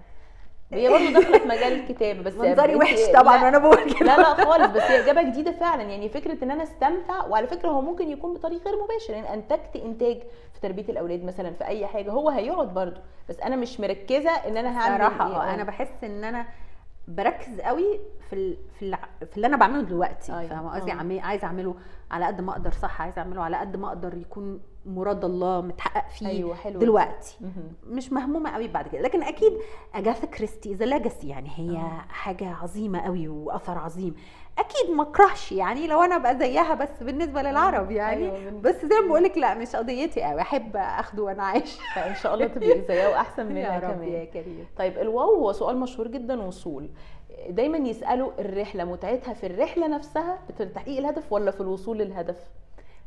هي 0.73 0.89
برضه 0.91 1.11
داخله 1.13 1.39
في 1.39 1.45
مجال 1.49 1.73
الكتابة 1.73 2.23
بس 2.23 2.35
منظري 2.35 2.77
وحش 2.77 2.99
طبعا 3.15 3.45
وأنا 3.45 3.59
بقول 3.59 3.93
كده 3.95 4.07
لا 4.07 4.17
لا 4.17 4.45
خالص 4.45 4.67
بس 4.67 4.83
هي 4.83 5.01
إجابة 5.05 5.23
جديدة 5.23 5.53
فعلا 5.53 5.83
يعني 5.83 6.09
فكرة 6.09 6.45
إن 6.45 6.51
أنا 6.51 6.63
أستمتع 6.63 7.27
وعلى 7.27 7.47
فكرة 7.47 7.69
هو 7.69 7.81
ممكن 7.81 8.09
يكون 8.11 8.35
بطريقة 8.35 8.71
غير 8.71 8.83
مباشرة 8.85 9.15
يعني 9.15 9.35
أنتجت 9.35 9.77
إنتاج 9.77 10.19
في 10.55 10.61
تربية 10.63 10.83
الأولاد 10.89 11.25
مثلا 11.25 11.51
في 11.51 11.65
أي 11.67 11.87
حاجة 11.87 12.11
هو 12.11 12.31
هيقعد 12.31 12.75
برضه 12.75 13.01
بس 13.29 13.41
أنا 13.41 13.57
مش 13.57 13.81
مركزة 13.81 14.31
إن 14.31 14.57
أنا 14.57 14.79
هعمل 14.81 14.97
صراحة 14.99 15.29
إيه. 15.31 15.37
آه 15.51 15.55
أنا 15.55 15.65
بحس 15.65 16.05
إن 16.05 16.25
أنا 16.25 16.47
بركز 17.09 17.61
قوي 17.61 18.01
في 18.31 18.33
ال... 18.37 18.57
في, 18.81 19.37
اللي 19.37 19.47
أنا 19.47 19.57
بعمله 19.57 19.83
دلوقتي 19.83 20.33
أيوة. 20.33 20.49
فاهمة 20.51 20.75
قصدي 20.75 20.93
آه. 20.93 20.95
عمي- 20.95 21.21
عايزة 21.21 21.47
أعمله 21.47 21.75
على 22.11 22.25
قد 22.27 22.41
ما 22.41 22.53
أقدر 22.53 22.71
صح 22.71 23.03
عايزة 23.03 23.19
أعمله 23.23 23.43
على 23.43 23.57
قد 23.57 23.77
ما 23.77 23.89
أقدر 23.89 24.15
يكون 24.17 24.61
مراد 24.87 25.25
الله 25.25 25.61
متحقق 25.61 26.09
فيه 26.11 26.27
أيوه 26.27 26.55
حلو 26.55 26.79
دلوقتي. 26.81 27.37
مهم. 27.41 27.73
مش 27.97 28.13
مهمومة 28.13 28.51
قوي 28.51 28.69
بعد 28.69 28.89
كده. 28.89 29.01
لكن 29.01 29.23
أكيد 29.23 29.53
اجاثا 29.95 30.27
كريستي 30.27 30.75
the 30.75 30.85
legacy 30.87 31.29
يعني 31.29 31.51
هي 31.57 31.77
آه. 31.77 32.05
حاجة 32.09 32.55
عظيمة 32.63 33.01
قوي 33.01 33.29
وأثر 33.29 33.79
عظيم. 33.79 34.15
أكيد 34.59 34.91
ما 34.97 35.03
أكرهش 35.03 35.53
يعني 35.53 35.87
لو 35.87 36.03
أنا 36.03 36.17
أبقى 36.17 36.39
زيها 36.39 36.75
بس 36.75 37.03
بالنسبة 37.03 37.43
للعرب 37.43 37.91
يعني 37.91 38.37
أيوة، 38.37 38.61
بس 38.61 38.75
زي 38.75 39.01
ما 39.03 39.07
بقول 39.09 39.23
لك 39.23 39.39
لا 39.39 39.55
مش 39.55 39.77
قضيتي 39.77 40.23
قوي. 40.23 40.41
أحب 40.41 40.77
أخده 40.77 41.23
وأنا 41.23 41.43
عايشة. 41.43 41.79
فان 41.95 42.15
شاء 42.15 42.35
الله 42.35 42.47
تبقي 42.47 42.83
زيها 42.89 43.09
وأحسن 43.09 43.47
منها 43.47 43.61
يا 43.75 43.79
رب 43.79 43.95
كمان. 43.95 44.09
يا 44.09 44.25
كريم. 44.25 44.67
طيب 44.79 44.99
الواو 44.99 45.35
هو 45.35 45.53
سؤال 45.53 45.77
مشهور 45.81 46.09
جدا 46.09 46.43
وصول. 46.43 46.91
دايما 47.51 47.79
يسألوا 47.89 48.31
الرحلة 48.39 48.85
متعتها 48.85 49.35
في 49.35 49.47
الرحلة 49.47 49.87
نفسها 49.89 50.39
في 50.59 50.65
تحقيق 50.65 50.99
الهدف 50.99 51.33
ولا 51.33 51.51
في 51.51 51.61
الوصول 51.61 51.99
للهدف؟ 51.99 52.51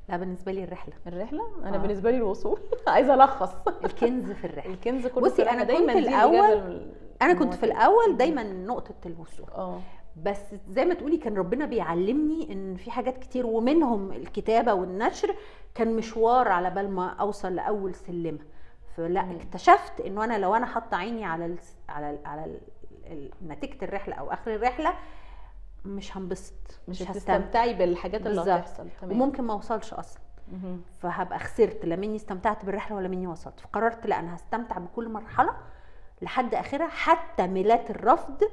لا 0.10 0.18
بالنسبة 0.18 0.52
لي 0.52 0.64
الرحلة. 0.64 0.94
الرحلة؟ 1.08 1.42
أنا 1.64 1.76
آه. 1.76 1.80
بالنسبة 1.80 2.12
لي 2.12 2.18
الوصول. 2.18 2.60
عايزة 2.88 3.14
ألخص. 3.14 3.56
الكنز 3.86 4.32
في 4.32 4.46
الرحلة. 4.48 4.74
الكنز 4.74 5.08
كله 5.08 5.24
بصي، 5.24 5.50
أنا 5.50 5.64
دايما 5.64 5.94
كنت 5.94 6.08
الإجابة 6.08 6.82
أنا 7.22 7.34
كنت 7.34 7.54
في. 7.54 7.66
الأول 7.66 8.18
دايما 8.18 8.44
نقطة 8.44 8.96
الوصول. 9.06 9.46
آه. 9.56 9.80
بس 10.24 10.42
زي 10.70 10.86
ما 10.86 10.94
تقولي 10.94 11.18
كان 11.18 11.38
ربنا 11.38 11.66
بيعلمني 11.66 12.54
إن 12.54 12.76
في 12.76 12.92
حاجات 12.92 13.18
كتير 13.18 13.46
ومنهم 13.48 14.12
الكتابة 14.12 14.74
والنشر 14.74 15.36
كان 15.76 15.96
مشوار 15.96 16.48
على 16.48 16.70
بال 16.70 16.92
ما 16.92 17.08
أوصل 17.10 17.56
لأول 17.56 17.96
سلمة. 17.96 18.40
فلا. 18.98 19.32
اكتشفت 19.36 20.02
إنه 20.02 20.24
أنا 20.24 20.38
لو 20.38 20.56
أنا 20.56 20.66
حاطة 20.66 20.98
عيني 20.98 21.26
على 21.26 21.46
ال 21.46 21.58
على 21.90 22.10
ال 22.10 22.18
على 22.26 22.46
ال- 22.46 22.50
ال- 22.56 22.79
نتيجة 23.48 23.86
الرحلة 23.86 24.16
أو 24.16 24.32
آخر 24.34 24.56
الرحلة 24.56 24.94
مش 25.86 26.18
هنبسط 26.18 26.80
مش 26.88 27.02
هستمتع. 27.02 27.12
هتستمتعي 27.12 27.74
بالحاجات 27.74 28.28
اللي. 28.28 28.42
هتحصل. 28.42 28.88
تمام. 29.02 29.22
وممكن 29.22 29.44
ما 29.44 29.54
أوصلش 29.54 29.94
أصلا. 29.94 30.22
فهبقى 31.00 31.40
خسرت 31.40 31.86
لا 31.86 31.96
مني 31.96 32.16
استمتعت 32.16 32.66
بالرحلة 32.66 32.98
ولا 32.98 33.08
مني 33.08 33.28
وصلت. 33.28 33.60
فقررت 33.60 34.08
لا 34.08 34.20
أنا 34.20 34.36
هستمتع 34.36 34.78
بكل 34.78 35.10
مرحلة 35.10 35.54
لحد 36.22 36.56
آخرها. 36.56 36.88
حتى 36.88 37.48
mailات 37.48 37.92
الرفض 37.92 38.44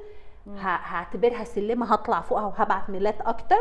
هعتبرها 0.57 1.43
سلمة 1.43 1.93
هطلع 1.93 2.21
فوقها 2.21 2.45
وهبعت 2.45 2.89
mailات 2.89 3.21
أكتر 3.21 3.55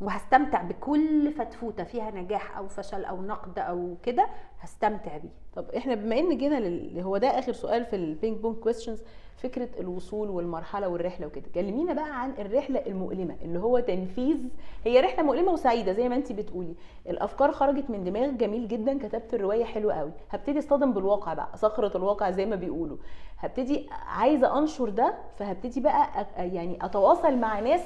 وهستمتع 0.00 0.62
بكل 0.62 1.32
فتفوتة 1.32 1.84
فيها 1.84 2.10
نجاح 2.10 2.56
أو 2.56 2.68
فشل 2.68 3.04
أو 3.04 3.22
نقد 3.22 3.58
أو 3.58 3.96
كده 4.02 4.26
هستمتع 4.60 5.16
بيه. 5.16 5.30
طب 5.54 5.70
إحنا 5.70 5.94
بما 5.94 6.18
إن 6.18 6.38
جينا 6.38 6.60
لل... 6.60 7.00
هو 7.00 7.16
ده 7.16 7.38
آخر 7.38 7.52
سؤال 7.52 7.84
في 7.84 7.96
ال 7.96 8.04
ping 8.04 8.38
pong 8.38 8.56
questions 8.56 9.02
فكرة 9.36 9.68
الوصول 9.80 10.30
والمرحلة 10.30 10.88
والرحلة 10.88 11.26
وكده. 11.26 11.44
كلمينا 11.54 11.92
بقى 11.92 12.20
عن 12.22 12.30
الرحلة 12.38 12.82
المؤلمة 12.86 13.36
اللي 13.42 13.58
هو 13.58 13.80
تنفيذ. 13.80 14.36
هي 14.84 15.00
رحلة 15.00 15.22
مؤلمة 15.24 15.52
وسعيدة 15.52 15.92
زي 15.92 16.08
ما 16.08 16.16
انت 16.16 16.32
بتقولي. 16.32 16.74
الأفكار 17.08 17.52
خرجت 17.52 17.90
من 17.90 18.04
دماغك 18.04 18.32
جميل 18.34 18.68
جدا 18.68 18.98
كتبت 18.98 19.34
الرواية 19.34 19.64
حلوة 19.64 19.94
قوي. 19.94 20.10
هبتدي 20.30 20.58
اصطدم 20.58 20.92
بالواقع 20.92 21.34
بقى 21.34 21.48
صخرة 21.56 21.96
الواقع 21.96 22.30
زي 22.30 22.46
ما 22.46 22.56
بيقولوا. 22.56 22.96
هبتدي 23.38 23.86
عايزة 23.90 24.58
أنشر 24.58 24.88
ده 24.88 25.14
فهبتدي 25.38 25.80
بقى 25.80 26.26
يعني 26.36 26.78
أتواصل 26.82 27.36
مع 27.38 27.60
ناس 27.60 27.80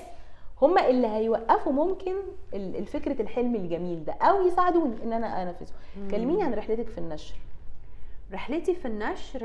هم 0.62 0.78
اللي 0.78 1.06
هيوقفوا 1.06 1.72
ممكن 1.72 2.14
ال- 2.54 2.76
الفكرة 2.76 3.22
الحلم 3.22 3.54
الجميل 3.54 4.04
ده 4.04 4.12
أو 4.12 4.46
يساعدوني 4.46 5.02
إن 5.02 5.12
أنا 5.12 5.42
أنفذه. 5.42 5.72
كلميني 6.10 6.42
عن 6.42 6.54
رحلتك 6.54 6.88
في 6.88 6.98
النشر. 6.98 7.34
رحلتي 8.32 8.74
في 8.74 8.88
النشر 8.88 9.40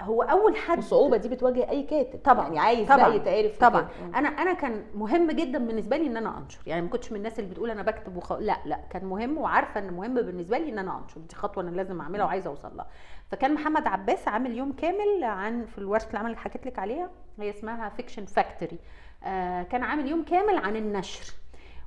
هو 0.00 0.22
أول 0.22 0.56
حد 0.56 0.76
والصعوبه 0.76 1.16
دي 1.16 1.28
بتواجه 1.28 1.70
أي 1.70 1.82
كاتب. 1.82 2.20
طبعا 2.24 2.44
يعني 2.46 2.58
عايز 2.58 2.88
طبعا 2.88 3.08
بقى 3.08 3.16
يتعرف 3.16 3.58
طبعا. 3.58 3.80
وكده. 3.82 4.18
أنا 4.18 4.28
أنا 4.28 4.52
كان 4.52 4.84
مهم 4.94 5.30
جدا 5.30 5.58
بالنسبة 5.58 5.96
لي 5.96 6.06
إن 6.06 6.16
أنا 6.16 6.38
أنشر. 6.38 6.60
يعني 6.66 6.82
ما 6.82 6.88
كنتش 6.88 7.12
من 7.12 7.18
الناس 7.18 7.38
اللي 7.38 7.50
بتقول 7.50 7.70
أنا 7.70 7.82
بكتب 7.82 8.16
وخ... 8.16 8.32
لا 8.32 8.56
لا. 8.64 8.80
كان 8.90 9.04
مهم 9.04 9.38
وعارفة 9.38 9.80
إن 9.80 9.92
مهم 9.92 10.14
بالنسبة 10.14 10.58
لي 10.58 10.68
إن 10.72 10.78
أنا 10.78 10.98
أنشر. 10.98 11.20
دي 11.20 11.34
خطوة 11.34 11.62
أنا 11.64 11.70
لازم 11.76 12.00
أعملها 12.00 12.24
وعايزة 12.24 12.50
أوصل 12.50 12.76
لها. 12.76 12.86
فكان 13.30 13.54
محمد 13.54 13.86
عباس 13.86 14.28
عامل 14.28 14.56
يوم 14.58 14.72
كامل 14.72 15.24
عن 15.24 15.64
في 15.66 15.78
الورشة 15.78 16.10
العمل 16.10 16.26
اللي 16.26 16.40
حكيت 16.40 16.66
لك 16.66 16.78
عليها. 16.78 17.10
هي 17.38 17.50
اسمها 17.50 17.88
Fiction 17.88 18.24
Factory 18.24 18.78
آه 19.24 19.62
كان 19.62 19.82
عامل 19.82 20.08
يوم 20.08 20.22
كامل 20.24 20.56
عن 20.56 20.76
النشر. 20.76 21.34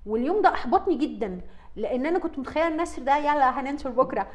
واليوم 0.05 0.41
ده 0.41 0.49
أحبطني 0.53 0.95
جدا 0.95 1.41
لأن 1.75 2.05
أنا 2.05 2.19
كنت 2.19 2.39
متخيلة 2.39 2.67
النشر 2.67 3.01
ده 3.01 3.17
يلا 3.17 3.59
هننشر 3.59 3.89
بكرة. 3.89 4.27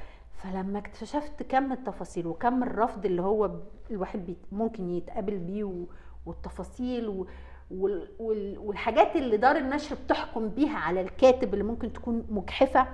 فلما 0.43 0.78
اكتشفت 0.78 1.43
كم 1.43 1.72
التفاصيل 1.72 2.26
وكم 2.26 2.62
الرفض 2.62 3.07
اللي 3.07 3.22
هو 3.22 3.51
الواحد 3.91 4.34
ممكن 4.53 4.91
يتقابل 4.91 5.39
بيه 5.39 5.86
والتفاصيل 6.26 7.09
و 7.09 7.26
وال- 7.70 8.09
وال- 8.18 8.59
والحاجات 8.59 9.16
اللي 9.16 9.36
دار 9.36 9.57
النشر 9.57 9.97
بتحكم 10.05 10.49
بيها 10.49 10.78
على 10.78 11.01
الكاتب 11.01 11.53
اللي 11.55 11.64
ممكن 11.64 11.93
تكون 11.93 12.26
مجحفه 12.30 12.86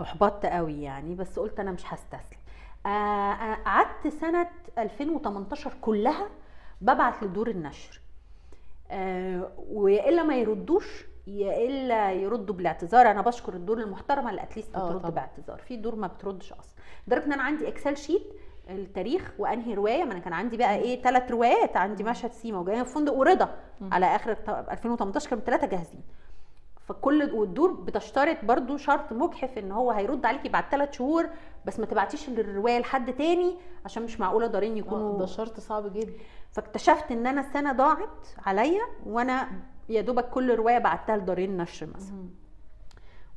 أحبطت 0.00 0.46
قوي 0.46 0.82
يعني 0.82 1.14
بس 1.14 1.38
قلت 1.38 1.60
أنا 1.60 1.70
مش 1.70 1.94
هستسلم. 1.94 2.38
آه، 2.86 2.88
آه، 2.88 3.54
قعدت 3.54 4.08
سنة 4.08 4.48
2018 4.78 5.72
كلها 5.80 6.28
ببعت 6.80 7.22
لدور 7.22 7.50
النشر. 7.50 8.00
آه، 8.90 9.50
ويا 9.72 10.08
إلا 10.08 10.22
ما 10.22 10.36
يردوش 10.36 11.04
يا 11.26 11.66
إلا 11.66 12.12
يردوا 12.12 12.54
بالاعتذار. 12.54 13.10
أنا 13.10 13.20
بشكر 13.22 13.54
الدور 13.54 13.78
المحترمة 13.78 14.30
اللي 14.30 14.42
at 14.42 14.52
least 14.52 14.76
آه، 14.76 14.92
بترد. 14.92 15.14
باعتذار. 15.14 15.58
في 15.58 15.76
دور 15.76 15.94
ما 15.96 16.06
بتردش 16.06 16.52
أصلا. 16.52 16.74
لدرجه 17.06 17.24
ان 17.26 17.32
أنا 17.32 17.42
عندي 17.42 17.68
Excel 17.68 17.96
sheet 17.96 18.22
التاريخ 18.70 19.32
وأنهي 19.38 19.74
رواية. 19.74 20.04
ما 20.04 20.12
أنا 20.12 20.20
كان 20.20 20.32
عندي 20.32 20.56
بقى 20.56 20.76
إيه 20.76 21.02
ثلاث 21.02 21.30
روايات. 21.30 21.76
عندي 21.76 22.04
مشهد 22.04 22.32
سيما 22.32 22.58
وجاية 22.58 22.82
في 22.82 22.92
فندق 22.94 23.12
ورضا. 23.12 23.54
على 23.92 24.06
آخر 24.06 24.30
الت- 24.30 24.48
2018 24.70 25.30
كانوا 25.30 25.44
ثلاثة 25.44 25.66
جاهزين. 25.66 26.02
فكل 26.88 27.30
والدور 27.34 27.72
بتشترط 27.72 28.44
برضو 28.44 28.76
شرط 28.76 29.12
مجحف 29.12 29.58
إن 29.58 29.72
هو 29.72 29.90
هيرد 29.90 30.26
عليكي 30.26 30.48
بعد 30.48 30.64
ثلاث 30.70 30.92
شهور 30.92 31.26
بس 31.66 31.80
ما 31.80 31.86
تبعتيش 31.86 32.28
الرواية 32.28 32.78
لحد 32.78 33.12
تاني 33.12 33.56
عشان 33.84 34.02
مش 34.02 34.20
معقولة 34.20 34.46
دارين 34.46 34.72
آه، 34.72 34.78
يكونوا 34.78 35.18
ده 35.18 35.26
شرط 35.26 35.60
صعب 35.60 35.92
جدا. 35.92 36.12
فاكتشفت 36.50 37.12
إن 37.12 37.26
أنا 37.26 37.40
السنة 37.40 37.72
ضاعت 37.72 38.26
عليا 38.46 38.82
وأنا 39.06 39.48
يا 39.88 40.00
دوبك 40.00 40.28
كل 40.30 40.54
رواية 40.54 40.78
بعتها 40.78 41.16
لدارين 41.16 41.56
نشر 41.56 41.86
مثلا. 41.94 42.28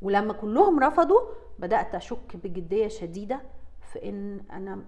ولما 0.01 0.33
كلهم 0.33 0.79
رفضوا 0.79 1.19
بدأت 1.59 1.95
أشك 1.95 2.37
بجدية 2.43 2.87
شديدة 2.87 3.41
في 3.81 4.09
إن 4.09 4.41
أنا 4.51 4.79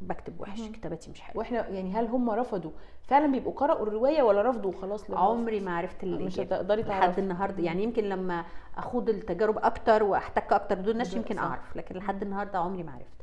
بكتب 0.00 0.40
وحش. 0.40 0.60
كتاباتي 0.68 1.10
مش 1.10 1.20
حلوة. 1.20 1.38
وإحنا 1.38 1.68
يعني 1.68 1.92
هل 1.94 2.06
هم 2.06 2.30
رفضوا؟ 2.30 2.70
فعلا 3.02 3.32
بيبقوا 3.32 3.52
قرأوا 3.52 3.82
الرواية 3.86 4.22
ولا 4.22 4.42
رفضوا 4.50 4.70
وخلاص 4.70 5.10
عمري 5.10 5.60
ما 5.60 5.76
عرفت 5.76 6.04
مش 6.04 6.10
الاجابه 6.12 6.42
هتقدري 6.56 6.82
لحد 6.82 7.00
تعرفي. 7.00 7.20
النهارده. 7.20 7.62
يعني 7.62 7.82
يمكن 7.82 8.04
لما 8.04 8.44
أخوض 8.76 9.08
التجارب 9.08 9.58
أكتر 9.58 10.02
وأحتك 10.02 10.52
أكتر 10.52 10.74
بدون 10.74 10.98
نشر 10.98 11.16
يمكن. 11.16 11.38
أعرف. 11.38 11.76
لكن 11.76 11.96
لحد 11.96 12.22
النهارده 12.22 12.58
عمري 12.58 12.82
ما 12.82 12.92
عرفت. 12.92 13.20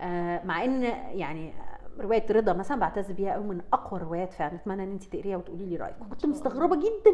آه 0.00 0.44
مع 0.44 0.64
إن 0.64 0.82
يعني 1.18 1.52
رواية 2.00 2.26
رضا 2.30 2.52
مثلا 2.52 2.80
بعتز 2.80 3.10
بيها 3.10 3.32
قوي 3.32 3.44
من 3.44 3.60
أقوى 3.72 4.00
الروايات 4.00 4.32
فعلا. 4.32 4.54
أتمنى 4.54 4.82
إن 4.82 4.90
انت 4.92 5.04
تقريها 5.04 5.36
وتقولي 5.36 5.66
لي 5.66 5.76
رأيك. 5.76 5.96
كنت. 6.10 6.26
مستغربة 6.26 6.76
جدا 6.76 7.10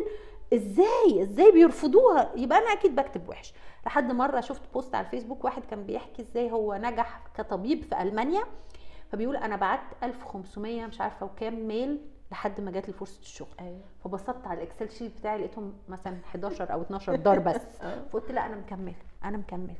إزاي 0.54 1.22
إزاي 1.22 1.52
بيرفضوها؟ 1.52 2.30
يبقى 2.36 2.58
أنا 2.58 2.72
أكيد 2.72 2.94
بكتب 2.96 3.28
وحش. 3.28 3.54
لحد 3.86 4.12
مرة 4.12 4.40
شفت 4.40 4.62
post 4.74 4.94
على 4.94 5.06
الفيسبوك 5.06 5.44
واحد 5.44 5.62
كان 5.64 5.82
بيحكي 5.86 6.22
إزاي 6.22 6.50
هو 6.52 6.74
نجح 6.74 7.20
كطبيب 7.36 7.82
في 7.82 8.02
ألمانيا. 8.02 8.42
فبيقول 9.12 9.36
أنا 9.36 9.56
بعت 9.56 9.80
1500 10.02 10.86
مش 10.86 11.00
عارفة 11.00 11.26
وكام 11.26 11.68
mail 11.68 11.98
لحد 12.32 12.60
ما 12.60 12.70
جات 12.70 12.88
لي 12.88 12.94
فرصة 12.94 13.20
الشغل. 13.20 13.48
أيوه. 13.60 13.80
فبصيت 14.04 14.46
على 14.46 14.62
ال 14.62 14.67
Excel 14.67 14.90
sheet 14.90 15.18
بتاعي 15.18 15.38
لقيتهم 15.38 15.72
مثلا 15.88 16.16
11 16.24 16.72
أو 16.72 16.82
12 16.82 17.16
دار 17.16 17.38
بس. 17.38 17.60
آه. 17.82 18.02
فقلت 18.12 18.30
لا 18.32 18.46
أنا 18.46 18.56
مكملة 18.56 18.94
أنا 19.24 19.36
مكملة. 19.36 19.74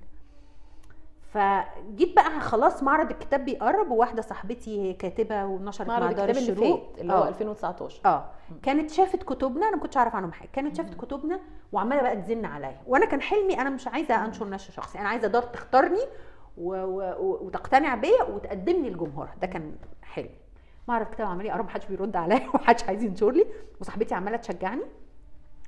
فجيت 1.33 2.17
بقى 2.17 2.41
خلاص 2.41 2.83
معرض 2.83 3.11
الكتاب 3.11 3.45
بيقرب 3.45 3.91
وواحدة 3.91 4.23
صاحبتي 4.23 4.93
كاتبة 4.93 5.45
ونشرت 5.45 5.89
مع 5.89 5.99
معرض 6.01 6.15
دار 6.17 6.29
الكتاب 6.29 6.43
اللي 6.43 6.53
الشروق. 6.53 6.91
فات 6.93 7.01
اللي 7.01 7.13
هو 7.13 7.23
آه. 7.25 7.29
2019 7.29 8.01
آه. 8.07 8.25
كانت 8.63 8.91
شافت 8.91 9.23
كتبنا 9.23 9.69
أنا 9.69 9.77
ما 9.77 9.83
كنتش 9.83 9.97
أعرف 9.97 10.17
عنهم 10.17 10.33
حاجة. 10.33 10.49
كانت 10.53 10.77
شافت 10.77 10.95
كتبنا 10.95 11.41
وعمالة 11.73 12.03
بقى 12.03 12.17
تزن 12.17 12.45
عليا. 12.45 12.81
وأنا 12.87 13.07
كان 13.07 13.21
حلمي 13.23 13.61
أنا 13.61 13.71
مش 13.71 13.89
عايزة 13.89 14.25
أنشر 14.25 14.49
نشر 14.49 14.73
شخصي 14.73 14.99
أنا 14.99 15.09
عايزة 15.09 15.29
دار 15.29 15.43
تختارني 15.43 16.01
و... 16.59 16.75
و... 16.75 17.37
وتقتنع 17.47 17.95
بيا 17.95 18.23
وتقدمني 18.23 18.91
لجمهورها. 18.91 19.35
ده 19.41 19.47
كان 19.47 19.73
حلمي 20.03 20.31
معرض 20.89 21.07
كتاب 21.07 21.27
عمال 21.27 21.47
يقرب 21.47 21.65
محدش 21.65 21.87
بيرد 21.87 22.17
عليا 22.17 22.49
ومحدش 22.55 22.85
عايز 22.85 23.03
ينشر 23.03 23.31
لي. 23.31 23.47
وصاحبتي 23.81 24.15
عمالة 24.15 24.37
تشجعني. 24.37 24.83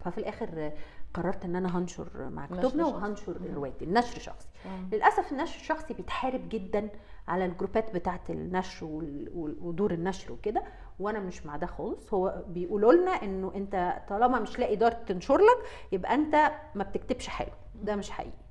ففي 0.05 0.19
الآخر 0.19 0.73
قررت 1.15 1.45
إن 1.45 1.57
أنا 1.57 1.79
هنشر 1.79 2.09
مع 2.31 2.47
كتبنا. 2.47 2.87
وهنشر. 2.87 3.37
روايتي 3.55 3.85
النشر 3.85 4.21
شخصي. 4.21 4.49
للأسف 4.93 5.33
النشر 5.33 5.57
الشخصي 5.61 5.95
بيتحارب 5.95 6.49
جدا 6.49 6.89
على 7.29 7.45
الجروبات 7.45 7.95
بتاعه 7.95 8.21
النشر 8.31 8.87
ودور 9.35 9.93
النشر 9.93 10.33
وكده 10.33 10.63
وأنا 10.99 11.21
مش 11.21 11.47
مع 11.47 11.57
ده 11.57 11.67
خالص 11.67 12.15
هو 12.15 12.45
بيقولوا 12.49 12.93
لنا 12.93 13.11
إنه 13.11 13.53
أنت 13.55 14.03
طالما 14.09 14.41
مش 14.41 14.59
لاقي 14.59 14.77
دار 14.77 14.93
تنشر 14.93 15.39
لك 15.39 15.59
يبقى 15.93 16.15
أنت 16.15 16.53
ما 16.75 16.85
بتكتبش 16.85 17.29
حلو 17.29 17.53
ده 17.75 17.97
مش 17.97 18.11
حقيقي 18.11 18.42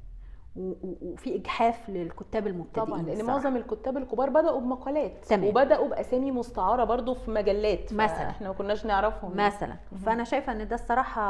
وفي 0.56 1.36
إجحاف 1.36 1.89
للكتاب 1.89 2.47
المبتدئين 2.47 2.86
طبعا 2.88 3.02
لأن. 3.02 3.26
معظم 3.26 3.56
الكتاب 3.56 3.97
الكبار 3.97 4.30
بدأوا 4.30 4.60
بمقالات 4.60 5.26
تمام. 5.26 5.47
وبدأوا 5.49 5.88
بأسامي 5.89 6.32
مستعارة 6.32 6.84
برضو 6.84 7.14
في 7.14 7.32
مجلات 7.32 7.93
مثلا. 7.93 8.30
إحنا 8.30 8.47
ما 8.47 8.54
كناش 8.54 8.86
نعرفهم. 8.86 9.38
مثلا. 9.38 9.76
فأنا 10.06 10.24
شايفة 10.24 10.52
إن 10.52 10.68
ده 10.68 10.76
الصراحة 10.76 11.24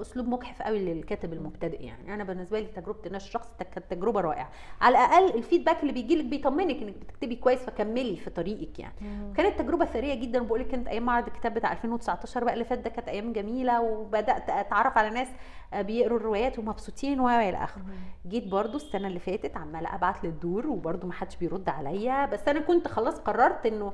أسلوب 0.00 0.28
مجحف 0.28 0.62
قوي 0.62 0.78
للكاتب 0.94 1.32
المبتدئ 1.32 1.82
يعني. 1.82 2.14
أنا 2.14 2.24
بالنسبة 2.24 2.60
لي 2.60 2.66
تجربة 2.66 2.98
النشر 3.06 3.26
الشخصي 3.26 3.50
كانت 3.58 3.90
تجربة 3.90 4.20
رائعة. 4.20 4.50
على 4.80 4.98
الأقل 4.98 5.34
الفيدباك 5.38 5.80
اللي 5.82 5.92
بيجي 5.92 6.16
لك 6.16 6.24
بيطمنك 6.24 6.82
إنك 6.82 6.94
بتكتبي 6.94 7.36
كويس 7.36 7.58
فكملي 7.60 8.16
في 8.16 8.30
طريقك 8.30 8.78
يعني. 8.78 8.94
مم. 9.00 9.32
كانت 9.36 9.58
تجربة 9.58 9.84
ثرية 9.84 10.14
جدا. 10.14 10.38
بقول 10.42 10.60
لك 10.60 10.68
كانت 10.68 10.88
أيام 10.88 11.02
معرض 11.02 11.26
الكتاب 11.26 11.54
بتاع 11.54 11.72
2019 11.72 12.44
بقى 12.44 12.54
اللي 12.54 12.64
فات 12.64 12.78
ده 12.78 12.90
كانت 12.90 13.08
أيام 13.08 13.32
جميلة 13.32 13.80
وبدأت 13.80 14.50
أتعرف 14.50 14.98
على 14.98 15.10
ناس 15.10 15.28
بيقروا 15.74 16.18
الروايات 16.18 16.58
ومبسوطين 16.58 17.20
و 17.20 17.28
إلى 17.28 17.64
اخره 17.64 17.82
جيت 18.28 18.46
برضو 18.58 18.76
السنة 18.76 19.08
اللي 19.08 19.18
فاتت 19.18 19.56
عمالة 19.56 19.94
أبعت 19.94 20.24
للدور 20.24 20.66
وبرضو 20.66 21.06
ما 21.06 21.12
حدش 21.12 21.36
بيرد 21.36 21.68
عليا 21.68 22.26
بس 22.26 22.48
أنا 22.48 22.60
كنت 22.60 22.88
خلاص 22.88 23.18
قررت 23.20 23.66
إنه 23.66 23.92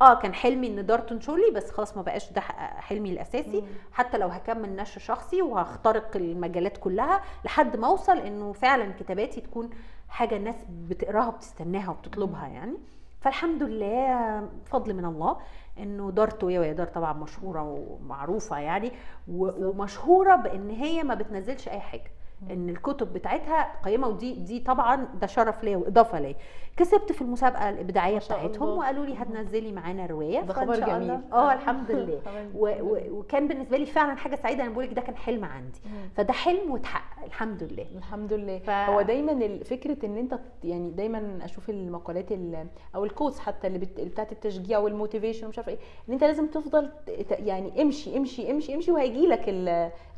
آه 0.00 0.14
كان 0.14 0.34
حلمي 0.34 0.66
إن 0.66 0.86
دار 0.86 0.98
تنشر 0.98 1.36
لي 1.36 1.50
بس 1.54 1.70
خلاص 1.70 1.96
ما 1.96 2.02
بقاش 2.02 2.32
ده 2.32 2.40
حلمي 2.40 3.12
الأساسي. 3.12 3.60
مم. 3.60 3.66
حتى 3.92 4.18
لو 4.18 4.28
هكمل 4.28 4.76
نشر 4.76 5.00
شخصي 5.00 5.42
وهخترق 5.42 6.16
المجالات 6.16 6.76
كلها 6.78 7.20
لحد 7.44 7.76
ما 7.76 7.86
أوصل 7.86 8.18
إنه 8.18 8.52
فعلا 8.52 8.92
كتاباتي 9.00 9.40
تكون 9.40 9.70
حاجة 10.08 10.36
الناس 10.36 10.56
بتقراها 10.70 11.28
وبتستناها 11.28 11.90
وبتطلبها 11.90 12.46
يعني. 12.48 12.74
فالحمد 13.20 13.62
لله 13.62 14.48
فضل 14.64 14.94
من 14.94 15.04
الله 15.04 15.36
إنه 15.78 16.10
دار 16.10 16.30
تويا 16.30 16.60
وهي 16.60 16.74
دار 16.74 16.86
طبعا 16.86 17.12
مشهورة 17.12 17.62
ومعروفة 17.62 18.58
يعني 18.58 18.92
ومشهورة 19.28 20.36
بإن 20.36 20.70
هي 20.70 21.02
ما 21.02 21.14
بتنزلش 21.14 21.68
أي 21.68 21.80
حاجة. 21.80 22.10
إن 22.50 22.68
الكتب 22.68 23.12
بتاعتها 23.12 23.72
قيمة 23.84 24.08
ودي 24.08 24.34
دي 24.34 24.60
طبعا 24.60 25.08
ده 25.20 25.26
شرف 25.26 25.64
ليا 25.64 25.76
وإضافة 25.76 26.20
ليا 26.20 26.34
كسبت 26.76 27.12
في 27.12 27.22
المسابقة 27.22 27.68
الإبداعية 27.68 28.18
بتاعتهم 28.18 28.62
الله. 28.68 28.74
وقالوا 28.78 29.06
لي 29.06 29.14
هتنزلي 29.14 29.72
معانا 29.72 30.06
رواية 30.06 30.40
ده 30.40 30.54
خبر 30.54 30.74
جميل. 30.80 31.10
آه 31.32 31.52
الحمد 31.52 31.90
لله 31.92 32.20
و. 32.54 32.66
و 32.80 32.98
وكان 33.18 33.48
بالنسبة 33.48 33.76
لي 33.78 33.86
فعلا 33.86 34.14
حاجة 34.16 34.34
سعيدة 34.36 34.62
أنا 34.64 34.72
بقول 34.72 34.84
لك 34.84 34.92
ده 34.94 35.00
كان 35.02 35.16
حلم 35.16 35.44
عندي 35.44 35.78
مم. 35.86 36.08
فده 36.16 36.32
حلم 36.32 36.70
واتحقق 36.70 37.24
الحمد 37.24 37.62
لله 37.62 37.86
الحمد 37.96 38.32
لله 38.32 38.58
ف- 38.58 38.70
هو 38.70 39.02
دايما 39.02 39.58
فكرة 39.64 40.06
إن 40.06 40.16
أنت 40.16 40.38
يعني 40.64 40.90
دايما 40.90 41.38
أشوف 41.42 41.70
المقالات 41.70 42.32
ال- 42.32 42.66
أو 42.94 43.04
ال 43.04 43.09
quotes 43.09 43.38
حتى 43.38 43.66
اللي 43.66 43.78
بت- 43.78 44.00
بتاعت 44.00 44.32
التشجيع 44.32 44.78
وال 44.78 44.89
motivation 44.89 45.46
ومش 45.46 45.58
عارفة 45.58 45.72
إيه 45.72 45.78
إن 46.08 46.12
أنت 46.12 46.24
لازم 46.24 46.46
تفضل 46.46 46.90
يعني 47.30 47.82
امشي 47.82 48.16
امشي 48.16 48.50
امشي 48.50 48.74
امشي 48.74 48.92
وهيجي 48.92 49.26
لك 49.26 49.44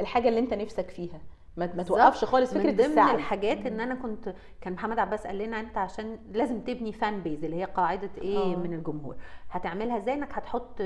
الحاجة 0.01 0.29
اللي 0.29 0.41
أنت 0.41 0.55
نفسك 0.55 0.91
فيها 0.91 1.21
ما, 1.59 1.71
ما. 1.77 1.83
توقفش 1.83 2.25
خالص 2.25 2.53
من 2.55 2.61
فكره 2.61 2.71
ضمن 2.71 2.81
السعي. 2.85 3.15
الحاجات 3.15 3.67
إن 3.67 3.81
أنا 3.81 3.95
كنت 3.95 4.35
كان 4.61 4.73
محمد 4.73 4.99
عباس 4.99 5.27
قال 5.27 5.39
لنا 5.39 5.61
أنت 5.61 5.79
عشان 5.79 6.19
لازم 6.33 6.61
تبني 6.61 6.93
fan 6.93 7.21
base 7.21 7.45
اللي 7.45 7.57
هي 7.57 7.65
قاعدة 7.65 8.11
إيه 8.19 8.55
آه. 8.55 8.57
من 8.57 8.73
الجمهور. 8.75 9.17
هتعملها 9.51 9.97
إزاي؟ 9.99 10.15
إنك 10.15 10.33
هتحط 10.33 10.83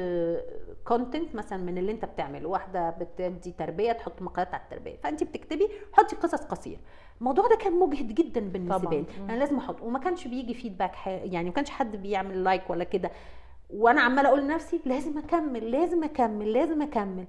content 0.84 1.34
مثلا 1.34 1.58
من 1.58 1.78
اللي 1.78 1.92
أنت 1.92 2.04
بتعمله. 2.04 2.48
واحدة 2.48 2.90
بتدي 2.90 3.52
تربية 3.58 3.92
تحط 3.92 4.22
مقالات 4.22 4.54
على 4.54 4.62
التربية. 4.62 4.96
فأنت 4.96 5.24
بتكتبي 5.24 5.68
حطي 5.92 6.16
قصص 6.16 6.44
قصيرة. 6.44 6.80
الموضوع 7.20 7.48
ده 7.48 7.56
كان 7.56 7.72
مجهد 7.78 8.14
جدا 8.14 8.40
بالنسبة. 8.40 8.90
لي. 8.90 9.04
أنا 9.28 9.38
لازم 9.38 9.56
أحط. 9.58 9.82
وما 9.82 9.98
كانش 9.98 10.28
بيجي 10.28 10.54
feedback 10.54 10.92
يعني 11.06 11.48
ما 11.48 11.54
كانش 11.54 11.70
حد 11.70 11.96
بيعمل 11.96 12.44
like 12.44 12.70
ولا 12.70 12.84
كده. 12.84 13.10
وأنا 13.70 14.00
عمالة 14.00 14.28
أقول 14.28 14.40
لنفسي 14.40 14.80
لازم 14.84 15.18
أكمل 15.18 15.70
لازم 15.70 16.04
أكمل 16.04 16.52
لازم 16.52 16.82
أكمل. 16.82 17.24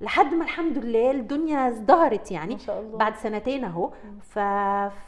لحد 0.00 0.34
ما 0.34 0.44
الحمد 0.44 0.78
لله 0.78 1.10
الدنيا 1.10 1.68
ازدهرت 1.68 2.30
يعني. 2.30 2.54
ما 2.54 2.60
شاء 2.60 2.80
الله. 2.80 2.98
بعد 2.98 3.16
سنتين 3.16 3.64
اهو. 3.64 3.90
ف... 4.20 4.38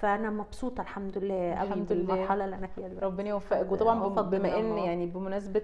فانا 0.01 0.31
مبسوطة 0.31 0.81
الحمد 0.81 1.19
لله 1.19 1.55
قوي 1.55 1.69
الحمد 1.69 1.93
لله. 1.93 2.07
بالمرحلة 2.07 2.45
اللي 2.45 2.57
أنا 2.57 2.67
فيها 2.67 2.89
دلوقتي. 2.89 3.07
ربنا 3.07 3.29
يوفقك. 3.29 3.73
وطبعا 3.73 4.09
بما 4.09 4.59
إن. 4.59 4.79
يعني 4.79 5.07
بمناسبة 5.07 5.63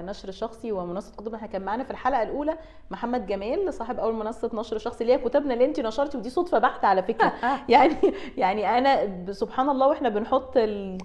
نشر 0.00 0.30
شخصي 0.30 0.72
ومنصة 0.72 1.16
كتب 1.16 1.34
إحنا 1.34 1.46
كان 1.46 1.62
معانا 1.62 1.84
في 1.84 1.90
الحلقة 1.90 2.22
الأولى 2.22 2.58
محمد 2.90 3.26
جمال 3.26 3.74
صاحب 3.74 3.98
أول 3.98 4.14
منصة 4.14 4.50
نشر 4.54 4.78
شخصي 4.78 5.04
اللي 5.04 5.12
هي 5.14 5.18
كتبنا 5.18 5.54
اللي 5.54 5.64
انت 5.64 5.80
نشرتي 5.80 6.18
ودي 6.18 6.30
صدفة 6.30 6.58
بحتة 6.58 6.86
على 6.88 7.02
فكرة. 7.02 7.32
يعني 7.68 7.94
يعني 8.36 8.78
أنا 8.78 9.32
سبحان 9.32 9.68
الله 9.68 9.88
وإحنا 9.88 10.08
بنحط 10.08 10.58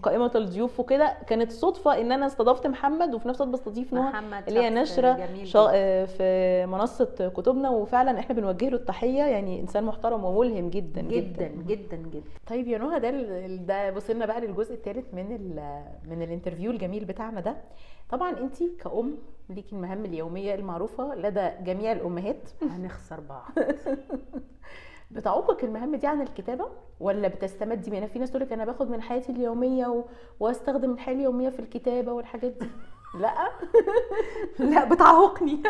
قائمه 0.03 0.31
الضيوف 0.35 0.79
وكده 0.79 1.17
كانت 1.27 1.51
صدفة 1.51 2.01
إن 2.01 2.11
أنا 2.11 2.25
استضفت 2.25 2.67
محمد 2.67 3.13
وفي 3.15 3.27
نفس 3.27 3.41
الوقت 3.41 3.53
بستضيف 3.53 3.93
نهى 3.93 4.41
اللي 4.47 4.59
هي 4.59 4.69
نشرة 4.69 5.27
شا... 5.43 6.05
في 6.05 6.65
منصة 6.65 7.31
كتبنا 7.59 7.69
وفعلا 7.69 8.19
إحنا 8.19 8.35
بنوجه 8.35 8.69
له 8.69 8.75
التحية 8.77 9.23
يعني 9.23 9.59
إنسان 9.59 9.83
محترم 9.83 10.23
وملهم 10.25 10.69
جدا 10.69 11.01
جدا. 11.01 11.47
جدا 11.47 11.97
جدا 11.97 12.21
طيب 12.47 12.67
يا 12.67 12.77
نهى 12.77 12.99
ده 12.99 13.11
ده 13.55 13.95
وصلنا 13.95 14.25
بقى 14.25 14.41
للجزء 14.41 14.73
الثالث 14.73 15.13
من 15.13 15.35
ال 15.35 15.83
من 16.09 16.21
الانترفيو 16.21 16.71
الجميل 16.71 17.05
بتاعنا 17.05 17.41
ده. 17.41 17.57
طبعا 18.09 18.39
أنت 18.39 18.63
كأم 18.63 19.17
ليكي 19.49 19.75
المهام 19.75 20.05
اليومية 20.05 20.55
المعروفة 20.55 21.15
لدى 21.15 21.49
جميع 21.63 21.91
الأمهات. 21.91 22.49
هنخسر 22.75 23.19
بعض. 23.19 23.51
بتعوقك 25.11 25.63
المهام 25.63 25.95
دي 25.95 26.07
عن 26.07 26.21
الكتابة 26.21 26.65
ولا 26.99 27.27
بتستمدي؟ 27.27 27.91
منها 27.91 28.07
في 28.07 28.19
ناس 28.19 28.29
تقول 28.31 28.41
لك 28.41 28.53
أنا 28.53 28.65
باخد 28.65 28.89
من 28.89 29.01
حياتي 29.01 29.31
اليومية 29.31 29.87
و... 29.87 30.03
وأستخدم 30.39 30.91
الحياة 30.91 31.15
اليومية 31.15 31.49
في 31.49 31.59
الكتابة 31.59 32.11
والحاجات 32.13 32.51
دي. 32.51 32.67
لا. 33.15 33.33
لا 34.73 34.85
بتعوقني. 34.85 35.63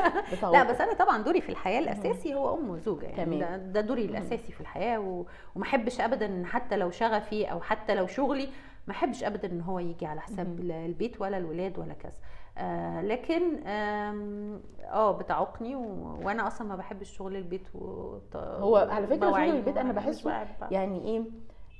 لا 0.51 0.63
بس 0.63 0.81
أنا 0.81 0.93
طبعا 0.93 1.23
دوري 1.23 1.41
في 1.41 1.49
الحياة 1.49 1.79
الأساسي 1.79 2.33
هو 2.35 2.57
أم 2.57 2.69
وزوجة 2.69 3.05
يعني 3.05 3.25
تمام. 3.25 3.39
ده, 3.39 3.57
ده 3.57 3.81
دوري 3.81 4.05
الأساسي 4.05 4.51
في 4.51 4.61
الحياة 4.61 4.99
و... 4.99 5.25
وما 5.55 5.63
أحبش 5.65 6.01
ابدا 6.01 6.43
حتى 6.45 6.77
لو 6.77 6.91
شغفي 6.91 7.45
أو 7.51 7.61
حتى 7.61 7.95
لو 7.95 8.07
شغلي 8.07 8.49
ما 8.87 8.93
أحبش 8.93 9.23
ابدا 9.23 9.51
إن 9.51 9.61
هو 9.61 9.79
يجي 9.79 10.05
على 10.05 10.21
حساب. 10.21 10.59
البيت 10.59 11.21
ولا 11.21 11.37
الولاد 11.37 11.79
ولا 11.79 11.93
كذا. 11.93 12.13
آه 12.57 13.01
لكن 13.01 13.67
آه 13.67 15.11
بتعوقني 15.11 15.75
و... 15.75 16.17
وأنا 16.23 16.47
أصلا 16.47 16.67
ما 16.67 16.75
بحبش 16.75 17.17
شغل 17.17 17.35
البيت 17.35 17.75
و... 17.75 18.17
هو 18.35 18.75
على 18.75 19.07
فكرة 19.07 19.29
شغل 19.31 19.39
البيت 19.43 19.77
مش 19.77 19.91
بحسه 19.95 20.47
يعني 20.71 21.05
إيه؟ 21.05 21.21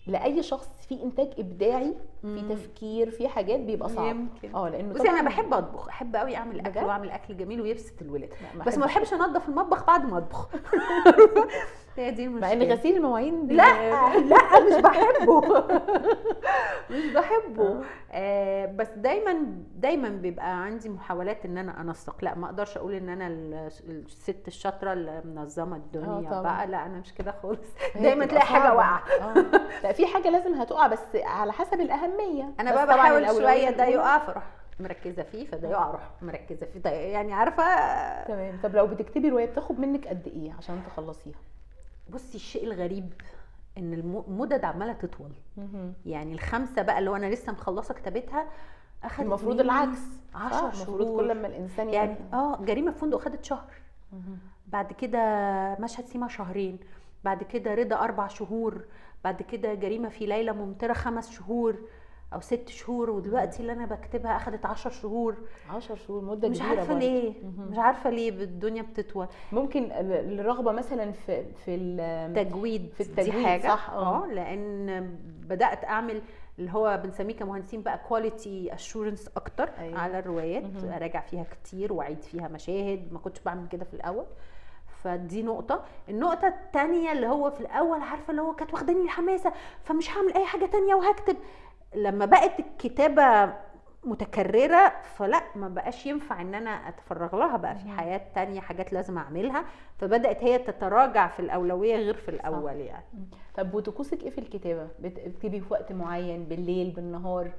لأي 0.09 0.43
شخص 0.43 0.69
في 0.89 1.03
إنتاج 1.03 1.29
إبداعي 1.39 1.93
في. 2.21 2.41
تفكير 2.49 3.09
في 3.11 3.27
حاجات 3.27 3.59
بيبقى 3.59 3.89
صعب 3.89 4.05
يمكن. 4.15 4.55
آه 4.55 4.69
لأنه 4.69 4.93
بصي 4.93 5.09
أنا 5.09 5.21
بحب 5.21 5.53
أطبخ 5.53 5.87
أحب 5.89 6.15
قوي 6.15 6.35
أعمل 6.35 6.59
أكل؟ 6.59 6.83
وأعمل 6.85 7.09
أكل 7.11 7.37
جميل 7.37 7.61
ويبسط 7.61 8.01
الولاد 8.01 8.29
لا، 8.57 8.63
بس 8.65 8.77
ما 8.77 8.85
بحبش. 8.85 9.13
انضف 9.13 9.49
المطبخ 9.49 9.85
بعد 9.87 10.05
ما 10.05 10.17
أطبخ 10.17 10.49
هي 11.97 12.11
دي 12.11 12.27
مع 12.27 12.51
إن 12.51 12.61
المشكلة 12.61 12.75
غسيل 12.79 12.95
المواعين 12.97 13.47
لا 13.47 14.17
لا 14.19 14.59
مش 14.69 14.81
بحبه 14.81 15.41
مش 16.91 17.05
بحبه 17.13 17.63
آه. 17.63 17.81
آه 18.11 18.65
بس 18.65 18.87
دايما 18.95 19.45
دايما 19.75 20.09
بيبقى 20.09 20.63
عندي 20.63 20.89
محاولات 20.89 21.45
إن 21.45 21.57
أنا 21.57 21.81
أنسق 21.81 22.15
لا 22.21 22.35
ما 22.35 22.45
أقدرش 22.45 22.77
أقول 22.77 22.93
إن 22.93 23.09
أنا 23.09 23.27
ال- 23.27 23.69
الست 23.89 24.47
الشاطرة 24.47 24.93
اللي 24.93 25.21
منظمة 25.25 25.75
الدنيا 25.75 26.29
طبعاً. 26.29 26.41
بقى 26.41 26.67
لا 26.67 26.85
أنا 26.85 26.99
مش 26.99 27.13
كده 27.13 27.31
خالص 27.43 27.59
دايما 27.95 28.25
تلاقي 28.25 28.45
حاجة. 28.45 28.73
واقعة 28.73 29.03
آه. 29.21 29.45
لا 29.83 29.91
في 29.99 30.07
حاجة 30.07 30.29
لازم 30.29 30.53
هتقع 30.53 30.87
بس 30.87 30.99
على 31.15 31.53
حسب 31.53 31.81
الأهمية. 31.81 32.53
أنا 32.59 32.73
بقى 32.75 32.87
بحاول 32.87 33.27
شوية 33.27 33.69
ده 33.69 33.85
يقع 33.85 34.17
فاروح 34.17 34.43
مركزة 34.79 35.23
فيه 35.23 35.45
فده 35.47 35.69
يقع 35.69 35.89
أروح 35.89 36.09
مركزة 36.21 36.65
فيه. 36.65 36.79
ده 36.79 36.89
يعني 36.89 37.33
عارفة؟ 37.33 37.63
تمام. 38.23 38.59
طب 38.63 38.75
لو 38.75 38.87
بتكتبي 38.87 39.29
رواية 39.29 39.45
بتاخد 39.45 39.79
منك 39.79 40.07
قد 40.07 40.27
إيه 40.27 40.53
عشان 40.53 40.81
تخلصيها؟ 40.87 41.35
بصي 42.09 42.35
الشيء 42.35 42.63
الغريب 42.63 43.13
إن 43.77 43.93
الم- 43.93 44.23
المدد 44.27 44.65
عمالة 44.65 44.93
تطول. 44.93 45.31
يعني 46.05 46.33
الخمسة 46.33 46.81
بقى 46.81 46.99
اللي 46.99 47.15
أنا 47.15 47.25
لسه 47.25 47.51
مخلصة 47.51 47.93
كتابتها 47.93 48.45
أخدت 49.03 49.19
المفروض 49.25 49.59
العكس. 49.59 49.99
10 50.35 50.49
صح؟ 50.57 50.63
المفروض 50.63 51.01
شهور. 51.07 51.17
كل 51.21 51.41
ما 51.41 51.47
الإنسان 51.47 51.89
يعني. 51.89 52.15
آه 52.33 52.57
جريمة 52.61 52.91
في 52.91 52.99
فندق 52.99 53.17
خدت 53.17 53.43
شهر. 53.45 53.71
بعد 54.67 54.93
كده 54.93 55.19
مشهد 55.79 56.05
سيما 56.05 56.27
شهرين. 56.27 56.79
بعد 57.23 57.43
كده 57.43 57.73
رضا 57.73 57.95
أربع 57.95 58.27
شهور. 58.27 58.85
بعد 59.23 59.41
كده 59.41 59.73
جريمة 59.73 60.09
في 60.09 60.25
ليله 60.25 60.51
ممطره 60.51 60.93
خمس 60.93 61.31
شهور 61.31 61.75
أو 62.33 62.39
ست 62.41 62.69
شهور 62.69 63.09
ودلوقتي 63.09 63.59
اللي 63.61 63.71
أنا 63.73 63.85
بكتبها 63.85 64.35
أخدت 64.35 64.65
عشر 64.65 64.89
شهور 64.89 65.35
10 65.69 65.95
شهور 65.95 66.21
مدة 66.21 66.49
مش 66.49 66.57
كبيرة 66.59 66.69
عارفة 66.69 66.93
برضه. 66.93 66.99
ليه. 67.05 67.33
مش 67.69 67.77
عارفة 67.77 68.09
ليه 68.09 68.29
الدنيا 68.29 68.81
بتطول 68.81 69.27
ممكن 69.51 69.83
ال- 69.83 70.39
الرغبة 70.39 70.71
مثلا 70.71 71.11
في 71.11 71.43
في 71.65 71.75
ال- 71.75 72.33
تجويد 72.33 72.89
في 72.93 73.01
التجويد، 73.01 73.35
دي 73.35 73.45
حاجة 73.45 73.61
صح، 73.67 73.89
آه. 73.89 74.23
آه 74.23 74.27
لأن 74.27 75.15
بدأت 75.49 75.83
أعمل 75.85 76.21
اللي 76.59 76.71
هو 76.73 77.01
بنسميه 77.03 77.35
كمهندسين 77.35 77.81
بقى 77.81 77.97
quality 78.07 78.73
assurance 78.73 79.27
أكتر 79.35 79.69
أيوة. 79.79 79.99
على 79.99 80.19
الروايات. 80.19 80.63
أراجع 80.83 81.21
فيها 81.21 81.43
كتير 81.43 81.93
وأعيد 81.93 82.21
فيها 82.23 82.47
مشاهد 82.47 83.13
ما 83.13 83.19
كنتش 83.19 83.39
بعمل 83.41 83.67
كده 83.67 83.85
في 83.85 83.93
الأول 83.93 84.25
فدي 85.03 85.43
نقطة. 85.43 85.83
النقطة 86.09 86.47
التانية 86.47 87.11
اللي 87.11 87.27
هو 87.27 87.49
في 87.51 87.61
الأول 87.61 88.01
عارفة 88.01 88.31
اللي 88.31 88.41
هو 88.41 88.55
كانت 88.55 88.73
واخداني 88.73 89.01
الحماسة 89.01 89.53
فمش 89.83 90.17
هعمل 90.17 90.33
أي 90.33 90.45
حاجة 90.45 90.65
تانية 90.65 90.95
وهكتب. 90.95 91.37
لما 91.95 92.25
بقت 92.25 92.59
الكتابة 92.59 93.53
متكررة 94.03 94.93
فلا 95.17 95.41
ما 95.55 95.67
بقاش 95.67 96.05
ينفع 96.05 96.41
إن 96.41 96.55
أنا 96.55 96.69
أتفرغ 96.89 97.35
لها. 97.35 97.57
بقى 97.57 97.75
في. 97.75 97.89
حياة 97.89 98.21
تانية 98.35 98.59
حاجات 98.61 98.93
لازم 98.93 99.17
أعملها. 99.17 99.65
فبدأت 99.97 100.43
هي 100.43 100.57
تتراجع 100.57 101.27
في 101.27 101.39
الأولوية 101.39 101.95
غير 101.95 102.13
في 102.13 102.29
الأول 102.29 102.75
يعني. 102.75 103.05
طب 103.55 103.73
وطقوسك 103.73 104.23
إيه 104.23 104.29
في 104.29 104.37
الكتابة؟ 104.37 104.87
بت- 104.99 105.19
بتكتبي 105.19 105.59
في 105.59 105.73
وقت 105.73 105.91
معين 105.91 106.43
بالليل 106.45 106.91
بالنهار؟ 106.91 107.51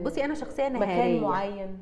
بصي 0.00 0.24
أنا 0.24 0.34
شخصية 0.34 0.68
مكان 0.68 0.88
نهارية. 0.88 1.20
معين. 1.20 1.78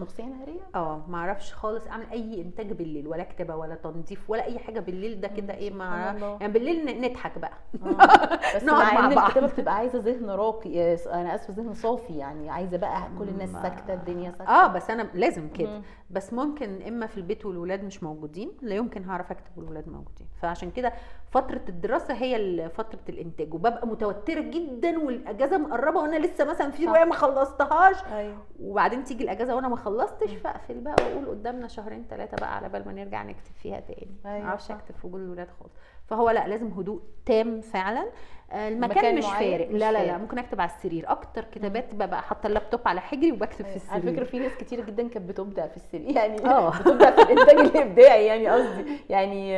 شخصية 0.00 0.24
نهارية 0.24 0.60
آه 0.74 1.04
ما 1.08 1.18
أعرفش 1.18 1.52
خالص 1.54 1.86
أعمل 1.86 2.06
أي 2.12 2.42
إنتاج 2.42 2.72
بالليل 2.72 3.08
ولا 3.08 3.22
كتابة 3.24 3.56
ولا 3.56 3.74
تنظيف 3.74 4.30
ولا 4.30 4.44
أي 4.44 4.58
حاجة 4.58 4.80
بالليل 4.80 5.20
ده 5.20 5.28
كده 5.28 5.54
إيه 5.54 5.68
الله. 6.16 6.36
يعني 6.40 6.52
بالليل 6.52 7.00
نضحك 7.00 7.38
بقى 7.38 7.52
آه. 7.82 8.56
بس 8.56 8.64
مع 8.64 8.92
مع 8.94 9.06
ان. 9.06 9.18
الكتابه 9.26 9.46
بتبقى 9.46 9.74
عايزة 9.74 9.98
ذهن 9.98 10.30
راقي 10.30 10.80
آه، 10.92 10.98
أنا 11.06 11.34
آسفة 11.34 11.54
ذهن 11.54 11.74
صافي 11.74 12.18
يعني 12.18 12.50
عايزة 12.50 12.76
بقى 12.76 13.02
كل 13.18 13.28
الناس 13.28 13.50
ما- 13.50 13.62
ساكتة 13.62 13.94
الدنيا 13.94 14.30
ساكتة 14.30 14.52
آه 14.52 14.66
بس 14.66 14.90
أنا 14.90 15.08
لازم 15.14 15.48
كده. 15.48 15.82
بس 16.10 16.32
ممكن 16.32 16.82
إما 16.82 17.06
في 17.06 17.16
البيت 17.16 17.46
والولاد 17.46 17.84
مش 17.84 18.02
موجودين 18.02 18.52
لا 18.62 18.74
يمكن 18.74 19.04
هعرف 19.04 19.30
أكتب 19.30 19.58
والولاد 19.58 19.88
موجودين. 19.88 20.26
فعشان 20.42 20.70
كده 20.70 20.92
فترة 21.30 21.60
الدراسة 21.68 22.14
هي 22.14 22.68
فترة 22.68 23.00
الإنتاج 23.08 23.54
وببقى 23.54 23.86
متوترة 23.86 24.40
جدا 24.40 24.98
والأجازة 24.98 25.58
مقربة 25.58 26.00
وأنا 26.00 26.16
لسه 26.26 26.44
مثلا 26.44 26.70
في. 26.70 26.86
رواية 26.86 27.04
ما 27.04 27.14
خلصتهاش. 27.14 28.04
أيوه. 28.04 28.36
وبعدين 28.60 29.04
تيجي 29.04 29.24
الأجازة 29.24 29.54
وأنا 29.56 29.68
ما 29.68 29.76
خلصتش 29.76 30.34
فأقفل 30.34 30.80
بقى 30.80 30.96
وأقول 31.04 31.26
قدامنا 31.28 31.68
شهرين 31.68 32.06
ثلاثة 32.10 32.36
بقى 32.36 32.56
على 32.56 32.68
بال 32.68 32.86
ما 32.86 32.92
نرجع 32.92 33.22
نكتب 33.22 33.52
فيها 33.62 33.80
تاني. 33.80 34.16
أيوة 34.26 34.38
ما 34.44 34.48
أعرفش. 34.48 34.70
أكتب 34.70 34.94
في 34.94 35.06
وجود 35.06 35.20
الولاد 35.20 35.48
خالص. 35.60 35.72
فهو 36.08 36.30
لا 36.30 36.48
لازم 36.48 36.66
هدوء 36.66 37.00
تام 37.26 37.60
فعلا. 37.60 38.06
آه، 38.52 38.68
المكان 38.68 38.98
مكان 38.98 39.18
مش 39.18 39.24
فارق. 39.24 39.70
لا 39.70 39.92
لا 39.92 40.06
لا. 40.06 40.18
ممكن 40.18 40.38
أكتب 40.38 40.60
على 40.60 40.70
السرير. 40.70 41.10
أكتر 41.10 41.44
كتابات 41.44 41.94
ببقى 41.94 42.22
حاطة 42.22 42.46
اللابتوب 42.46 42.80
على 42.86 43.00
حجري 43.00 43.32
وبكتب 43.32 43.64
في 43.64 43.76
السرير. 43.76 43.92
على 44.02 44.12
فكرة 44.12 44.24
في 44.24 44.38
ناس 44.38 44.52
كتير 44.52 44.80
جدا 44.86 45.08
كانت 45.08 45.28
بتبدع 45.28 45.66
في 45.66 45.76
السرير. 45.76 46.16
يعني 46.16 46.46
آه. 46.46 46.70
بتبدع 46.80 47.10
في 47.10 47.22
الإنتاج 47.22 47.58
الإبداعي 47.58 48.26
يعني 48.26 48.48
قصدي. 48.48 48.84
يعني 49.08 49.54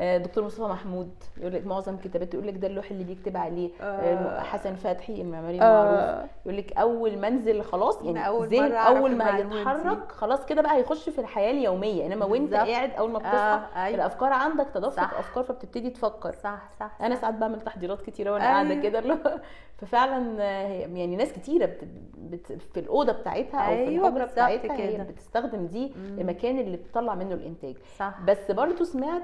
دكتور 0.00 0.44
مصطفى 0.44 0.62
محمود 0.62 1.10
يقول 1.40 1.52
لك 1.52 1.66
معظم 1.66 1.96
كتاباته 1.96 2.36
يقول 2.36 2.48
لك 2.48 2.54
ده 2.56 2.66
اللوح 2.66 2.90
اللي 2.90 3.04
بيكتب 3.04 3.36
عليه 3.36 3.70
آه. 3.80 3.84
آه، 3.84 4.40
حسن 4.40 4.74
فتحي 4.74 5.20
المعماري 5.22 5.60
آه. 5.60 5.64
المعروف 6.12 6.30
يقول 6.46 6.56
لك 6.58 6.76
أول 6.78 7.18
منزل 7.18 7.62
خلاص 7.62 8.02
يعني 8.02 8.12
مرة 8.30 8.76
أعرف 8.76 8.96
أول 8.96 9.16
ما. 9.16 9.36
هيتحرك 9.36 10.12
خلاص 10.12 10.46
كده 10.46 10.62
بقى 10.62 10.76
هيخش 10.76 11.08
في 11.08 11.18
الحياة 11.20 11.50
اليومية 11.50 12.06
إنما 12.06 12.24
وأنت. 12.26 12.54
قاعد 12.54 12.90
أول 12.90 13.10
ما 13.10 13.18
بتصحى 13.18 13.34
آه، 13.36 13.84
أيوة. 13.84 13.94
الأفكار 13.96 14.32
عندك 14.32 14.66
تدفق. 14.74 15.18
أفكار 15.18 15.44
فبتبتدي 15.44 15.90
تفكر 15.90 16.32
صح 16.32 16.70
صح 16.80 16.90
أنا 17.00 17.14
صح. 17.14 17.20
ساعات 17.20 17.34
بعمل 17.34 17.60
تحضيرات 17.60 18.02
كتيرة 18.02 18.30
وأنا 18.32 18.44
أيوة. 18.44 18.54
قاعدة 18.54 18.74
كده 18.82 18.98
اللي 18.98 19.12
هو- 19.12 19.40
ففعلا 19.80 20.36
آه، 20.42 20.68
يعني 20.68 21.16
ناس 21.16 21.32
كتيرة 21.32 21.66
بت... 21.66 21.84
بت... 22.18 22.52
في 22.72 22.80
الأوضة 22.80 23.12
بتاعتها 23.12 23.60
أو 23.60 23.74
في 23.74 23.88
أيوة 23.88 24.08
الحجره 24.08 24.24
بتاعتها 24.24 24.76
هي 24.76 24.94
كده. 24.94 25.04
بتستخدم 25.04 25.66
دي. 25.66 25.92
المكان 25.96 26.58
اللي 26.58 26.76
بتطلع 26.76 27.14
منه 27.14 27.34
الإنتاج 27.34 27.74
صح 27.98 28.20
بس 28.26 28.50
برضو 28.50 28.84
سمعت 28.84 29.22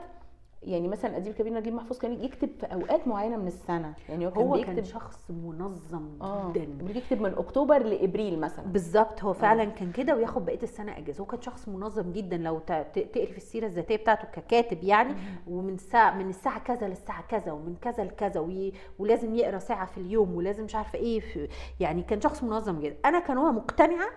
يعني 0.66 0.88
مثلا 0.88 1.16
أديب 1.16 1.32
كبير 1.34 1.52
نجيب 1.54 1.74
محفوظ 1.74 1.98
كان 1.98 2.12
يكتب 2.24 2.48
في 2.60 2.66
أوقات 2.66 3.08
معينة 3.08 3.36
من 3.36 3.46
السنة. 3.46 3.94
يعني 4.08 4.26
هو 4.26 4.30
كان 4.30 4.42
هو 4.46 4.52
بيكتب 4.52 4.74
كان 4.74 4.84
شخص 4.84 5.30
منظم 5.30 6.08
آه 6.22 6.52
جدا. 6.52 6.84
بيكتب 6.84 7.20
من 7.20 7.32
أكتوبر 7.32 7.82
لإبريل 7.82 8.40
مثلا. 8.40 8.64
بالظبط 8.66 9.24
هو 9.24 9.32
فعلا 9.32 9.64
كان 9.64 9.92
كده 9.92 10.16
وياخد 10.16 10.46
بقية 10.46 10.62
السنة 10.62 10.98
إجازة. 10.98 11.20
هو 11.20 11.26
كان 11.26 11.40
شخص 11.42 11.68
منظم 11.68 12.12
جدا. 12.12 12.36
لو 12.36 12.58
تقري 12.58 13.26
في 13.26 13.36
السيرة 13.36 13.66
الذاتية 13.66 13.96
بتاعته 13.96 14.28
ككاتب 14.28 14.84
يعني 14.84 15.14
ومن 15.48 15.74
الساعة 15.74 16.18
من 16.18 16.28
الساعة 16.28 16.58
كذا 16.60 16.88
للساعة 16.88 17.22
كذا 17.28 17.52
ومن 17.52 17.74
كذا 17.80 18.04
لكذا 18.04 18.40
وي- 18.40 18.72
ولازم 18.98 19.34
يقرأ 19.34 19.58
ساعة 19.58 19.86
في 19.86 19.98
اليوم 19.98 20.34
ولازم 20.34 20.64
مش 20.64 20.74
عارفة 20.74 20.98
إيه 20.98 21.20
في 21.20 21.48
يعني 21.80 22.02
كان 22.02 22.20
شخص 22.20 22.42
منظم 22.42 22.80
جدا. 22.80 22.96
أنا 23.04 23.18
كان 23.20 23.38
هو 23.38 23.52
مقتنعة 23.52 24.08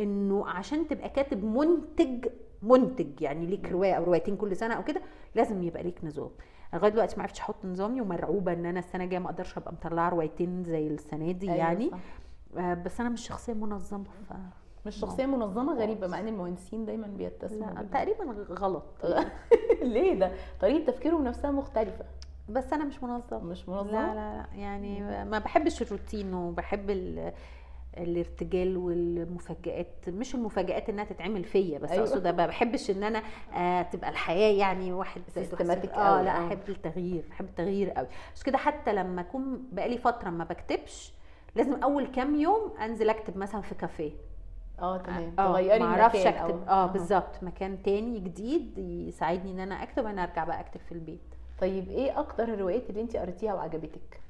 إنه 0.00 0.48
عشان 0.48 0.88
تبقى 0.88 1.08
كاتب 1.08 1.44
منتج 1.44 2.26
منتج 2.62 3.20
يعني 3.20 3.46
ليك 3.46 3.72
رواية 3.72 3.94
أو 3.94 4.04
روايتين 4.04 4.36
كل 4.36 4.56
سنة 4.56 4.74
أو 4.74 4.84
كده 4.84 5.00
لازم 5.34 5.62
يبقى 5.62 5.82
ليك 5.82 6.04
نظام. 6.04 6.30
لغاية 6.74 6.90
دلوقتي 6.90 7.16
ما 7.16 7.22
عرفتش 7.22 7.40
أحط 7.40 7.64
نظامي 7.66 8.00
ومرعوبة 8.00 8.52
إن 8.52 8.66
أنا 8.66 8.78
السنة 8.78 9.04
الجاية 9.04 9.20
ما 9.20 9.26
أقدرش 9.30 9.56
أبقى 9.58 9.72
مطلعة 9.72 10.08
روايتين 10.08 10.64
زي 10.64 10.86
السنة 10.88 11.32
دي 11.32 11.46
أيوة 11.46 11.56
يعني. 11.58 11.90
صح. 11.90 11.98
آه، 12.58 12.74
بس 12.74 13.00
أنا 13.00 13.08
مش 13.08 13.26
شخصية 13.28 13.52
منظمة 13.52 14.04
ف 14.28 14.32
مش 14.86 14.96
شخصية 14.96 15.26
منظمة 15.26 15.74
غريبة 15.74 16.06
مع 16.06 16.20
إن 16.20 16.28
المهندسين 16.28 16.84
دايما 16.84 17.06
بيتسموا 17.06 17.70
لا 17.70 17.82
تقريبا 17.82 18.24
غلط. 18.50 18.84
ليه 19.82 20.14
ده؟ 20.14 20.32
طريقة 20.60 20.92
تفكيرهم 20.92 21.24
نفسها 21.24 21.50
مختلفة. 21.50 22.04
بس 22.48 22.72
أنا 22.72 22.84
مش 22.84 23.02
منظمة. 23.02 23.38
مش 23.44 23.68
لا 23.68 23.74
منظمه 23.74 24.14
لا 24.14 24.14
لا. 24.14 24.46
يعني 24.60 25.00
ما 25.24 25.38
بحبش 25.38 25.82
الروتين 25.82 26.34
وبحب 26.34 26.90
ال 26.90 27.32
الارتجال 27.98 28.76
والمفاجآت 28.76 30.08
مش 30.08 30.34
المفاجآت 30.34 30.88
إنها 30.88 31.04
تتعمل 31.04 31.44
فيا 31.44 31.78
بس 31.78 31.90
أيوة. 31.90 32.04
أقصد 32.04 32.26
ما 32.26 32.46
بحبش 32.46 32.90
إن 32.90 33.02
أنا 33.04 33.22
آه 33.56 33.82
تبقى 33.82 34.10
الحياة 34.10 34.52
يعني 34.58 34.92
واحد 34.92 35.22
صفر. 35.28 35.64
آه 35.94 36.22
لا 36.22 36.36
آه. 36.36 36.46
أحب 36.46 36.58
التغيير 36.68 37.24
أحب 37.32 37.44
التغيير 37.44 37.90
قوي 37.90 38.06
مش 38.36 38.42
كده 38.42 38.58
حتى 38.58 38.92
لما 38.92 39.20
أكون 39.20 39.62
بقالي 39.72 39.98
فترة 39.98 40.30
ما 40.30 40.44
بكتبش 40.44 41.12
لازم 41.56 41.82
أول 41.82 42.06
كام 42.06 42.34
يوم 42.40 42.72
أنزل 42.80 43.10
أكتب 43.10 43.36
مثلا 43.36 43.60
في 43.60 43.74
كافيه. 43.74 44.12
آه 44.80 44.96
تمام. 44.98 45.34
آه 45.38 45.52
تغيري 45.52 45.78
ما 45.78 45.84
أعرفش 46.02 46.26
أكتب. 46.26 46.68
آه 46.68 46.86
بالظبط. 46.86 47.42
مكان 47.42 47.82
تاني 47.82 48.18
جديد 48.20 48.78
يساعدني 48.78 49.50
إن 49.52 49.60
أنا 49.60 49.82
أكتب 49.82 50.06
أنا 50.06 50.22
أرجع 50.22 50.44
بقى 50.44 50.60
أكتب 50.60 50.80
في 50.80 50.92
البيت. 50.92 51.20
طيب 51.60 51.88
إيه 51.90 52.20
أكتر 52.20 52.44
الروايات 52.44 52.90
اللي 52.90 53.00
انت 53.00 53.16
قريتيها 53.16 53.54
وعجبتك؟ 53.54 54.20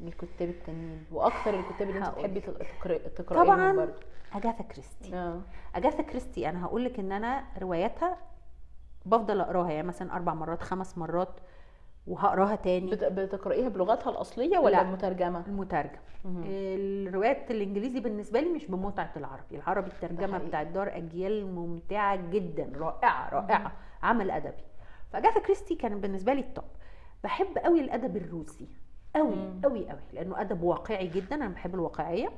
الكتاب 0.00 0.48
التانيين 0.48 1.04
وأكتر 1.12 1.58
الكتاب 1.60 1.88
اللي 1.88 1.98
أنت 1.98 2.06
هقول. 2.08 2.22
تحبي 2.22 2.40
تقرأي 2.40 2.98
تقرأيهم 2.98 3.44
طبعا 3.44 3.72
برضه. 3.72 3.94
أجاثا 4.34 4.62
كريستي. 4.62 5.14
آه. 5.14 5.40
أجاثا 5.74 6.02
كريستي 6.02 6.48
أنا 6.48 6.64
هقول 6.64 6.84
لك 6.84 6.98
إن 6.98 7.12
أنا 7.12 7.44
رواياتها 7.60 8.16
بفضل 9.06 9.40
أقراها 9.40 9.70
يعني 9.70 9.86
مثلا 9.88 10.16
أربع 10.16 10.34
مرات 10.34 10.62
خمس 10.62 10.98
مرات 10.98 11.40
وهقراها 12.06 12.56
تاني. 12.56 12.90
بت- 12.90 13.04
بتقرأيها 13.04 13.68
بلغتها 13.68 14.10
الأصلية 14.10 14.58
ولا 14.58 14.70
لا. 14.72 14.82
المترجمه 14.82 15.44
المترجم. 15.46 15.98
الروايات 16.24 17.50
الإنجليزي 17.50 18.00
بالنسبة 18.00 18.40
لي 18.40 18.48
مش 18.48 18.66
بمتعة 18.66 19.10
العربي. 19.16 19.56
العربي 19.56 19.86
الترجمة. 19.90 20.38
بتاعت 20.38 20.66
دار 20.66 20.96
أجيال 20.96 21.46
ممتعة 21.54 22.30
جدا 22.30 22.72
رائعة 22.78 23.28
رائعة. 23.30 23.72
عمل 24.02 24.30
أدبي. 24.30 24.64
فأجاثا 25.12 25.40
كريستي 25.40 25.74
كان 25.74 26.00
بالنسبة 26.00 26.32
لي 26.34 26.40
ال 26.40 26.45
top. 26.45 26.64
بحب 27.24 27.58
قوي 27.58 27.80
الأدب 27.80 28.16
الروسي. 28.16 28.68
قوي. 29.14 29.36
قوي 29.64 29.88
قوي 29.88 30.00
لأنه 30.12 30.40
أدب 30.40 30.62
واقعي 30.62 31.06
جدا 31.06 31.36
أنا 31.36 31.48
بحب 31.48 31.74
الواقعية. 31.74 32.30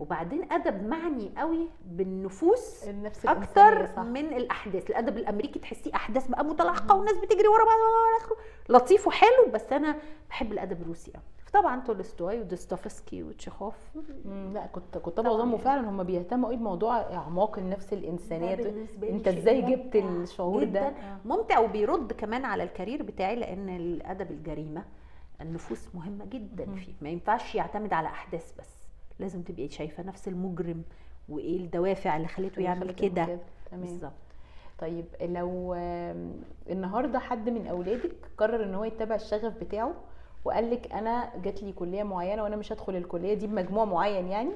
وبعدين 0.00 0.52
أدب 0.52 0.88
معني 0.88 1.32
قوي 1.38 1.68
بالنفوس 1.86 2.88
النفس 2.88 3.26
أكتر 3.26 3.86
صح. 3.86 3.98
من 4.02 4.24
الأحداث. 4.36 4.90
الأدب 4.90 5.16
الأمريكي 5.16 5.58
تحسيه 5.58 5.94
أحداث 5.94 6.26
بقى 6.28 6.44
متلاحقة 6.44 6.96
والناس 6.96 7.16
بتجري 7.16 7.48
ورا 7.48 7.64
بعض 7.64 8.38
لطيف 8.68 9.06
وحلو 9.06 9.52
بس 9.54 9.72
أنا 9.72 9.96
بحب 10.30 10.52
الأدب 10.52 10.82
الروسي 10.82 11.10
قوي 11.12 11.22
طبعا 11.52 11.80
تولستوي 11.80 12.40
ودوستويفسكي 12.40 13.22
وتشيخوف. 13.22 13.74
لا 14.52 14.66
كنت 14.66 14.98
طبعاً. 14.98 15.32
عظام 15.34 15.54
وفعلا 15.54 15.88
هم 15.88 16.02
بيهتموا 16.02 16.48
قوي 16.48 16.56
بموضوع 16.56 17.00
أعماق 17.00 17.58
النفس 17.58 17.92
الإنسانية. 17.92 18.54
أنت 19.02 19.28
إزاي 19.28 19.62
جبت 19.62 19.96
الشعور 19.96 20.64
ده؟ 20.64 20.90
جداً. 20.90 20.94
ممتع 21.24 21.58
وبيرد 21.58 22.12
كمان 22.12 22.44
على 22.44 22.62
الكارير 22.62 23.02
بتاعي 23.02 23.36
لأن 23.36 23.68
الأدب 23.68 24.30
الجريمة 24.30 24.84
النفوس 25.44 25.94
مهمة 25.94 26.24
جدا. 26.24 26.74
فيه. 26.74 26.92
ما 27.02 27.08
ينفعش 27.08 27.54
يعتمد 27.54 27.92
على 27.92 28.08
أحداث 28.08 28.52
بس. 28.60 28.70
لازم 29.18 29.42
تبقي 29.42 29.68
شايفة 29.68 30.02
نفس 30.02 30.28
المجرم 30.28 30.82
وإيه 31.28 31.56
الدوافع 31.60 32.16
اللي 32.16 32.28
خليته 32.28 32.62
يعمل 32.62 32.90
كده. 32.92 33.38
بالظبط. 33.72 34.12
طيب 34.78 35.04
لو 35.20 35.74
النهارده 36.70 37.18
حد 37.18 37.48
من 37.48 37.66
أولادك 37.66 38.12
قرر 38.38 38.64
إن 38.64 38.74
هو 38.74 38.84
يتبع 38.84 39.14
الشغف 39.14 39.58
بتاعه 39.58 39.94
وقال 40.44 40.70
لك 40.70 40.92
أنا 40.92 41.32
جات 41.44 41.62
لي 41.62 41.72
كلية 41.72 42.02
معينة 42.02 42.42
وأنا 42.42 42.56
مش 42.56 42.72
هدخل 42.72 42.96
الكلية 42.96 43.34
دي 43.34 43.46
بمجموع 43.46 43.84
معين 43.84 44.28
يعني 44.28 44.50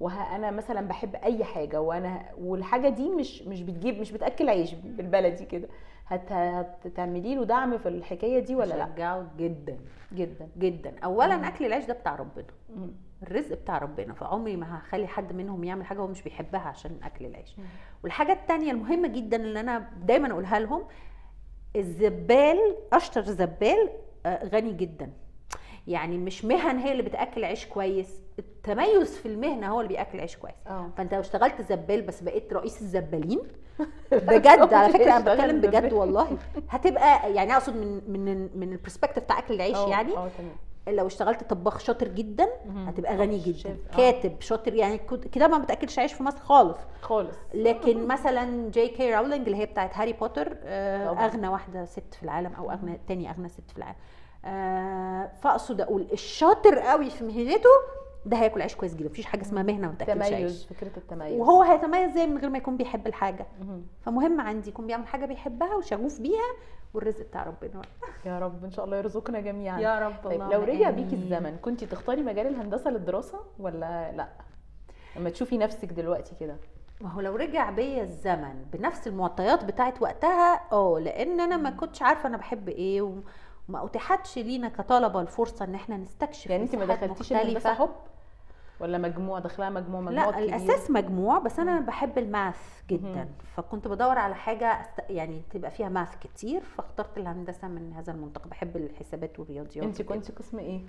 وأنا 0.00 0.50
مثلا 0.50 0.80
بحب 0.88 1.14
أي 1.16 1.44
حاجة 1.44 1.80
وأنا 1.80 2.22
والحاجة 2.38 2.88
دي 2.88 3.08
مش 3.10 3.42
مش 3.42 3.62
بتجيب 3.62 4.00
مش 4.00 4.12
بتأكل 4.12 4.48
عيش 4.48 4.74
بالبلدي 4.74 5.44
كده. 5.44 5.68
هت- 6.06 6.32
هتعملي 6.86 7.34
له 7.34 7.44
دعم 7.44 7.78
في 7.78 7.88
الحكاية 7.88 8.38
دي 8.38 8.54
ولا 8.54 8.74
لأ؟ 8.74 8.84
بشجعه 8.86 9.26
جدا. 9.38 9.78
جدا. 10.12 10.48
جدا. 10.58 10.94
اولا 11.04 11.36
مم. 11.36 11.44
أكل 11.44 11.64
العيش 11.66 11.84
ده 11.84 11.94
بتاع 11.94 12.14
ربنا. 12.16 12.44
مم. 12.76 12.90
الرزق 13.22 13.56
بتاع 13.56 13.78
ربنا. 13.78 14.14
فعمري 14.14 14.56
ما 14.56 14.78
هخلي 14.78 15.06
حد 15.06 15.32
منهم 15.32 15.64
يعمل 15.64 15.84
حاجة 15.84 15.98
هو 15.98 16.06
مش 16.06 16.22
بيحبها 16.22 16.60
عشان 16.60 16.98
أكل 17.02 17.26
العيش. 17.26 17.58
مم. 17.58 17.64
والحاجة 18.02 18.32
التانية 18.32 18.70
المهمة 18.72 19.08
جدا 19.08 19.36
اللي 19.36 19.60
أنا 19.60 19.88
دايما 20.02 20.30
أقولها 20.32 20.58
لهم 20.58 20.82
الزبال 21.76 22.58
أشطر 22.92 23.22
زبال 23.22 23.90
آه، 24.26 24.44
غني 24.48 24.72
جدا. 24.72 25.10
يعني 25.86 26.18
مش 26.18 26.44
مهن 26.44 26.78
هي 26.78 26.92
اللي 26.92 27.02
بتأكل 27.02 27.44
عيش 27.44 27.66
كويس. 27.66 28.20
التميز 28.38 29.16
في 29.16 29.26
المهنة 29.28 29.68
هو 29.72 29.80
اللي 29.80 29.88
بياكل 29.88 30.20
عيش 30.20 30.36
كويس. 30.36 30.54
آه. 30.66 30.90
فانت 30.96 31.14
لو 31.14 31.20
اشتغلت 31.20 31.62
زبال 31.62 32.02
بس 32.02 32.20
بقيت 32.20 32.52
رئيس 32.52 32.82
الزبالين 32.82 33.40
بجد 34.12 34.74
على 34.74 34.92
فكرة 34.92 35.16
أنا 35.16 35.34
بتكلم 35.34 35.60
بجد. 35.60 35.92
والله. 35.92 36.38
هتبقى 36.70 37.32
يعني 37.34 37.52
أقصد 37.52 37.76
من 37.76 38.00
من 38.08 38.50
من 38.58 38.72
ال 38.72 38.76
perspective 38.76 39.24
بتاع 39.24 39.38
أكل 39.38 39.54
العيش 39.54 39.76
آه، 39.76 39.88
يعني 39.88 40.16
آه 40.16 40.28
تمام. 40.38 40.96
لو 40.96 41.06
اشتغلت 41.06 41.44
طباخ 41.44 41.78
شاطر 41.78 42.08
جدا. 42.08 42.48
هتبقى 42.86 43.16
غني 43.16 43.38
جدا. 43.38 43.76
آه. 43.92 43.96
كاتب 43.96 44.40
شاطر 44.40 44.74
يعني 44.74 44.98
كتاب 45.32 45.50
ما 45.50 45.58
بتاكلش 45.58 45.98
عيش 45.98 46.12
في 46.12 46.22
مصر 46.22 46.38
خالص. 46.38 46.78
خالص. 47.00 47.36
لكن 47.54 48.06
مثلا 48.14 48.70
جي 48.70 48.88
كي 48.88 49.14
راولينج 49.14 49.46
اللي 49.46 49.56
هي 49.58 49.66
بتاعت 49.66 49.96
هاري 49.96 50.12
بوتر 50.12 50.56
آه، 50.64 51.10
طبعا. 51.12 51.26
أغنى 51.26 51.48
واحدة 51.48 51.84
ست 51.84 52.14
في 52.14 52.22
العالم 52.22 52.52
أو 52.54 52.70
أغنى 52.70 53.00
تاني 53.08 53.30
أغنى 53.30 53.48
ست 53.48 53.70
في 53.70 53.78
العالم. 53.78 53.96
آه، 54.44 55.30
فأقصد 55.42 55.80
أقول 55.80 56.06
الشاطر 56.12 56.78
قوي 56.78 57.10
في 57.10 57.24
مهنته 57.24 57.70
ده 58.26 58.36
هياكل 58.36 58.62
عيش 58.62 58.74
كويس 58.76 58.94
جدا. 58.94 59.08
مفيش 59.08 59.26
حاجة 59.26 59.42
اسمها 59.42 59.62
مهنة 59.62 59.86
ما 59.86 59.92
بتاكلش 59.92 60.22
عيش. 60.22 60.30
تميز 60.38 60.64
فكرة 60.64 60.96
التميز. 60.96 61.40
وهو 61.40 61.62
هيتميز 61.62 62.12
زي 62.12 62.26
من 62.26 62.38
غير 62.38 62.50
ما 62.50 62.58
يكون 62.58 62.76
بيحب 62.76 63.06
الحاجة. 63.06 63.46
مهم. 63.60 63.86
فمهم 64.00 64.40
عندي 64.40 64.68
يكون 64.68 64.86
بيعمل 64.86 65.06
حاجة 65.06 65.26
بيحبها 65.26 65.74
وشغوف 65.74 66.20
بيها 66.20 66.52
والرزق 66.94 67.26
بتاع 67.26 67.42
ربنا. 67.42 67.82
يا 68.24 68.38
رب 68.38 68.64
إن 68.64 68.70
شاء 68.70 68.84
الله 68.84 68.96
يرزقنا 68.96 69.40
جميعا. 69.40 69.80
يا 69.80 69.98
رب 69.98 70.14
طيب 70.24 70.42
لو 70.42 70.62
رجع 70.62 70.90
بيكي 70.90 71.14
الزمن 71.14 71.56
كنت 71.56 71.84
تختاري 71.84 72.22
مجال 72.22 72.46
الهندسة 72.46 72.90
للدراسة 72.90 73.40
ولا 73.58 74.12
لأ؟ 74.12 74.28
لما 75.16 75.30
تشوفي 75.30 75.58
نفسك 75.58 75.88
دلوقتي 75.92 76.34
كده. 76.40 76.56
ما 77.00 77.10
هو 77.10 77.20
لو 77.20 77.36
رجع 77.36 77.70
بيا 77.70 78.02
الزمن 78.02 78.64
بنفس 78.72 79.08
المعطيات 79.08 79.64
بتاعت 79.64 80.02
وقتها 80.02 80.60
آه 80.72 80.98
لأن 80.98 81.40
أنا 81.40 81.56
ما 81.56 81.70
كنتش 81.70 82.02
عارفة 82.02 82.28
أنا 82.28 82.36
بحب 82.36 82.68
إيه 82.68 83.02
وما 83.02 83.84
أتيحتش 83.84 84.38
لينا 84.38 84.68
كطلبة 84.68 85.20
الفرصة 85.20 85.64
إن 85.64 85.74
إحنا 85.74 85.96
نستكشف 85.96 86.50
يعني 86.50 86.62
أنت 86.62 86.76
ما 86.76 86.84
دخلتيش 86.84 87.32
الهندسة. 87.32 87.74
حب؟ 87.74 87.90
ولا 88.80 88.98
مجموع 88.98 89.38
داخلها 89.38 89.70
مجموع 89.70 90.00
مجموع 90.00 90.24
لا 90.24 90.30
كبير 90.30 90.44
الأساس 90.44 90.90
مجموع 90.90 91.38
بس 91.38 91.58
أنا 91.58 91.80
مم. 91.80 91.86
بحب 91.86 92.18
الماث 92.18 92.82
جدا 92.90 93.08
مهم. 93.08 93.28
فكنت 93.56 93.88
بدور 93.88 94.18
على 94.18 94.34
حاجة. 94.34 94.88
يعني 95.10 95.42
تبقى 95.50 95.70
فيها 95.70 95.88
ماث 95.88 96.16
كتير 96.20 96.60
فاخترت 96.60 97.18
الهندسة 97.18 97.68
من 97.68 97.92
هذا 97.92 98.12
المنطق 98.12 98.48
بحب 98.48 98.76
الحسابات 98.76 99.40
والرياضيات 99.40 99.84
أنت. 99.84 100.02
كنت 100.02 100.30
قسم 100.30 100.58
إيه 100.58 100.80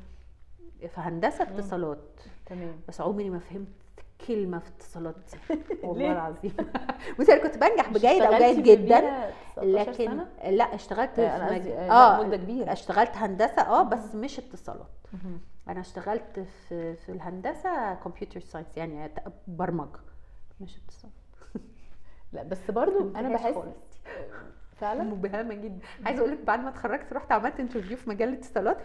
في 0.88 1.02
هندسة 1.02 1.44
اتصالات 1.44 2.22
تمام 2.46 2.76
بس 2.88 3.02
عمري 3.02 3.30
ما 3.30 3.40
فهمت 3.40 3.68
كلمة 4.28 4.60
في 4.60 4.70
اتصالات. 4.70 5.16
دي 5.52 5.58
والله؟ 5.84 6.12
العظيم. 6.12 6.56
بس 7.20 7.30
أنا 7.30 7.44
كنت 7.44 7.58
بنجح 7.58 7.90
بجيد 7.90 8.22
أو 8.22 8.38
جيد 8.38 8.64
جدا 8.64 9.00
بيها 9.00 9.32
19 9.56 9.92
لكن 9.92 10.06
سنة؟ 10.06 10.28
لا 10.50 10.76
اشتغلت 10.76 11.20
آه، 11.20 11.36
أنا 11.36 11.48
في 11.48 11.60
مج... 11.60 11.68
آه، 11.68 11.88
لا، 12.22 12.28
مدة 12.28 12.38
كبيرة. 12.38 12.72
اشتغلت 12.72 13.12
هندسة 13.18 13.62
آه 13.62 13.84
بس 13.84 14.16
مش 14.16 14.40
اتصالات. 14.40 14.88
أنا 15.70 15.80
اشتغلت 15.80 16.40
في 16.40 16.96
في 16.96 17.12
الهندسة 17.12 17.94
computer 17.94 18.40
science 18.40 18.78
يعني 18.78 19.12
برمجة 19.48 20.00
مش 20.62 20.78
اتصالات. 20.78 21.16
لا 22.34 22.44
بس 22.44 22.72
برضو 22.72 23.12
أنا 23.16 23.30
بحس. 23.30 23.56
فعلا؟ 24.76 25.04
مبهمة 25.04 25.54
جدا. 25.54 25.80
عايزة 26.06 26.20
أقول 26.20 26.32
لك 26.32 26.40
بعد 26.44 26.60
ما 26.60 26.70
اتخرجت 26.70 27.14
رحت 27.14 27.32
عملت 27.32 27.60
interview 27.60 27.98
في 27.98 28.10
مجال 28.10 28.30
الاتصالات. 28.30 28.78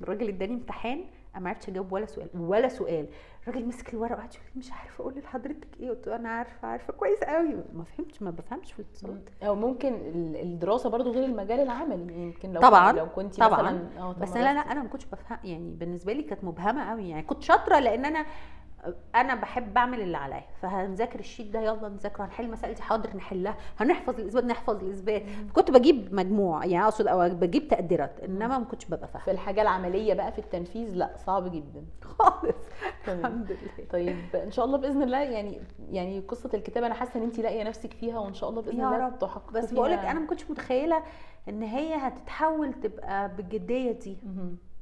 الراجل 0.00 0.28
اداني 0.28 0.54
امتحان 0.54 1.04
أنا 1.38 1.44
ما 1.44 1.50
عرفتش 1.50 1.68
أجاوب 1.68 1.92
ولا 1.92 2.06
سؤال 2.06 2.28
ولا 2.34 2.68
سؤال. 2.68 3.06
الراجل 3.48 3.66
مسك 3.68 3.94
الورقة 3.94 4.14
وقعد 4.14 4.34
يقول 4.34 4.46
مش 4.56 4.72
عارفة 4.72 5.02
أقول 5.02 5.18
لحضرتك 5.18 5.68
إيه. 5.80 5.90
قلت 5.90 6.06
له 6.08 6.16
أنا 6.16 6.28
عارفة 6.28 6.68
عارفة 6.68 6.92
كويس 6.92 7.18
قوي 7.24 7.54
ما 7.74 7.84
فهمتش 7.84 8.22
ما 8.22 8.30
بفهمش 8.30 8.72
في 8.72 8.78
الاتصالات. 8.80 9.28
أو 9.42 9.54
ممكن 9.54 9.94
ال- 9.94 10.36
الدراسة 10.42 10.90
برضو 10.90 11.10
غير 11.12 11.24
المجال 11.24 11.60
العملي. 11.60 12.22
يمكن 12.22 12.52
لو 12.52 12.60
طبعاً، 12.60 12.92
لو 12.92 13.08
كنت 13.08 13.40
طبعاً. 13.40 13.62
مثلا 13.62 13.88
آه 13.98 14.12
بس. 14.12 14.32
لا 14.36 14.54
لا 14.54 14.60
أنا 14.60 14.82
ما 14.82 14.88
كنتش 14.88 15.04
بفهم 15.06 15.38
يعني 15.44 15.70
بالنسبة 15.70 16.12
لي 16.12 16.22
كانت 16.22 16.44
مبهمة 16.44 16.90
قوي 16.90 17.08
يعني 17.08 17.22
كنت 17.22 17.42
شاطرة 17.42 17.78
لأن 17.78 18.04
أنا 18.04 18.26
أنا 19.14 19.34
بحب 19.34 19.76
أعمل 19.78 20.00
اللي 20.00 20.16
عليا 20.16 20.44
فهنذاكر 20.62 21.18
الشيت 21.20 21.46
ده 21.46 21.60
يلا 21.60 21.88
نذاكره 21.88 22.24
هنحل 22.24 22.50
مسائل 22.50 22.74
دي 22.74 22.82
حاضر 22.82 23.16
نحلها 23.16 23.56
هنحفظ 23.78 24.20
الإثبات 24.20 24.44
نحفظ 24.44 24.84
الإثبات. 24.84 25.22
كنت 25.54 25.70
بجيب 25.70 26.14
مجموع 26.14 26.64
يعني 26.64 26.84
أقصد 26.84 27.06
أو 27.06 27.28
بجيب 27.28 27.68
تقديرات 27.68 28.20
إنما 28.20 28.58
ما 28.58 28.64
كنتش 28.64 28.84
ببقى 28.86 29.06
في 29.06 29.12
فاهمه 29.12 29.30
الحاجة 29.30 29.62
العملية 29.62 30.14
بقى 30.14 30.32
في 30.32 30.38
التنفيذ 30.38 30.94
لا 30.94 31.10
صعب 31.26 31.52
جدا. 31.52 31.84
خالص. 32.18 32.54
الحمد 33.08 33.50
لله. 33.52 33.88
طيب 33.90 34.16
إن 34.34 34.50
شاء 34.50 34.64
الله 34.64 34.78
بإذن 34.78 35.02
الله 35.02 35.18
يعني 35.22 35.60
يعني 35.90 36.20
قصة 36.20 36.50
الكتابة 36.54 36.86
أنا 36.86 36.94
حاسة 36.94 37.10
إن 37.16 37.22
انت 37.22 37.38
لاقية 37.40 37.62
نفسك 37.62 37.92
فيها 37.92 38.18
وإن 38.18 38.34
شاء 38.34 38.50
الله 38.50 38.62
بإذن 38.62 38.80
يا 38.80 38.86
الله. 38.86 39.08
تحققي 39.10 39.52
بس 39.52 39.72
بقولك 39.72 40.00
فيها- 40.00 40.10
أنا 40.10 40.20
ما 40.20 40.26
كنتش 40.26 40.50
متخيلة 40.50 41.02
إن 41.48 41.62
هي 41.62 41.94
هتتحول 41.94 42.72
تبقى 42.72 43.36
بالجدية 43.36 43.92
دي. 43.92 44.18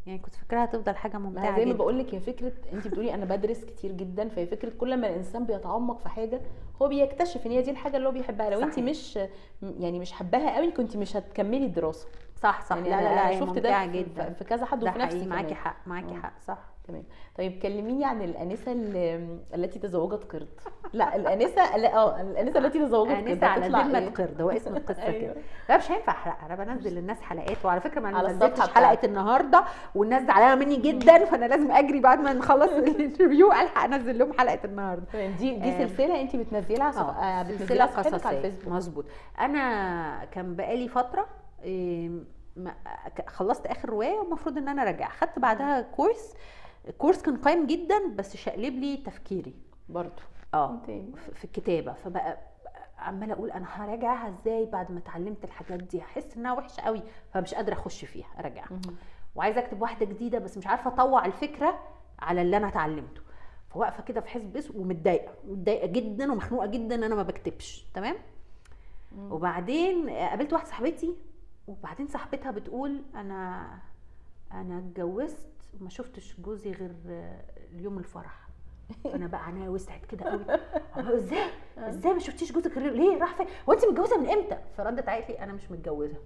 يعني 0.06 0.18
كنت 0.18 0.34
فاكراها 0.34 0.64
هتفضل 0.64 0.96
حاجة 0.96 1.18
ممتعة 1.18 1.56
زي 1.56 1.64
ما 1.64 1.72
بقول 1.72 1.98
لك 1.98 2.14
هي 2.14 2.20
فكرة 2.20 2.52
انت 2.72 2.88
بتقولي 2.88 3.14
أنا 3.14 3.24
بدرس 3.24 3.64
كتير 3.64 3.92
جدا 3.92 4.28
فهي 4.28 4.46
فكرة 4.46 4.70
كل 4.78 4.96
ما 4.96 5.08
الإنسان 5.08 5.44
بيتعمق 5.44 5.98
في 5.98 6.08
حاجة 6.08 6.40
هو 6.82 6.88
بيكتشف 6.88 7.46
إن 7.46 7.50
هي 7.50 7.62
دي 7.62 7.70
الحاجة 7.70 7.96
اللي 7.96 8.08
هو 8.08 8.12
بيحبها. 8.12 8.50
لو 8.50 8.62
انت. 8.62 8.78
مش 8.78 9.18
يعني 9.62 9.98
مش 9.98 10.12
حباها 10.12 10.56
قوي 10.56 10.70
كنت 10.70 10.96
مش 10.96 11.16
هتكملي 11.16 11.66
الدراسة. 11.66 12.06
صح 12.36 12.62
صح. 12.64 12.76
يعني 12.76 12.90
لا 12.90 13.00
لا 13.00 13.32
لا 13.32 13.40
شفت 13.40 13.58
ده 13.58 13.86
جدا. 13.86 14.32
في 14.32 14.44
كذا 14.44 14.66
حد 14.66 14.84
وفي 14.84 14.98
نفسي 14.98 15.26
معاكي. 15.26 15.54
حق 15.54 15.76
معاكي 15.88 16.14
آه. 16.14 16.18
حق 16.18 16.32
صح. 16.40 16.58
تمام. 16.88 17.04
طيب 17.38 17.58
كلميني 17.62 18.04
عن 18.04 18.22
الأنسة 18.22 18.72
التي 19.54 19.78
تزوجت 19.78 20.24
قرد. 20.32 20.48
لا 20.92 21.16
الأنسة 21.16 21.76
لا، 21.76 21.94
آه 21.96 22.20
الأنسة 22.20 22.58
التي 22.58 22.78
تزوجت 22.78 23.12
قرد. 23.12 23.26
أنسة 23.28 23.46
على 23.46 23.66
ذمة 23.68 23.98
إيه؟ 23.98 24.08
قرد. 24.08 24.40
هو 24.40 24.50
اسم 24.50 24.76
القصة. 24.76 25.10
كده. 25.20 25.34
لا 25.68 25.76
مش 25.76 25.90
هينفع 25.90 26.12
احرق 26.12 26.44
أنا 26.44 26.64
بنزل 26.64 26.94
للناس 26.94 27.20
حلقات 27.22 27.64
وعلى 27.64 27.80
فكرة 27.80 28.00
ما 28.00 28.08
أنا 28.08 28.28
نزلتش. 28.32 28.60
حلقة 28.60 28.98
النهارده 29.06 29.64
والناس 29.94 30.22
زعلانة 30.26 30.54
مني 30.64 30.76
جدا 30.76 31.24
فأنا 31.24 31.44
لازم 31.46 31.70
أجري 31.72 32.00
بعد 32.00 32.20
ما 32.20 32.32
نخلص 32.32 32.70
ال 32.88 32.95
interview 32.95 33.52
ألحق 33.52 33.84
أنزل 33.84 34.18
لهم 34.18 34.32
حلقة 34.32 34.58
النهارده. 34.64 35.04
تمام. 35.12 35.32
دي 35.32 35.54
دي 35.58 35.68
آم. 35.68 35.88
سلسلة 35.88 36.20
انت 36.20 36.36
بتنزليها 36.36 36.90
صف- 36.90 36.98
آه 36.98 37.40
آه، 37.40 37.44
سلسلة 37.44 37.82
على 37.82 37.92
قصصية. 37.92 38.30
الفيسبوك. 38.30 38.72
مظبوط. 38.72 39.04
أنا 39.40 40.24
كان 40.24 40.56
بقالي 40.56 40.88
فترة 40.88 41.26
إيه، 41.62 42.10
خلصت 43.26 43.66
آخر 43.66 43.88
رواية 43.90 44.18
والمفروض 44.18 44.58
إن 44.58 44.68
أنا 44.68 44.84
راجعه 44.84 45.10
خدت 45.10 45.38
بعدها 45.38 45.80
course 45.80 46.34
ال 46.88 46.93
course 46.93 47.22
كان 47.22 47.36
قايم 47.36 47.66
جدا 47.66 48.06
بس 48.16 48.36
شقلب 48.36 48.74
لي 48.74 48.96
تفكيري 48.96 49.54
برضه 49.88 50.22
آه. 50.54 50.76
في- 50.86 51.44
الكتابة. 51.44 51.92
فبقى 51.92 52.38
عمالة 52.98 53.32
أقول 53.34 53.50
أنا 53.50 53.66
هراجعها 53.68 54.28
إزاي 54.28 54.66
بعد 54.66 54.92
ما 54.92 54.98
اتعلمت 54.98 55.44
الحاجات 55.44 55.82
دي؟ 55.82 56.00
هحس 56.00 56.36
إنها 56.36 56.52
وحشة 56.52 56.80
قوي 56.80 57.02
فمش 57.34 57.54
قادرة 57.54 57.72
أخش 57.74 58.04
فيها 58.04 58.26
أراجعها. 58.38 58.80
وعايزة 59.34 59.60
أكتب 59.60 59.82
واحدة 59.82 60.06
جديدة 60.06 60.38
بس 60.38 60.58
مش 60.58 60.66
عارفة 60.66 60.88
أطوع 60.94 61.26
الفكرة 61.26 61.78
على 62.18 62.42
اللي 62.42 62.56
أنا 62.56 62.68
اتعلمته. 62.68 63.20
فواقفة 63.70 64.02
كده 64.02 64.20
في 64.20 64.28
حزب 64.28 64.56
اسود 64.56 64.76
ومتضايقة 64.76 65.32
متضايقة 65.48 65.86
جدا 65.86 66.32
ومخنوقة 66.32 66.66
جدا 66.66 66.94
إن 66.94 67.02
أنا 67.04 67.14
ما 67.14 67.22
بكتبش. 67.22 67.86
تمام؟ 67.94 68.16
مم. 69.12 69.32
وبعدين 69.32 70.10
قابلت 70.10 70.52
واحدة 70.52 70.68
صاحبتي 70.68 71.14
وبعدين 71.68 72.06
صاحبتها 72.06 72.50
بتقول 72.50 73.02
أنا 73.14 73.68
أنا 74.52 74.78
اتجوزت 74.78 75.46
وما 75.80 75.90
شفتش 75.90 76.36
جوزي 76.40 76.72
غير 76.72 76.90
اليوم 77.72 77.98
الفرح. 77.98 78.46
أنا 79.14 79.26
بقى 79.26 79.44
عينيا 79.44 79.68
وسعت 79.68 80.04
كده 80.04 80.24
قوي. 80.30 80.44
إزاي؟ 81.16 81.38
إزاي 81.78 82.12
ما 82.12 82.18
شفتيش 82.18 82.52
جوزك 82.52 82.78
غير 82.78 82.92
ليه؟ 82.92 83.18
راح 83.18 83.36
فين؟ 83.36 83.46
وانت 83.66 83.84
متجوزة 83.84 84.18
من 84.18 84.28
إمتى؟ 84.30 84.58
فردت 84.76 85.08
قالت 85.08 85.30
لي 85.30 85.38
أنا 85.38 85.52
مش 85.52 85.70
متجوزة. 85.70 86.16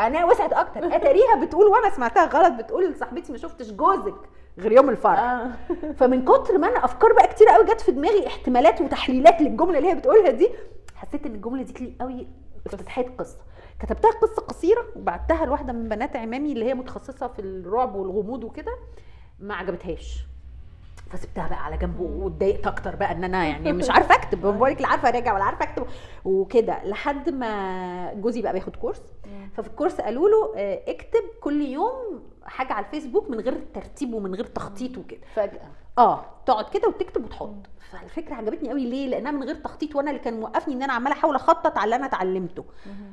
أنا 0.00 0.24
وسعت 0.24 0.52
أكتر. 0.52 0.86
أتاريها 0.96 1.44
بتقول 1.44 1.66
وأنا 1.66 1.90
سمعتها 1.90 2.26
غلط 2.26 2.52
بتقول 2.64 2.90
لصاحبتي 2.90 3.32
ما 3.32 3.38
شفتش 3.38 3.70
جوزك 3.70 4.14
غير 4.58 4.72
يوم 4.72 4.90
الفرح. 4.90 5.18
آه. 5.18 5.50
فمن 5.96 6.24
كتر 6.24 6.58
ما 6.58 6.68
أنا 6.68 6.84
أفكار 6.84 7.12
بقى 7.12 7.28
كتير 7.28 7.48
قوي 7.48 7.64
جت 7.64 7.80
في 7.80 7.92
دماغي 7.92 8.26
احتمالات 8.26 8.80
وتحليلات 8.80 9.40
للجملة 9.40 9.78
اللي 9.78 9.90
هي 9.90 9.94
بتقولها 9.94 10.30
دي 10.30 10.48
حسيت 10.94 11.26
إن 11.26 11.34
الجملة 11.34 11.62
دي 11.62 11.72
تليق 11.72 11.94
قوي 12.00 12.26
افتتاحيه 12.66 13.16
قصة. 13.18 13.38
كتبتها 13.80 14.10
قصة 14.10 14.42
قصيرة 14.42 14.84
وبعتها 14.96 15.46
لواحدة 15.46 15.72
من 15.72 15.88
بنات 15.88 16.16
عمامي 16.16 16.52
اللي 16.52 16.64
هي 16.64 16.74
متخصصة 16.74 17.28
في 17.28 17.38
الرعب 17.38 17.94
والغموض 17.94 18.44
وكده 18.44 18.72
ما 19.40 19.54
عجبتهاش. 19.54 20.26
فسبتها 21.10 21.48
بقى 21.48 21.64
على 21.64 21.76
جنب 21.76 22.00
واتضايقت 22.00 22.66
أكتر 22.66 22.96
بقى 22.96 23.12
إن 23.12 23.24
أنا 23.24 23.44
يعني 23.46 23.72
مش 23.72 23.90
عارفة 23.90 24.14
أكتب 24.14 24.40
بقول 24.56 24.70
لك 24.70 24.80
لا 24.80 24.88
عارفة 24.88 25.08
أراجع 25.08 25.34
ولا 25.34 25.44
عارفة 25.44 25.64
أكتب 25.64 25.86
وكده. 26.24 26.84
لحد 26.84 27.30
ما 27.30 28.12
جوزي 28.14 28.42
بقى 28.42 28.52
بياخد 28.52 28.76
كورس. 28.76 29.02
ففي 29.56 29.68
الكورس 29.68 30.00
قالوا 30.00 30.28
له 30.28 30.52
آه، 30.56 30.82
اكتب 30.88 31.22
كل 31.40 31.62
يوم 31.62 32.22
حاجة 32.46 32.72
على 32.72 32.86
الفيسبوك 32.86 33.30
من 33.30 33.40
غير 33.40 33.66
ترتيب 33.74 34.14
ومن 34.14 34.34
غير 34.34 34.44
تخطيط 34.44 34.98
وكده. 34.98 35.20
فجأة. 35.34 35.68
آه 35.98 36.24
تقعد 36.46 36.68
كده 36.68 36.88
وتكتب 36.88 37.24
وتحط. 37.24 37.54
فالفكرة 37.92 38.34
عجبتني 38.34 38.70
قوي 38.70 38.84
ليه؟ 38.84 39.08
لأنها 39.08 39.30
من 39.30 39.42
غير 39.42 39.54
تخطيط 39.54 39.96
وأنا 39.96 40.10
اللي 40.10 40.22
كان 40.22 40.40
موقفني 40.40 40.74
إن 40.74 40.82
أنا 40.82 40.92
عمالة 40.92 41.14
أحاول 41.16 41.34
أخطط 41.34 41.78
على 41.78 41.84
اللي 41.84 41.96
أنا 41.96 42.06
اتعلمته. 42.06 42.64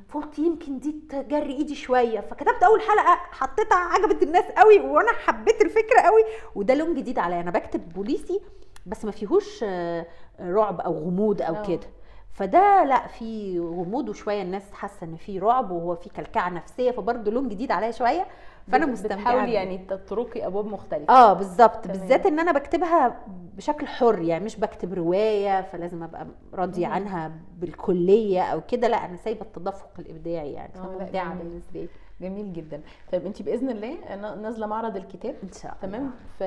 فقلت 0.10 0.40
يمكن 0.40 0.80
دي 0.80 0.92
تجري 1.10 1.54
إيدي 1.54 1.76
شوية. 1.76 2.20
فكتبت 2.20 2.64
أول 2.64 2.82
حلقة 2.82 3.16
حطيتها 3.32 3.78
عجبت 3.78 4.24
الناس 4.24 4.46
قوي 4.58 4.80
وأنا 4.80 5.12
حبيت 5.12 5.62
الفكرة 5.62 6.02
قوي. 6.02 6.22
وده 6.56 6.74
لون 6.74 6.94
جديد 6.94 7.20
عليا. 7.20 7.42
أنا 7.42 7.52
بكتب 7.52 7.90
بوليسي 7.90 8.42
بس 8.86 9.06
ما 9.06 9.12
فيهوش 9.12 9.60
آه، 9.64 10.06
رعب 10.40 10.82
أو 10.82 10.94
غموض 10.94 11.42
أو 11.42 11.56
آه. 11.56 11.62
كده. 11.62 11.88
فده 12.34 12.84
لأ 12.84 13.08
في 13.08 13.60
غموض 13.60 14.10
وشوية 14.10 14.42
الناس 14.42 14.72
حاسة 14.72 15.04
إن 15.06 15.16
في 15.16 15.40
رعب 15.40 15.72
وهو 15.72 15.96
في 15.96 16.10
كلكعة 16.10 16.50
نفسية. 16.50 16.92
فبرضه 16.92 17.32
لون 17.32 17.50
جديد 17.50 17.72
عليا 17.72 17.92
شوية. 17.92 18.28
فأنا 18.72 18.86
مستمتعة 18.86 19.18
بتحاولي. 19.20 19.54
يعني 19.54 19.78
تطرقي 19.78 20.46
أبواب 20.48 20.66
مختلفة 20.66 21.14
آه 21.14 21.34
بالظبط. 21.34 21.88
بالذات 21.88 22.26
إن 22.26 22.40
أنا 22.40 22.52
بكتبها 22.52 23.20
بشكل 23.58 23.88
حر 23.88 24.20
يعني 24.22 24.46
مش 24.46 24.60
بكتب 24.60 24.94
رواية 24.94 25.62
فلازم 25.62 26.04
أبقى 26.04 26.28
راضية. 26.54 26.88
عنها 26.88 27.32
بالكلية 27.60 28.42
أو 28.42 28.62
كده 28.62 28.88
لأ 28.88 29.06
أنا 29.06 29.16
سايبة 29.18 29.42
التدفق 29.42 29.90
الإبداعي 30.00 30.54
يعني 30.54 30.74
آه، 30.76 30.82
فممتعة. 30.84 31.34
بالنسبة 31.36 31.80
لي 31.82 31.88
جميل 32.24 32.54
جدا. 32.54 32.82
طيب 33.12 33.26
انت 33.26 33.42
بإذن 33.42 33.70
الله 33.70 34.16
نا- 34.16 34.36
نازلة 34.36 34.68
معرض 34.68 34.96
الكتاب. 34.96 35.36
إن 35.44 35.52
شاء 35.62 35.78
الله. 35.84 35.98
تمام 35.98 36.12
ف 36.40 36.42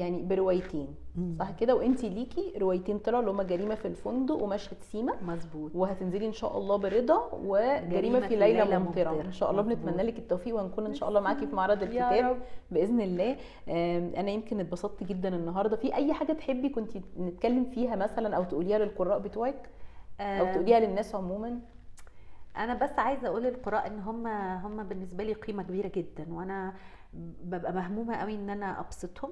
يعني 0.00 0.22
بروايتين. 0.22 0.88
صح 1.38 1.50
كده؟ 1.50 1.74
وانت 1.74 2.04
ليكي 2.04 2.52
روايتين 2.58 2.98
طلعوا 2.98 3.20
اللي 3.20 3.30
هما 3.30 3.42
جريمة 3.42 3.74
في 3.74 3.88
الفندق 3.88 4.42
ومشهد 4.42 4.76
سيما. 4.80 5.14
مظبوط. 5.22 5.70
وهتنزلي 5.74 6.26
إن 6.26 6.32
شاء 6.32 6.58
الله 6.58 6.76
برضا 6.76 7.30
وجريمة 7.32 8.20
في 8.20 8.36
ليله 8.36 8.78
ممطرة. 8.78 9.20
إن 9.20 9.32
شاء 9.32 9.50
الله. 9.50 9.62
بنتمنى 9.62 10.02
لك 10.02 10.18
التوفيق 10.18 10.54
وهنكون 10.56 10.86
إن 10.86 10.94
شاء 10.94 11.08
الله 11.08 11.20
معاكي 11.20 11.46
في 11.46 11.56
معرض 11.56 11.82
الكتاب. 11.82 12.36
بإذن 12.70 13.00
الله. 13.00 13.36
أنا 14.20 14.30
يمكن 14.30 14.60
اتبسطت 14.60 15.04
جدا 15.04 15.28
النهارده. 15.36 15.76
في 15.76 15.94
أي 15.94 16.12
حاجة 16.12 16.32
تحبي 16.32 16.68
كنت 16.68 16.90
نتكلم 17.18 17.64
فيها 17.64 17.96
مثلا 17.96 18.36
أو 18.36 18.44
تقوليها 18.44 18.78
للقراء 18.78 19.18
بتوعك؟ 19.18 19.70
أو 20.20 20.52
تقوليها 20.52 20.80
للناس 20.80 21.14
عموما؟ 21.14 21.58
أنا 22.56 22.74
بس 22.74 22.98
عايزة 22.98 23.28
أقول 23.28 23.42
للقراء 23.42 23.86
إن 23.86 23.98
هم 24.00 24.26
هم 24.66 24.82
بالنسبة 24.82 25.24
لي 25.24 25.32
قيمة 25.32 25.62
كبيرة 25.62 25.88
جدا 25.94 26.26
وأنا 26.34 26.74
ببقى 27.42 27.72
مهمومة 27.72 28.16
قوي 28.16 28.34
إن 28.34 28.50
أنا 28.50 28.80
أبسطهم. 28.80 29.30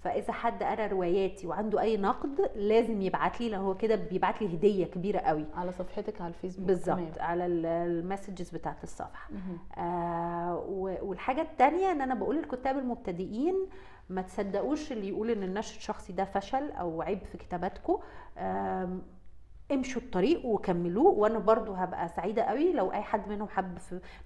فإذا 0.00 0.32
حد 0.32 0.62
قرأ 0.62 0.86
رواياتي 0.86 1.46
وعنده 1.46 1.80
أي 1.80 1.96
نقد 1.96 2.50
لازم 2.56 3.02
يبعت 3.02 3.40
لي 3.40 3.48
لو 3.48 3.60
هو 3.60 3.74
كده 3.76 3.94
بيبعت 3.96 4.42
لي 4.42 4.54
هدية 4.56 4.86
كبيرة 4.86 5.18
قوي 5.18 5.46
على 5.54 5.72
صفحتك 5.72 6.20
على 6.20 6.28
الفيسبوك. 6.28 6.66
بالظبط 6.66 7.18
على 7.18 7.46
ال- 7.46 7.66
المسجز 7.66 8.50
بتاعت 8.50 8.82
الصفحة. 8.84 9.30
آه 9.78 10.64
والحاجة 11.02 11.40
التانية 11.42 11.92
إن 11.92 12.00
أنا 12.00 12.14
بقول 12.14 12.36
للكتاب 12.36 12.78
المبتدئين 12.78 13.54
ما 14.08 14.22
تصدقوش 14.22 14.92
اللي 14.92 15.08
يقول 15.08 15.30
إن 15.30 15.42
النشر 15.42 15.76
الشخصي 15.76 16.12
ده 16.12 16.24
فشل 16.24 16.70
أو 16.70 17.02
عيب 17.02 17.18
في 17.32 17.38
كتاباتكم 17.38 17.98
امشوا 19.72 20.02
الطريق 20.02 20.46
وكملوه 20.46 21.12
وأنا 21.12 21.38
برضو 21.38 21.72
هبقى 21.72 22.08
سعيدة 22.08 22.42
قوي 22.42 22.72
لو 22.72 22.92
أي 22.92 23.02
حد 23.02 23.28
منهم 23.28 23.48
حب 23.48 23.78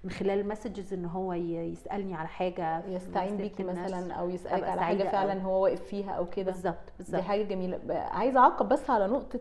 من 0.03 0.11
خلال 0.11 0.39
المسجز 0.39 0.93
إن 0.93 1.05
هو 1.05 1.33
يسألني 1.33 2.15
على 2.15 2.27
حاجة 2.27 2.85
يستعين 2.87 3.37
بيكي. 3.37 3.63
مثلا 3.63 4.13
أو 4.13 4.29
يسألك 4.29 4.63
على 4.63 4.81
حاجة 4.81 5.03
فعلا. 5.03 5.41
هو 5.41 5.63
واقف 5.63 5.81
فيها 5.83 6.11
أو 6.11 6.25
كده 6.29 6.51
بالظبط 6.51 6.75
دي 6.85 6.91
بالظبط 6.97 7.21
حاجة 7.21 7.43
جميلة 7.43 7.79
عايزة 7.93 8.39
أعقب 8.39 8.69
بس 8.69 8.89
على 8.89 9.07
نقطة 9.07 9.39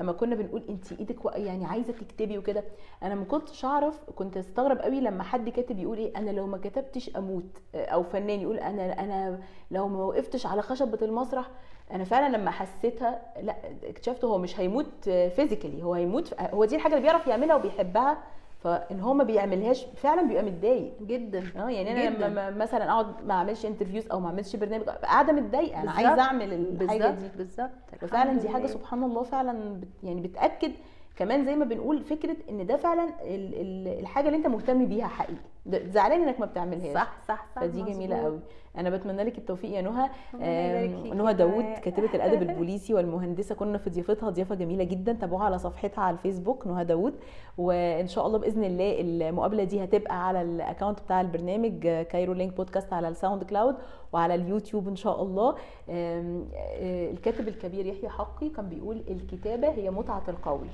اما 0.00 0.12
كنا 0.12 0.34
بنقول 0.34 0.62
انت 0.68 0.92
إيدك 0.92 1.16
يعني 1.34 1.66
عايزة 1.66 1.92
تكتبي 1.92 2.38
وكده. 2.38 2.64
أنا 3.02 3.14
ما 3.14 3.24
كنتش 3.24 3.64
أعرف 3.64 4.00
كنت 4.16 4.36
أستغرب 4.36 4.78
قوي 4.78 5.00
لما 5.00 5.22
حد 5.22 5.48
كاتب 5.48 5.78
يقول 5.78 5.98
إيه 5.98 6.16
أنا 6.16 6.30
لو 6.30 6.46
ما 6.46 6.58
كتبتش 6.58 7.16
أموت. 7.16 7.58
أو 7.74 8.02
فنان 8.02 8.40
يقول 8.40 8.58
أنا 8.58 9.00
أنا 9.04 9.40
لو 9.70 9.88
ما 9.88 10.04
وقفتش 10.04 10.46
على 10.46 10.62
خشبة 10.62 10.98
المسرح 11.02 11.50
أنا 11.92 12.04
فعلا 12.04 12.36
لما 12.36 12.50
حسيتها 12.50 13.22
لا 13.42 13.56
اكتشفت 13.84 14.24
هو 14.24 14.38
مش 14.38 14.60
هيموت 14.60 15.08
physically 15.10 15.82
هو 15.82 15.94
هيموت 15.94 16.34
هو 16.40 16.64
دي 16.64 16.76
الحاجة 16.76 16.92
اللي 16.92 17.02
بيعرف 17.02 17.26
يعملها 17.26 17.56
وبيحبها. 17.56 18.18
فان 18.60 19.00
هو 19.00 19.14
ما 19.14 19.24
بيعملهاش 19.24 19.84
فعلا 19.96 20.22
بيبقى 20.22 20.42
متضايق 20.42 20.92
جدا 21.02 21.42
آه 21.56 21.70
يعني 21.70 21.92
أنا 21.92 22.10
جداً. 22.16 22.28
لما 22.28 22.50
مثلا 22.50 22.90
أقعد 22.90 23.24
ما 23.26 23.34
أعملش 23.34 23.66
interviews 23.66 24.06
أو 24.12 24.20
ما 24.20 24.26
أعملش 24.26 24.56
برنامج 24.56 24.84
قاعدة 24.84 25.32
متضايقة 25.32 25.82
أنا. 25.82 25.90
عايزة 25.90 26.20
أعمل 26.20 26.52
الحاجة 26.52 27.10
دي 27.10 27.28
بالظبط 27.38 27.70
الحمد 28.02 28.38
دي 28.40 28.48
حاجة. 28.48 28.66
سبحان 28.66 29.02
الله 29.04 29.22
فعلا 29.22 29.80
بت 29.80 29.88
يعني 30.02 30.20
بتأكد 30.20 30.72
كمان 31.20 31.44
زي 31.44 31.56
ما 31.56 31.64
بنقول 31.64 32.04
فكرة 32.04 32.36
إن 32.50 32.66
ده 32.66 32.76
فعلا 32.76 33.04
ال- 33.04 33.54
ال- 33.60 34.00
الحاجة 34.00 34.26
اللي 34.26 34.36
أنت 34.38 34.46
مهتم 34.46 34.86
بيها 34.86 35.06
حقيقي. 35.06 35.40
زعلان 35.66 36.22
إنك 36.22 36.40
ما 36.40 36.46
بتعملهاش. 36.46 36.94
صح 36.94 37.16
صح 37.28 37.46
صح. 37.56 37.60
فدي 37.62 37.82
جميلة. 37.82 38.16
قوي. 38.16 38.40
أنا 38.78 38.90
بتمنى 38.90 39.22
لك 39.24 39.38
التوفيق 39.38 39.70
يا 39.70 39.82
نهى. 39.82 40.08
نهى 41.14 41.34
داوود. 41.34 41.64
كاتبة 41.84 42.14
الأدب 42.14 42.42
البوليسي 42.42 42.94
والمهندسة 42.94 43.54
كنا 43.54 43.78
في 43.78 43.90
ضيافتها 43.90 44.30
ضيافة 44.30 44.54
جميلة 44.54 44.84
جدا. 44.84 45.12
تابعوها 45.12 45.44
على 45.44 45.58
صفحتها 45.58 46.02
على 46.04 46.14
الفيسبوك 46.16 46.66
نهى 46.66 46.84
داوود. 46.84 47.14
وإن 47.58 48.06
شاء 48.06 48.26
الله 48.26 48.38
بإذن 48.38 48.64
الله 48.64 49.00
المقابلة 49.00 49.64
دي 49.64 49.84
هتبقى 49.84 50.26
على 50.28 50.42
ال 50.42 50.49
account 50.49 51.00
بتاع 51.00 51.20
البرنامج 51.20 51.86
آه، 51.86 52.02
Cairo 52.02 52.32
Link 52.32 52.56
Podcast 52.56 52.92
على 52.92 53.08
ال 53.08 53.44
SoundCloud 53.44 53.74
وعلى 54.12 54.34
اليوتيوب 54.34 54.88
إن 54.88 54.96
شاء 54.96 55.22
الله. 55.22 55.56
آه، 55.90 56.44
الكاتب 57.10 57.48
الكبير 57.48 57.86
يحيى 57.86 58.08
حقي 58.08 58.48
كان 58.48 58.68
بيقول 58.68 59.02
الكتابة 59.10 59.68
هي 59.68 59.90
متعة 59.90 60.22
القول. 60.28 60.66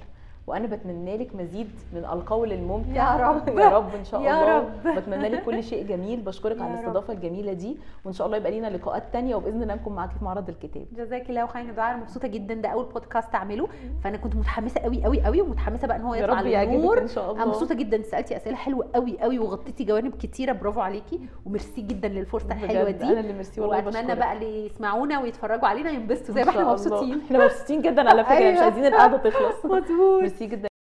وأنا 0.47 0.67
بتمنى 0.67 1.17
لك 1.17 1.37
مزيد 1.37 1.71
من 1.93 2.05
القول 2.05 2.53
الممتع. 2.53 2.91
يا 2.95 3.29
رب. 3.29 3.49
يا 3.59 3.69
رب 3.69 3.95
إن 3.95 4.05
شاء 4.05 4.21
يا 4.23 4.33
الله. 4.33 4.57
رب. 4.59 4.99
بتمنى 4.99 5.29
لك 5.29 5.43
كل 5.45 5.63
شيء 5.63 5.87
جميل. 5.87 6.21
بشكرك 6.21 6.57
يا 6.57 6.63
على 6.63 6.73
رب. 6.73 6.79
الاستضافة 6.79 7.13
الجميلة 7.13 7.53
دي. 7.53 7.77
وإن 8.05 8.13
شاء 8.13 8.27
الله 8.27 8.37
يبقى 8.39 8.51
لينا 8.51 8.67
لقاءات 8.67 9.03
تانية. 9.13 9.35
وبإذن 9.35 9.63
الله 9.63 9.75
نكون 9.75 9.95
معاكي 9.95 10.15
في 10.19 10.25
معرض 10.25 10.49
الكتاب. 10.49 10.87
جزاك 10.97 11.31
الله 11.31 11.47
خير 11.47 11.67
يا 11.67 11.73
دعاء. 11.73 11.95
أنا 11.95 12.03
مبسوطة 12.03 12.29
جدا 12.29 12.55
ده 12.55 12.69
أول 12.69 12.85
بودكاست 12.85 13.35
أعمله. 13.35 13.69
فأنا 14.05 14.17
كنت 14.17 14.37
متحمسة 14.37 14.81
قوي 14.81 15.05
قوي 15.05 15.23
قوي 15.23 15.41
ومتحمسة 15.41 15.89
بقى 15.89 15.97
إن 15.97 16.03
هو 16.03 16.15
يا 16.15 16.23
يطلع 16.23 16.41
رب 16.41 16.47
يعجبك 16.47 16.73
للنور 16.75 16.99
إن 16.99 17.09
شاء 17.09 17.31
الله. 17.31 17.43
أنا 17.43 17.51
مبسوطة 17.51 17.75
جدا. 17.75 18.03
سألتي 18.03 18.37
أسئلة 18.37 18.57
حلوة 18.57 18.87
قوي 18.95 19.19
قوي 19.21 19.39
وغطيتي 19.39 19.85
جوانب 19.85 20.15
كتيرة. 20.15 20.53
برافو 20.53 20.81
عليكي. 20.81 21.21
وميرسي 21.47 21.81
جدا 21.81 22.09
للفرصة 22.09 22.47
الحلوة 22.47 22.91
دي. 22.91 23.05
أنا 23.05 23.21
اللي 23.21 23.33
ميرسي 23.33 23.61
والله. 23.61 23.77
وأتمنى. 23.87 24.15
بقى 24.15 24.33
اللي 24.33 24.67
يسمعونا 24.67 25.21
ويتفرجوا 25.21 25.69
علينا 25.69 25.91
ينبسطوا. 25.91 26.35
زي 26.35 26.45
ما 26.45 26.51
إحنا. 26.51 26.71
مبسوطين. 26.71 27.21
إحنا 27.27 27.45
مبسوطين 27.45 27.83
جدا 27.83 28.09
على 28.11 28.25
فكرة. 28.25 28.35
مش 28.37 28.43
أيوة. 28.43 28.63
عايزين 28.63 28.87
القعدة 28.87 29.17
تخلص. 29.17 29.65
مظبوط. 29.67 30.36
ميرسي 30.41 30.47
جدا 30.57 30.76